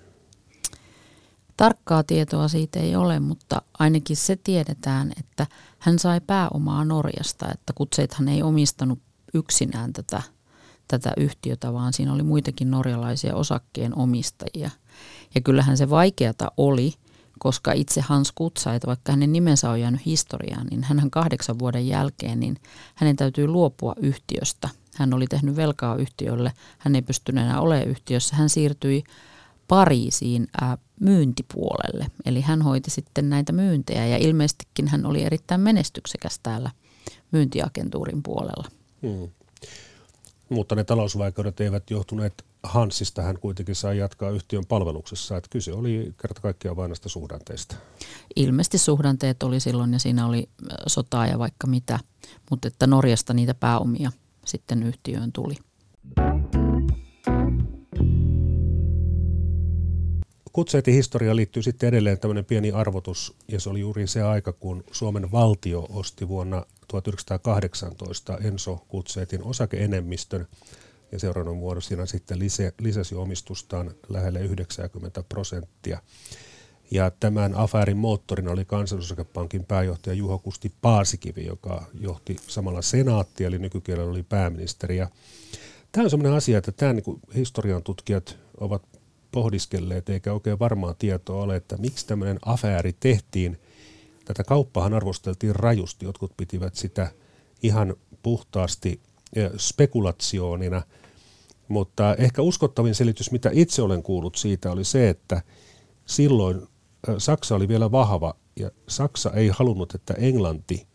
Tarkkaa 1.58 2.04
tietoa 2.04 2.48
siitä 2.48 2.80
ei 2.80 2.96
ole, 2.96 3.20
mutta 3.20 3.62
ainakin 3.80 4.18
se 4.18 4.36
tiedetään, 4.36 5.12
että 5.20 5.48
hän 5.80 6.00
sai 6.00 6.22
pääomaa 6.22 6.86
Norjasta, 6.86 7.52
että 7.52 7.74
kutseithan 7.76 8.28
ei 8.28 8.44
omistanut 8.44 9.00
yksinään 9.34 9.94
tätä, 9.94 10.22
tätä 10.92 11.14
yhtiötä, 11.18 11.74
vaan 11.74 11.94
siinä 11.94 12.14
oli 12.14 12.24
muitakin 12.24 12.72
norjalaisia 12.72 13.36
osakkeen 13.36 13.98
omistajia. 13.98 14.70
Ja 15.36 15.42
kyllähän 15.42 15.78
se 15.78 15.90
vaikeata 15.90 16.52
oli, 16.58 16.94
koska 17.40 17.72
itse 17.74 18.02
Hans 18.02 18.32
Kutsait, 18.36 18.86
vaikka 18.86 19.12
hänen 19.12 19.32
nimensä 19.32 19.70
on 19.70 19.82
jäänyt 19.82 20.06
historiaan, 20.06 20.68
niin 20.68 20.84
hän 20.84 21.12
kahdeksan 21.12 21.60
vuoden 21.60 21.88
jälkeen, 21.88 22.40
niin 22.40 22.58
hänen 22.96 23.16
täytyy 23.16 23.48
luopua 23.48 23.94
yhtiöstä. 23.98 24.70
Hän 24.96 25.14
oli 25.14 25.28
tehnyt 25.28 25.56
velkaa 25.56 25.96
yhtiölle, 25.96 26.54
hän 26.78 26.96
ei 26.96 27.02
pystynyt 27.02 27.44
enää 27.44 27.62
olemaan 27.62 27.88
yhtiössä. 27.88 28.36
Hän 28.36 28.50
siirtyi 28.50 29.04
Pariisiin 29.68 30.48
ää, 30.62 30.78
myyntipuolelle. 31.00 32.08
Eli 32.26 32.42
hän 32.42 32.62
hoiti 32.62 32.92
sitten 32.92 33.30
näitä 33.30 33.54
myyntejä 33.54 34.08
ja 34.08 34.18
ilmeisestikin 34.18 34.88
hän 34.88 35.06
oli 35.06 35.24
erittäin 35.24 35.62
menestyksekäs 35.62 36.40
täällä 36.44 36.72
myyntiagentuurin 37.32 38.24
puolella. 38.24 38.68
Hmm. 39.02 39.30
Mutta 40.52 40.76
ne 40.76 40.84
talousvaikeudet 40.84 41.60
eivät 41.60 41.90
johtuneet 41.90 42.46
Hansista, 42.64 43.22
hän 43.22 43.40
kuitenkin 43.40 43.76
sai 43.76 43.98
jatkaa 43.98 44.30
yhtiön 44.30 44.66
palveluksessa, 44.66 45.38
että 45.38 45.50
kyse 45.50 45.74
oli 45.74 46.14
kerta 46.22 46.42
kaikkiaan 46.42 46.78
vain 46.78 46.90
näistä 46.90 47.10
suhdanteista. 47.10 47.76
Ilmeisesti 48.36 48.78
suhdanteet 48.78 49.44
oli 49.44 49.60
silloin 49.60 49.94
ja 49.94 50.00
siinä 50.00 50.26
oli 50.26 50.50
sotaa 50.88 51.28
ja 51.28 51.40
vaikka 51.40 51.68
mitä, 51.68 52.00
mutta 52.50 52.68
että 52.68 52.88
Norjasta 52.88 53.34
niitä 53.34 53.54
pääomia 53.54 54.12
sitten 54.46 54.84
yhtiöön 54.84 55.32
tuli. 55.32 55.56
Kutseitin 60.54 60.94
historiaan 60.94 61.36
liittyy 61.36 61.64
sitten 61.64 61.90
edelleen 61.90 62.20
tämmöinen 62.20 62.46
pieni 62.46 62.72
arvotus, 62.72 63.36
ja 63.48 63.60
se 63.60 63.70
oli 63.70 63.80
juuri 63.80 64.08
se 64.08 64.22
aika, 64.22 64.54
kun 64.54 64.84
Suomen 64.92 65.32
valtio 65.32 65.88
osti 65.90 66.28
vuonna 66.28 66.66
1918 66.88 68.38
Enso 68.38 68.86
Kutseitin 68.88 69.44
osakeenemmistön, 69.44 70.48
ja 71.12 71.20
seuraavan 71.20 71.56
muodossina 71.56 72.06
sitten 72.06 72.40
lisäsi 72.80 73.16
omistustaan 73.16 73.92
lähelle 74.10 74.40
90 74.40 75.24
prosenttia. 75.24 76.02
Ja 76.92 77.12
tämän 77.20 77.56
afäärin 77.56 77.98
moottorina 77.98 78.52
oli 78.52 78.66
kansallisosakepankin 78.66 79.66
pääjohtaja 79.66 80.14
Juho 80.14 80.40
Kusti 80.40 80.72
Paasikivi, 80.82 81.46
joka 81.46 81.86
johti 82.00 82.38
samalla 82.48 82.82
senaattia, 82.82 83.48
eli 83.48 83.60
nykykielellä 83.60 84.12
oli 84.12 84.24
pääministeri. 84.24 84.98
Ja 84.98 85.10
tämä 85.92 86.04
on 86.04 86.10
sellainen 86.10 86.38
asia, 86.38 86.58
että 86.58 86.72
tämä 86.72 86.94
niin 86.94 87.22
historian 87.36 87.84
tutkijat 87.84 88.38
ovat 88.58 88.91
pohdiskelleet, 89.32 90.10
eikä 90.10 90.34
oikein 90.34 90.60
varmaa 90.60 90.94
tietoa 90.94 91.44
ole, 91.44 91.56
että 91.56 91.78
miksi 91.78 92.08
tämmöinen 92.08 92.40
afääri 92.46 92.94
tehtiin. 93.00 93.60
Tätä 94.26 94.44
kauppahan 94.44 94.94
arvosteltiin 94.94 95.56
rajusti, 95.56 96.06
jotkut 96.06 96.32
pitivät 96.38 96.76
sitä 96.76 97.12
ihan 97.64 97.96
puhtaasti 98.24 99.02
spekulationina, 99.58 100.82
mutta 101.68 102.16
ehkä 102.16 102.42
uskottavin 102.42 102.96
selitys, 102.96 103.32
mitä 103.32 103.50
itse 103.54 103.82
olen 103.82 104.04
kuullut 104.04 104.36
siitä, 104.36 104.72
oli 104.72 104.84
se, 104.84 105.10
että 105.10 105.42
silloin 106.06 106.68
Saksa 107.18 107.56
oli 107.56 107.68
vielä 107.68 107.92
vahva 107.92 108.36
ja 108.56 108.72
Saksa 108.88 109.32
ei 109.32 109.48
halunnut, 109.48 109.96
että 109.96 110.14
Englanti 110.14 110.88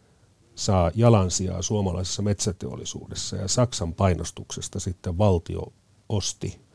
saa 0.55 0.91
jalansijaa 0.95 1.63
suomalaisessa 1.63 2.23
metsäteollisuudessa. 2.23 3.37
Ja 3.37 3.49
Saksan 3.49 3.95
painostuksesta 3.95 4.81
sitten 4.81 5.19
valtio 5.19 5.73
osti 6.09 6.66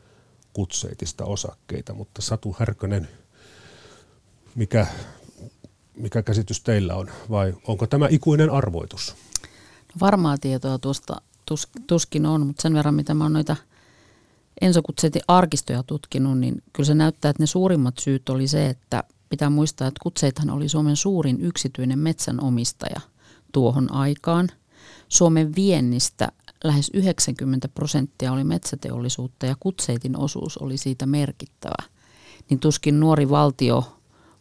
kutseitista 0.52 1.24
osakkeita, 1.24 1.94
mutta 1.94 2.22
Satu 2.22 2.56
Härkönen, 2.58 3.08
mikä, 4.54 4.86
mikä 5.96 6.22
käsitys 6.22 6.60
teillä 6.60 6.94
on 6.94 7.10
vai 7.30 7.54
onko 7.66 7.86
tämä 7.86 8.08
ikuinen 8.10 8.50
arvoitus? 8.50 9.14
No 9.88 9.94
varmaa 10.00 10.38
tietoa 10.38 10.78
tuosta 10.78 11.20
tus, 11.46 11.68
tuskin 11.86 12.26
on, 12.26 12.46
mutta 12.46 12.62
sen 12.62 12.74
verran 12.74 12.94
mitä 12.94 13.14
mä 13.14 13.24
oon 13.24 13.32
noita 13.32 13.56
Enso 14.60 14.82
Kutseitin 14.82 15.22
arkistoja 15.28 15.82
tutkinut, 15.82 16.38
niin 16.38 16.62
kyllä 16.72 16.86
se 16.86 16.94
näyttää, 16.94 17.30
että 17.30 17.42
ne 17.42 17.46
suurimmat 17.46 17.98
syyt 17.98 18.28
oli 18.28 18.48
se, 18.48 18.68
että 18.68 19.04
pitää 19.28 19.50
muistaa, 19.50 19.88
että 19.88 20.00
Kutseithan 20.02 20.50
oli 20.50 20.68
Suomen 20.68 20.96
suurin 20.96 21.40
yksityinen 21.40 21.98
metsänomistaja 21.98 23.00
tuohon 23.52 23.92
aikaan. 23.92 24.48
Suomen 25.08 25.54
viennistä 25.54 26.28
lähes 26.64 26.90
90 26.94 27.68
prosenttia 27.68 28.32
oli 28.32 28.44
metsäteollisuutta 28.44 29.46
ja 29.46 29.56
Kutseitin 29.60 30.16
osuus 30.16 30.58
oli 30.58 30.76
siitä 30.76 31.06
merkittävä. 31.06 31.88
Niin 32.50 32.60
tuskin 32.60 33.00
nuori 33.00 33.30
valtio 33.30 33.96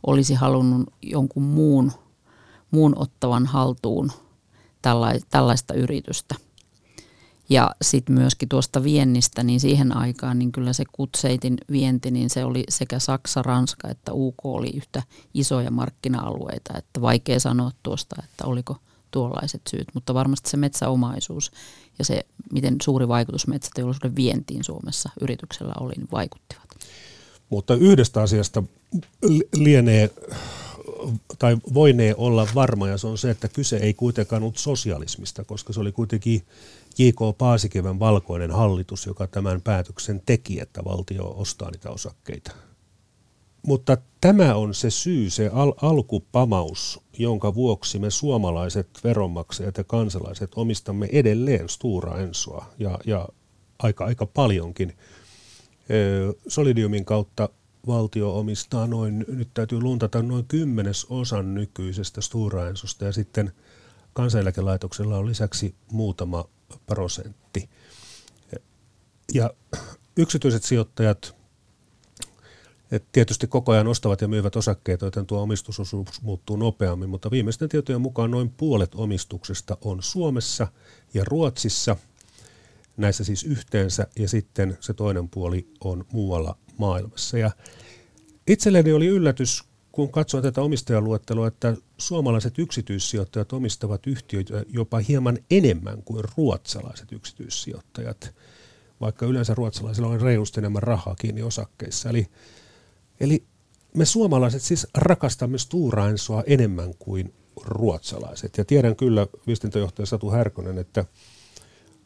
olisi 0.07 0.33
halunnut 0.33 0.93
jonkun 1.01 1.43
muun, 1.43 1.91
muun 2.71 2.93
ottavan 2.97 3.45
haltuun 3.45 4.11
tällaista 5.29 5.73
yritystä. 5.73 6.35
Ja 7.49 7.71
sitten 7.81 8.15
myöskin 8.15 8.49
tuosta 8.49 8.83
viennistä, 8.83 9.43
niin 9.43 9.59
siihen 9.59 9.97
aikaan 9.97 10.39
niin 10.39 10.51
kyllä 10.51 10.73
se 10.73 10.83
kutseitin 10.91 11.57
vienti, 11.71 12.11
niin 12.11 12.29
se 12.29 12.45
oli 12.45 12.63
sekä 12.69 12.99
Saksa, 12.99 13.41
Ranska 13.41 13.89
että 13.89 14.13
UK 14.13 14.45
oli 14.45 14.69
yhtä 14.75 15.03
isoja 15.33 15.71
markkina-alueita. 15.71 16.77
Että 16.77 17.01
vaikea 17.01 17.39
sanoa 17.39 17.71
tuosta, 17.83 18.15
että 18.23 18.45
oliko 18.45 18.77
tuollaiset 19.11 19.61
syyt, 19.69 19.87
mutta 19.93 20.13
varmasti 20.13 20.49
se 20.49 20.57
metsäomaisuus 20.57 21.51
ja 21.99 22.05
se, 22.05 22.25
miten 22.53 22.75
suuri 22.81 23.07
vaikutus 23.07 23.47
metsäteollisuuden 23.47 24.15
vientiin 24.15 24.63
Suomessa 24.63 25.09
yrityksellä 25.21 25.73
oli, 25.79 25.93
niin 25.97 26.07
vaikuttivat. 26.11 26.69
Mutta 27.49 27.75
yhdestä 27.75 28.21
asiasta 28.21 28.63
lienee 29.55 30.09
tai 31.39 31.57
voinee 31.73 32.15
olla 32.17 32.47
varma, 32.55 32.87
ja 32.87 32.97
se 32.97 33.07
on 33.07 33.17
se, 33.17 33.29
että 33.29 33.47
kyse 33.47 33.77
ei 33.77 33.93
kuitenkaan 33.93 34.43
ollut 34.43 34.57
sosialismista, 34.57 35.43
koska 35.43 35.73
se 35.73 35.79
oli 35.79 35.91
kuitenkin 35.91 36.41
J.K. 36.97 37.37
Paasikivän 37.37 37.99
valkoinen 37.99 38.51
hallitus, 38.51 39.05
joka 39.05 39.27
tämän 39.27 39.61
päätöksen 39.61 40.21
teki, 40.25 40.59
että 40.59 40.83
valtio 40.83 41.33
ostaa 41.37 41.71
niitä 41.71 41.89
osakkeita. 41.89 42.51
Mutta 43.67 43.97
tämä 44.21 44.55
on 44.55 44.73
se 44.73 44.89
syy, 44.89 45.29
se 45.29 45.49
al- 45.53 45.73
alkupamaus, 45.81 46.99
jonka 47.17 47.53
vuoksi 47.53 47.99
me 47.99 48.09
suomalaiset 48.09 48.87
veronmaksajat 49.03 49.77
ja 49.77 49.83
kansalaiset 49.83 50.51
omistamme 50.55 51.09
edelleen 51.11 51.69
Stura 51.69 52.17
Ensoa 52.17 52.65
ja, 52.79 52.99
ja 53.05 53.29
aika, 53.79 54.05
aika 54.05 54.25
paljonkin. 54.25 54.93
Solidiumin 56.47 57.05
kautta 57.05 57.49
valtio 57.87 58.39
omistaa 58.39 58.87
noin, 58.87 59.25
nyt 59.27 59.49
täytyy 59.53 59.81
luntata 59.81 60.21
noin 60.21 60.45
kymmenes 60.47 61.05
osan 61.09 61.53
nykyisestä 61.53 62.21
Stura 62.21 62.67
Ensosta 62.67 63.05
ja 63.05 63.11
sitten 63.11 63.51
kansaneläkelaitoksella 64.13 65.17
on 65.17 65.25
lisäksi 65.25 65.75
muutama 65.91 66.45
prosentti. 66.85 67.69
Ja 69.33 69.53
yksityiset 70.17 70.63
sijoittajat 70.63 71.40
et 72.91 73.05
tietysti 73.11 73.47
koko 73.47 73.71
ajan 73.71 73.87
ostavat 73.87 74.21
ja 74.21 74.27
myyvät 74.27 74.55
osakkeita, 74.55 75.05
joten 75.05 75.25
tuo 75.25 75.41
omistusosuus 75.41 76.21
muuttuu 76.21 76.55
nopeammin, 76.55 77.09
mutta 77.09 77.31
viimeisten 77.31 77.69
tietojen 77.69 78.01
mukaan 78.01 78.31
noin 78.31 78.49
puolet 78.49 78.95
omistuksesta 78.95 79.77
on 79.81 80.03
Suomessa 80.03 80.67
ja 81.13 81.23
Ruotsissa, 81.27 81.95
näissä 82.97 83.23
siis 83.23 83.43
yhteensä, 83.43 84.07
ja 84.19 84.29
sitten 84.29 84.77
se 84.79 84.93
toinen 84.93 85.29
puoli 85.29 85.67
on 85.83 86.05
muualla 86.11 86.57
maailmassa. 86.77 87.37
Ja 87.37 87.51
itselleni 88.47 88.91
oli 88.91 89.07
yllätys, 89.07 89.63
kun 89.91 90.11
katsoin 90.11 90.43
tätä 90.43 90.61
omistajaluettelua, 90.61 91.47
että 91.47 91.75
suomalaiset 91.97 92.59
yksityissijoittajat 92.59 93.53
omistavat 93.53 94.07
yhtiöitä 94.07 94.63
jopa 94.69 94.99
hieman 94.99 95.37
enemmän 95.51 96.03
kuin 96.03 96.23
ruotsalaiset 96.37 97.11
yksityissijoittajat, 97.11 98.35
vaikka 99.01 99.25
yleensä 99.25 99.53
ruotsalaisilla 99.53 100.07
on 100.07 100.21
reilusti 100.21 100.59
enemmän 100.59 100.83
rahaa 100.83 101.15
kiinni 101.15 101.41
osakkeissa. 101.41 102.09
Eli, 102.09 102.27
eli 103.21 103.43
me 103.95 104.05
suomalaiset 104.05 104.61
siis 104.61 104.87
rakastamme 104.97 105.57
Stora 105.57 106.09
Ensoa 106.09 106.43
enemmän 106.45 106.93
kuin 106.99 107.33
ruotsalaiset. 107.61 108.57
Ja 108.57 108.65
tiedän 108.65 108.95
kyllä 108.95 109.27
viestintäjohtaja 109.47 110.05
Satu 110.05 110.29
Härkönen, 110.29 110.77
että 110.77 111.05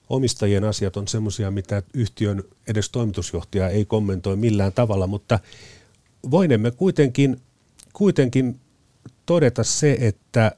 omistajien 0.09 0.63
asiat 0.63 0.97
on 0.97 1.07
semmoisia, 1.07 1.51
mitä 1.51 1.83
yhtiön 1.93 2.43
edes 2.67 2.89
toimitusjohtaja 2.89 3.69
ei 3.69 3.85
kommentoi 3.85 4.35
millään 4.35 4.73
tavalla, 4.73 5.07
mutta 5.07 5.39
voinemme 6.31 6.71
kuitenkin 6.71 7.41
kuitenkin 7.95 8.59
todeta 9.25 9.63
se, 9.63 9.97
että, 9.99 10.51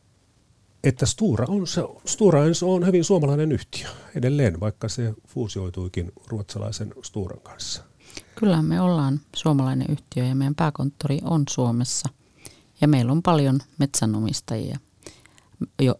että 0.83 1.05
Stura, 1.05 1.45
on, 1.49 1.67
se, 1.67 1.81
Stura 2.05 2.41
on 2.65 2.85
hyvin 2.85 3.03
suomalainen 3.03 3.51
yhtiö 3.51 3.87
edelleen, 4.15 4.59
vaikka 4.59 4.89
se 4.89 5.13
fuusioituikin 5.27 6.11
ruotsalaisen 6.27 6.93
Sturan 7.03 7.39
kanssa. 7.39 7.83
Kyllä 8.35 8.61
me 8.61 8.81
ollaan 8.81 9.19
suomalainen 9.35 9.87
yhtiö 9.89 10.25
ja 10.25 10.35
meidän 10.35 10.55
pääkonttori 10.55 11.19
on 11.23 11.43
Suomessa. 11.49 12.09
Ja 12.81 12.87
meillä 12.87 13.11
on 13.11 13.23
paljon 13.23 13.59
metsänomistajia, 13.77 14.79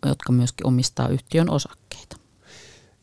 jotka 0.06 0.32
myöskin 0.32 0.68
omistaa 0.68 1.08
yhtiön 1.08 1.50
osakkeita. 1.50 2.18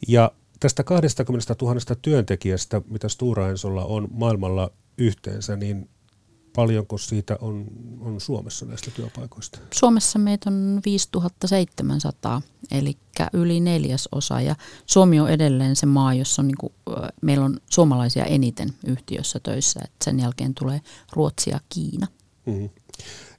Ja 0.09 0.31
tästä 0.61 0.85
20 0.85 1.55
000 1.63 1.81
työntekijästä, 2.03 2.83
mitä 2.89 3.09
Stura 3.09 3.49
Ensolla 3.49 3.85
on 3.85 4.09
maailmalla 4.11 4.71
yhteensä, 4.99 5.57
niin 5.57 5.89
paljonko 6.57 6.99
siitä 6.99 7.39
on, 7.41 7.67
on 8.01 8.21
Suomessa 8.21 8.67
näistä 8.67 8.91
työpaikoista? 8.91 9.59
Suomessa 9.75 10.19
meitä 10.19 10.51
on 10.51 10.81
5700, 10.85 12.43
eli 12.71 12.97
yli 13.33 13.61
neljäsosa. 13.61 14.41
Ja 14.41 14.57
Suomi 14.87 15.21
on 15.21 15.31
edelleen 15.31 15.77
se 15.77 15.87
maa, 15.87 16.15
jossa 16.15 16.43
on, 16.43 16.49
niin 16.49 16.59
kuin, 16.59 16.73
meillä 17.23 17.45
on 17.45 17.61
suomalaisia 17.71 18.25
eniten 18.25 18.69
yhtiössä 18.87 19.41
töissä. 19.41 19.81
että 19.85 20.05
sen 20.05 20.21
jälkeen 20.21 20.55
tulee 20.55 20.81
Ruotsi 21.13 21.51
ja 21.51 21.61
Kiina. 21.69 22.07
Mm-hmm. 22.47 22.71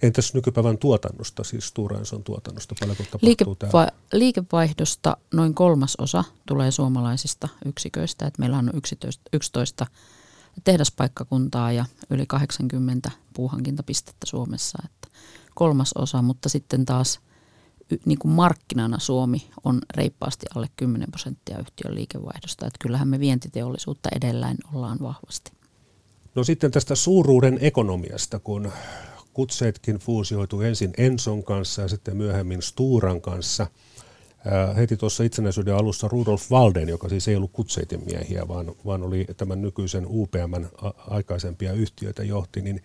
Entäs 0.01 0.33
nykypäivän 0.33 0.77
tuotannosta, 0.77 1.43
siis 1.43 1.67
Stora 1.67 1.99
tuotannosta, 2.23 2.75
paljonko 2.79 3.03
tapahtuu 3.03 3.29
Liikeva- 3.29 3.55
täällä? 3.55 3.91
Liikevaihdosta 4.13 5.17
noin 5.33 5.53
kolmasosa 5.53 6.23
tulee 6.45 6.71
suomalaisista 6.71 7.49
yksiköistä, 7.65 8.27
että 8.27 8.39
meillä 8.39 8.57
on 8.57 8.69
11, 8.73 9.23
11 9.33 9.87
tehdaspaikkakuntaa 10.63 11.71
ja 11.71 11.85
yli 12.09 12.25
80 12.25 13.11
puuhankintapistettä 13.33 14.25
Suomessa, 14.25 14.79
että 14.85 15.07
kolmas 15.55 15.93
osa, 15.93 16.21
mutta 16.21 16.49
sitten 16.49 16.85
taas 16.85 17.19
niin 18.05 18.19
kuin 18.19 18.31
markkinana 18.31 18.99
Suomi 18.99 19.49
on 19.63 19.81
reippaasti 19.95 20.45
alle 20.55 20.69
10 20.75 21.11
prosenttia 21.11 21.59
yhtiön 21.59 21.95
liikevaihdosta, 21.95 22.67
että 22.67 22.79
kyllähän 22.81 23.07
me 23.07 23.19
vientiteollisuutta 23.19 24.09
edelleen 24.15 24.57
ollaan 24.73 24.97
vahvasti. 25.01 25.51
No 26.35 26.43
sitten 26.43 26.71
tästä 26.71 26.95
suuruuden 26.95 27.57
ekonomiasta, 27.61 28.39
kun 28.39 28.71
kutseetkin 29.33 29.99
fuusioitu 29.99 30.61
ensin 30.61 30.93
Enson 30.97 31.43
kanssa 31.43 31.81
ja 31.81 31.87
sitten 31.87 32.17
myöhemmin 32.17 32.61
Sturan 32.61 33.21
kanssa– 33.21 33.67
heti 34.77 34.97
tuossa 34.97 35.23
itsenäisyyden 35.23 35.75
alussa 35.75 36.07
Rudolf 36.07 36.51
Walden, 36.51 36.89
joka 36.89 37.09
siis 37.09 37.27
ei 37.27 37.35
ollut 37.35 37.51
kutseitin 37.51 38.03
miehiä, 38.05 38.47
vaan, 38.47 38.71
vaan 38.85 39.03
oli 39.03 39.25
tämän 39.37 39.61
nykyisen 39.61 40.05
UPM 40.09 40.65
aikaisempia 40.97 41.73
yhtiöitä 41.73 42.23
johti, 42.23 42.61
niin 42.61 42.81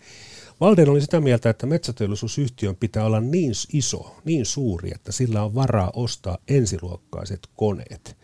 Walden 0.61 0.89
oli 0.89 1.01
sitä 1.01 1.21
mieltä, 1.21 1.49
että 1.49 1.65
metsäteollisuusyhtiön 1.65 2.75
pitää 2.75 3.05
olla 3.05 3.19
niin 3.19 3.51
iso, 3.73 4.15
niin 4.25 4.45
suuri, 4.45 4.91
että 4.95 5.11
sillä 5.11 5.43
on 5.43 5.55
varaa 5.55 5.91
ostaa 5.95 6.37
ensiluokkaiset 6.47 7.39
koneet. 7.55 8.17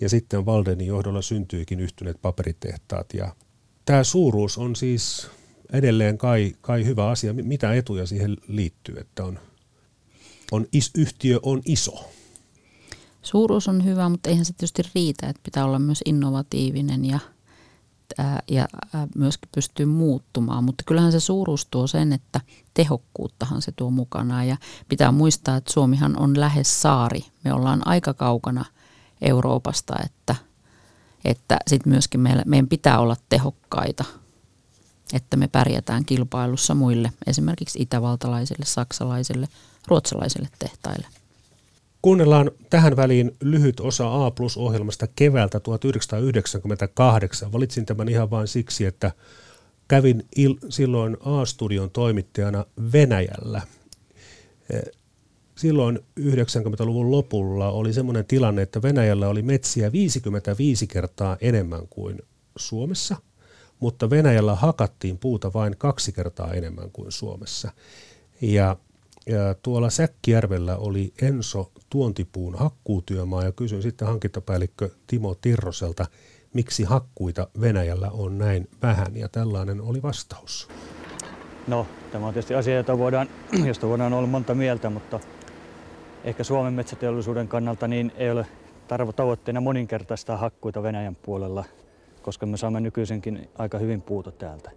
Ja 0.00 0.08
sitten 0.08 0.46
Waldenin 0.46 0.86
johdolla 0.86 1.22
syntyikin 1.22 1.80
yhtyneet 1.80 2.22
paperitehtaat. 2.22 3.14
Ja 3.14 3.34
tämä 3.84 4.04
suuruus 4.04 4.58
on 4.58 4.76
siis 4.76 5.26
edelleen 5.72 6.18
kai, 6.18 6.52
kai 6.60 6.84
hyvä 6.84 7.08
asia. 7.08 7.32
Mitä 7.32 7.74
etuja 7.74 8.06
siihen 8.06 8.36
liittyy, 8.48 8.96
että 8.98 9.24
on, 9.24 9.38
on 10.52 10.66
is, 10.72 10.90
yhtiö 10.96 11.40
on 11.42 11.62
iso? 11.64 12.10
Suuruus 13.24 13.68
on 13.68 13.84
hyvä, 13.84 14.08
mutta 14.08 14.30
eihän 14.30 14.44
se 14.44 14.52
tietysti 14.52 14.82
riitä, 14.94 15.26
että 15.28 15.40
pitää 15.42 15.64
olla 15.64 15.78
myös 15.78 16.02
innovatiivinen 16.04 17.04
ja, 17.04 17.18
ää, 18.18 18.42
ja 18.50 18.68
ää, 18.94 19.08
myöskin 19.14 19.48
pystyy 19.54 19.86
muuttumaan. 19.86 20.64
Mutta 20.64 20.84
kyllähän 20.86 21.12
se 21.12 21.20
suuruus 21.20 21.66
tuo 21.66 21.86
sen, 21.86 22.12
että 22.12 22.40
tehokkuuttahan 22.74 23.62
se 23.62 23.72
tuo 23.72 23.90
mukanaan 23.90 24.48
ja 24.48 24.56
pitää 24.88 25.12
muistaa, 25.12 25.56
että 25.56 25.72
Suomihan 25.72 26.18
on 26.20 26.40
lähes 26.40 26.82
saari. 26.82 27.24
Me 27.44 27.52
ollaan 27.52 27.86
aika 27.86 28.14
kaukana 28.14 28.64
Euroopasta, 29.20 29.94
että, 30.04 30.34
että 31.24 31.58
sitten 31.66 31.92
myöskin 31.92 32.20
meillä, 32.20 32.42
meidän 32.46 32.68
pitää 32.68 32.98
olla 32.98 33.16
tehokkaita, 33.28 34.04
että 35.12 35.36
me 35.36 35.48
pärjätään 35.48 36.04
kilpailussa 36.04 36.74
muille, 36.74 37.12
esimerkiksi 37.26 37.82
itävaltalaisille, 37.82 38.64
saksalaisille, 38.64 39.48
ruotsalaisille 39.88 40.48
tehtaille. 40.58 41.23
Kuunnellaan 42.04 42.50
tähän 42.70 42.96
väliin 42.96 43.36
lyhyt 43.40 43.80
osa 43.80 44.26
A 44.26 44.30
Plus-ohjelmasta 44.30 45.06
keväältä 45.16 45.60
1998. 45.60 47.52
Valitsin 47.52 47.86
tämän 47.86 48.08
ihan 48.08 48.30
vain 48.30 48.48
siksi, 48.48 48.84
että 48.84 49.12
kävin 49.88 50.24
il- 50.38 50.66
silloin 50.68 51.16
A-studion 51.20 51.90
toimittajana 51.90 52.64
Venäjällä. 52.92 53.62
Eh, 54.70 54.82
silloin 55.56 55.98
90-luvun 56.20 57.10
lopulla 57.10 57.70
oli 57.70 57.92
semmoinen 57.92 58.24
tilanne, 58.24 58.62
että 58.62 58.82
Venäjällä 58.82 59.28
oli 59.28 59.42
metsiä 59.42 59.92
55 59.92 60.86
kertaa 60.86 61.36
enemmän 61.40 61.88
kuin 61.90 62.22
Suomessa, 62.56 63.16
mutta 63.80 64.10
Venäjällä 64.10 64.54
hakattiin 64.54 65.18
puuta 65.18 65.52
vain 65.52 65.76
kaksi 65.78 66.12
kertaa 66.12 66.52
enemmän 66.52 66.90
kuin 66.90 67.12
Suomessa. 67.12 67.70
Ja 68.40 68.76
ja 69.26 69.54
tuolla 69.62 69.90
Säkkijärvellä 69.90 70.76
oli 70.76 71.12
Enso 71.22 71.72
tuontipuun 71.90 72.54
hakkuutyömaa 72.54 73.44
ja 73.44 73.52
kysyin 73.52 73.82
sitten 73.82 74.08
hankintapäällikkö 74.08 74.90
Timo 75.06 75.34
Tirroselta, 75.34 76.06
miksi 76.54 76.84
hakkuita 76.84 77.48
Venäjällä 77.60 78.10
on 78.10 78.38
näin 78.38 78.68
vähän 78.82 79.16
ja 79.16 79.28
tällainen 79.28 79.80
oli 79.80 80.02
vastaus. 80.02 80.68
No, 81.66 81.86
tämä 82.12 82.26
on 82.26 82.32
tietysti 82.32 82.54
asia, 82.54 82.76
jota 82.76 82.98
voidaan, 82.98 83.28
josta 83.68 83.88
voidaan 83.88 84.12
olla 84.12 84.26
monta 84.26 84.54
mieltä, 84.54 84.90
mutta 84.90 85.20
ehkä 86.24 86.44
Suomen 86.44 86.72
metsäteollisuuden 86.72 87.48
kannalta 87.48 87.88
niin 87.88 88.12
ei 88.16 88.30
ole 88.30 88.46
tavoitteena 89.16 89.60
moninkertaista 89.60 90.36
hakkuita 90.36 90.82
Venäjän 90.82 91.16
puolella, 91.16 91.64
koska 92.22 92.46
me 92.46 92.56
saamme 92.56 92.80
nykyisenkin 92.80 93.48
aika 93.58 93.78
hyvin 93.78 94.02
puuta 94.02 94.32
täältä. 94.32 94.70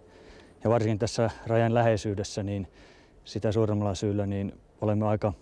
Ja 0.64 0.70
varsinkin 0.70 0.98
tässä 0.98 1.30
rajan 1.46 1.74
läheisyydessä, 1.74 2.42
niin 2.42 2.68
sitä 3.24 3.52
suuremmalla 3.52 3.94
syyllä, 3.94 4.26
niin 4.26 4.52
olemme 4.80 5.06
aika 5.06 5.32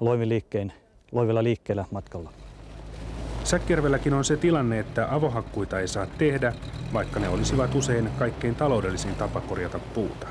liikkeen, 0.00 0.72
loivilla 1.12 1.42
liikkeellä 1.42 1.84
matkalla. 1.90 2.32
Säkkijärvelläkin 3.44 4.14
on 4.14 4.24
se 4.24 4.36
tilanne, 4.36 4.78
että 4.78 5.14
avohakkuita 5.14 5.80
ei 5.80 5.88
saa 5.88 6.06
tehdä, 6.06 6.52
vaikka 6.92 7.20
ne 7.20 7.28
olisivat 7.28 7.74
usein 7.74 8.08
kaikkein 8.18 8.54
taloudellisin 8.54 9.14
tapa 9.14 9.40
korjata 9.40 9.78
puuta. 9.94 10.26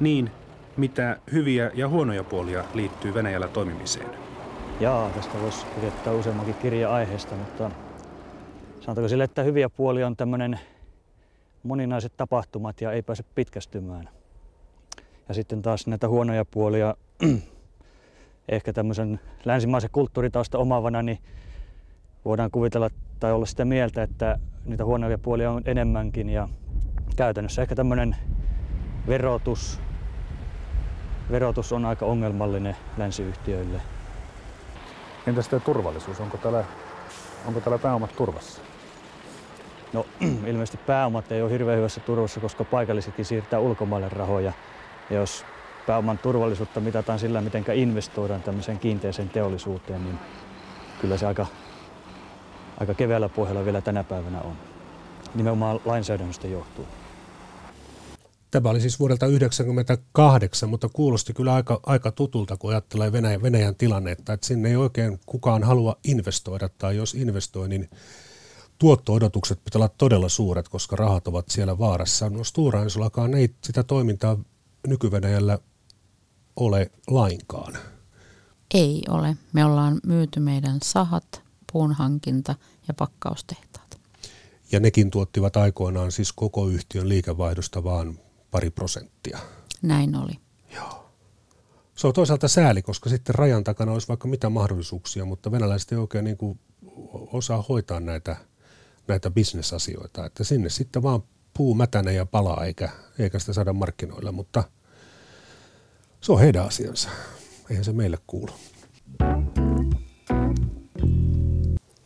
Niin, 0.00 0.30
mitä 0.76 1.16
hyviä 1.32 1.70
ja 1.74 1.88
huonoja 1.88 2.24
puolia 2.24 2.64
liittyy 2.74 3.14
Venäjällä 3.14 3.48
toimimiseen? 3.48 4.10
Jaa, 4.80 5.10
tästä 5.10 5.40
voisi 5.42 5.66
kirjoittaa 5.74 6.14
useammankin 6.14 6.54
kirja 6.54 6.94
aiheesta, 6.94 7.34
mutta 7.34 7.70
sanotaanko 8.80 9.08
sille, 9.08 9.24
että 9.24 9.42
hyviä 9.42 9.68
puolia 9.68 10.06
on 10.06 10.16
tämmöinen 10.16 10.60
moninaiset 11.62 12.12
tapahtumat 12.16 12.80
ja 12.80 12.92
ei 12.92 13.02
pääse 13.02 13.24
pitkästymään– 13.34 14.08
ja 15.28 15.34
sitten 15.34 15.62
taas 15.62 15.86
näitä 15.86 16.08
huonoja 16.08 16.44
puolia, 16.44 16.96
ehkä 18.48 18.72
tämmöisen 18.72 19.20
länsimaisen 19.44 19.90
kulttuuritausta 19.92 20.58
omaavana, 20.58 21.02
niin 21.02 21.18
voidaan 22.24 22.50
kuvitella 22.50 22.90
tai 23.20 23.32
olla 23.32 23.46
sitä 23.46 23.64
mieltä, 23.64 24.02
että 24.02 24.38
niitä 24.64 24.84
huonoja 24.84 25.18
puolia 25.18 25.50
on 25.50 25.62
enemmänkin 25.64 26.30
ja 26.30 26.48
käytännössä 27.16 27.62
ehkä 27.62 27.74
tämmöinen 27.74 28.16
verotus, 29.06 29.80
verotus 31.30 31.72
on 31.72 31.84
aika 31.84 32.06
ongelmallinen 32.06 32.76
länsiyhtiöille. 32.96 33.82
Entä 35.26 35.42
sitten 35.42 35.60
turvallisuus? 35.60 36.20
Onko 36.20 36.36
täällä, 36.36 36.64
onko 37.46 37.60
täällä 37.60 37.78
pääomat 37.78 38.16
turvassa? 38.16 38.60
No 39.92 40.06
ilmeisesti 40.46 40.78
pääomat 40.86 41.32
ei 41.32 41.42
ole 41.42 41.50
hirveän 41.50 41.78
hyvässä 41.78 42.00
turvassa, 42.00 42.40
koska 42.40 42.64
paikallisetkin 42.64 43.24
siirtää 43.24 43.60
ulkomaille 43.60 44.08
rahoja. 44.08 44.52
Ja 45.10 45.16
jos 45.16 45.44
pääoman 45.86 46.18
turvallisuutta 46.18 46.80
mitataan 46.80 47.18
sillä, 47.18 47.40
miten 47.40 47.64
investoidaan 47.74 48.42
tämmöiseen 48.42 48.78
kiinteeseen 48.78 49.28
teollisuuteen, 49.28 50.04
niin 50.04 50.18
kyllä 51.00 51.16
se 51.16 51.26
aika, 51.26 51.46
aika 52.80 52.94
keveällä 52.94 53.28
pohjalla 53.28 53.64
vielä 53.64 53.80
tänä 53.80 54.04
päivänä 54.04 54.40
on. 54.40 54.56
Nimenomaan 55.34 55.80
lainsäädännöstä 55.84 56.48
johtuu. 56.48 56.86
Tämä 58.50 58.68
oli 58.68 58.80
siis 58.80 58.98
vuodelta 59.00 59.26
1998, 59.26 60.68
mutta 60.68 60.88
kuulosti 60.92 61.32
kyllä 61.34 61.54
aika, 61.54 61.80
aika 61.86 62.12
tutulta, 62.12 62.56
kun 62.56 62.70
ajattelee 62.70 63.12
Venäjän, 63.12 63.42
Venäjän 63.42 63.74
tilannetta, 63.74 64.32
että 64.32 64.46
sinne 64.46 64.68
ei 64.68 64.76
oikein 64.76 65.20
kukaan 65.26 65.62
halua 65.62 65.96
investoida, 66.04 66.68
tai 66.78 66.96
jos 66.96 67.14
investoi, 67.14 67.68
niin 67.68 67.90
tuotto-odotukset 68.78 69.60
pitää 69.64 69.78
olla 69.78 69.88
todella 69.98 70.28
suuret, 70.28 70.68
koska 70.68 70.96
rahat 70.96 71.28
ovat 71.28 71.48
siellä 71.48 71.78
vaarassa. 71.78 72.30
No 72.30 72.44
Stora 72.44 72.80
ei 73.38 73.54
sitä 73.64 73.82
toimintaa 73.82 74.38
nyky 74.86 75.10
ole 76.56 76.90
lainkaan? 77.10 77.78
Ei 78.74 79.02
ole. 79.08 79.36
Me 79.52 79.64
ollaan 79.64 80.00
myyty 80.06 80.40
meidän 80.40 80.78
sahat, 80.82 81.42
puunhankinta 81.72 82.54
ja 82.88 82.94
pakkaustehtaat. 82.94 84.00
Ja 84.72 84.80
nekin 84.80 85.10
tuottivat 85.10 85.56
aikoinaan 85.56 86.12
siis 86.12 86.32
koko 86.32 86.68
yhtiön 86.68 87.08
liikevaihdosta 87.08 87.84
vaan 87.84 88.18
pari 88.50 88.70
prosenttia. 88.70 89.38
Näin 89.82 90.16
oli. 90.16 90.32
Joo. 90.74 91.12
Se 91.94 92.06
on 92.06 92.12
toisaalta 92.12 92.48
sääli, 92.48 92.82
koska 92.82 93.10
sitten 93.10 93.34
rajan 93.34 93.64
takana 93.64 93.92
olisi 93.92 94.08
vaikka 94.08 94.28
mitä 94.28 94.48
mahdollisuuksia, 94.48 95.24
mutta 95.24 95.52
venäläiset 95.52 95.92
ei 95.92 95.98
oikein 95.98 96.24
niin 96.24 96.36
kuin 96.36 96.60
osaa 97.32 97.64
hoitaa 97.68 98.00
näitä, 98.00 98.36
näitä 99.08 99.30
bisnesasioita. 99.30 100.26
Että 100.26 100.44
sinne 100.44 100.68
sitten 100.68 101.02
vaan 101.02 101.22
puu 101.54 101.74
mätänee 101.74 102.14
ja 102.14 102.26
palaa, 102.26 102.64
eikä, 102.64 102.88
eikä 103.18 103.38
sitä 103.38 103.52
saada 103.52 103.72
markkinoilla, 103.72 104.32
mutta 104.32 104.64
se 106.22 106.32
on 106.32 106.40
heidän 106.40 106.66
asiansa. 106.66 107.08
Eihän 107.70 107.84
se 107.84 107.92
meille 107.92 108.18
kuulu. 108.26 108.52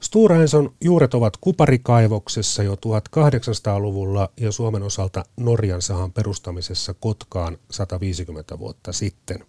Stora 0.01 0.37
juuret 0.85 1.15
ovat 1.15 1.37
kuparikaivoksessa 1.37 2.63
jo 2.63 2.75
1800-luvulla 2.75 4.29
ja 4.41 4.53
Suomen 4.53 4.83
osalta 4.83 5.25
Norjan 5.37 5.83
sahan 5.83 6.13
perustamisessa 6.13 6.95
Kotkaan 6.95 7.59
150 7.71 8.59
vuotta 8.59 8.93
sitten. 8.93 9.45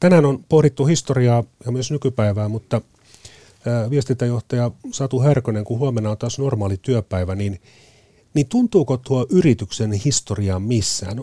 Tänään 0.00 0.24
on 0.24 0.44
pohdittu 0.48 0.86
historiaa 0.86 1.44
ja 1.66 1.72
myös 1.72 1.90
nykypäivää, 1.90 2.48
mutta 2.48 2.80
viestintäjohtaja 3.90 4.70
Satu 4.92 5.20
Härkönen, 5.20 5.64
kun 5.64 5.78
huomenna 5.78 6.10
on 6.10 6.18
taas 6.18 6.38
normaali 6.38 6.76
työpäivä, 6.76 7.34
niin 7.34 7.60
niin 8.34 8.48
tuntuuko 8.48 8.96
tuo 8.96 9.26
yrityksen 9.30 9.92
historia 9.92 10.58
missään? 10.58 11.18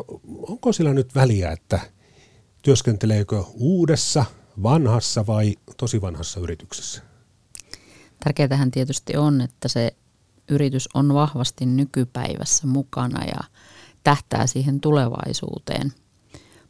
Onko 0.47 0.73
sillä 0.73 0.93
nyt 0.93 1.15
väliä, 1.15 1.51
että 1.51 1.79
työskenteleekö 2.63 3.43
uudessa, 3.53 4.25
vanhassa 4.63 5.27
vai 5.27 5.55
tosi 5.77 6.01
vanhassa 6.01 6.39
yrityksessä? 6.39 7.01
Tärkeätähän 8.23 8.71
tietysti 8.71 9.17
on, 9.17 9.41
että 9.41 9.67
se 9.67 9.95
yritys 10.49 10.89
on 10.93 11.13
vahvasti 11.13 11.65
nykypäivässä 11.65 12.67
mukana 12.67 13.25
ja 13.25 13.43
tähtää 14.03 14.47
siihen 14.47 14.79
tulevaisuuteen. 14.79 15.93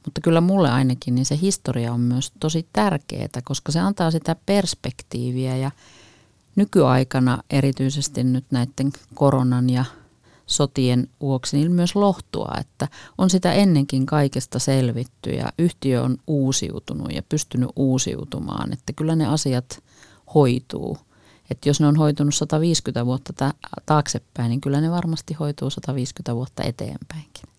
Mutta 0.06 0.22
kyllä 0.22 0.42
mulle 0.42 0.70
ainakin 0.70 1.16
niin 1.16 1.26
se 1.26 1.38
historia 1.42 1.94
on 1.94 2.00
myös 2.00 2.32
tosi 2.40 2.68
tärkeää, 2.74 3.28
koska 3.44 3.72
se 3.72 3.80
antaa 3.80 4.12
sitä 4.12 4.36
perspektiiviä 4.46 5.58
ja 5.58 5.72
nykyaikana 6.56 7.44
erityisesti 7.50 8.24
nyt 8.24 8.46
näiden 8.52 8.92
koronan 9.14 9.70
ja 9.70 9.86
sotien 10.54 11.08
vuoksi 11.22 11.58
niin 11.58 11.72
myös 11.72 11.96
lohtua, 11.96 12.52
että 12.60 12.88
on 13.18 13.30
sitä 13.30 13.54
ennenkin 13.54 14.06
kaikesta 14.06 14.60
selvitty 14.60 15.30
ja 15.30 15.54
yhtiö 15.60 16.02
on 16.02 16.18
uusiutunut 16.28 17.12
ja 17.12 17.24
pystynyt 17.30 17.70
uusiutumaan, 17.76 18.74
että 18.74 18.94
kyllä 18.94 19.16
ne 19.16 19.28
asiat 19.28 19.84
hoituu. 20.34 20.98
Että 21.52 21.70
jos 21.70 21.80
ne 21.80 21.88
on 21.88 21.96
hoitunut 21.96 22.36
150 22.36 23.06
vuotta 23.06 23.34
ta- 23.34 23.54
taaksepäin, 23.86 24.50
niin 24.50 24.62
kyllä 24.62 24.82
ne 24.82 24.92
varmasti 24.92 25.34
hoituu 25.34 25.70
150 25.70 26.36
vuotta 26.36 26.64
eteenpäinkin. 26.64 27.53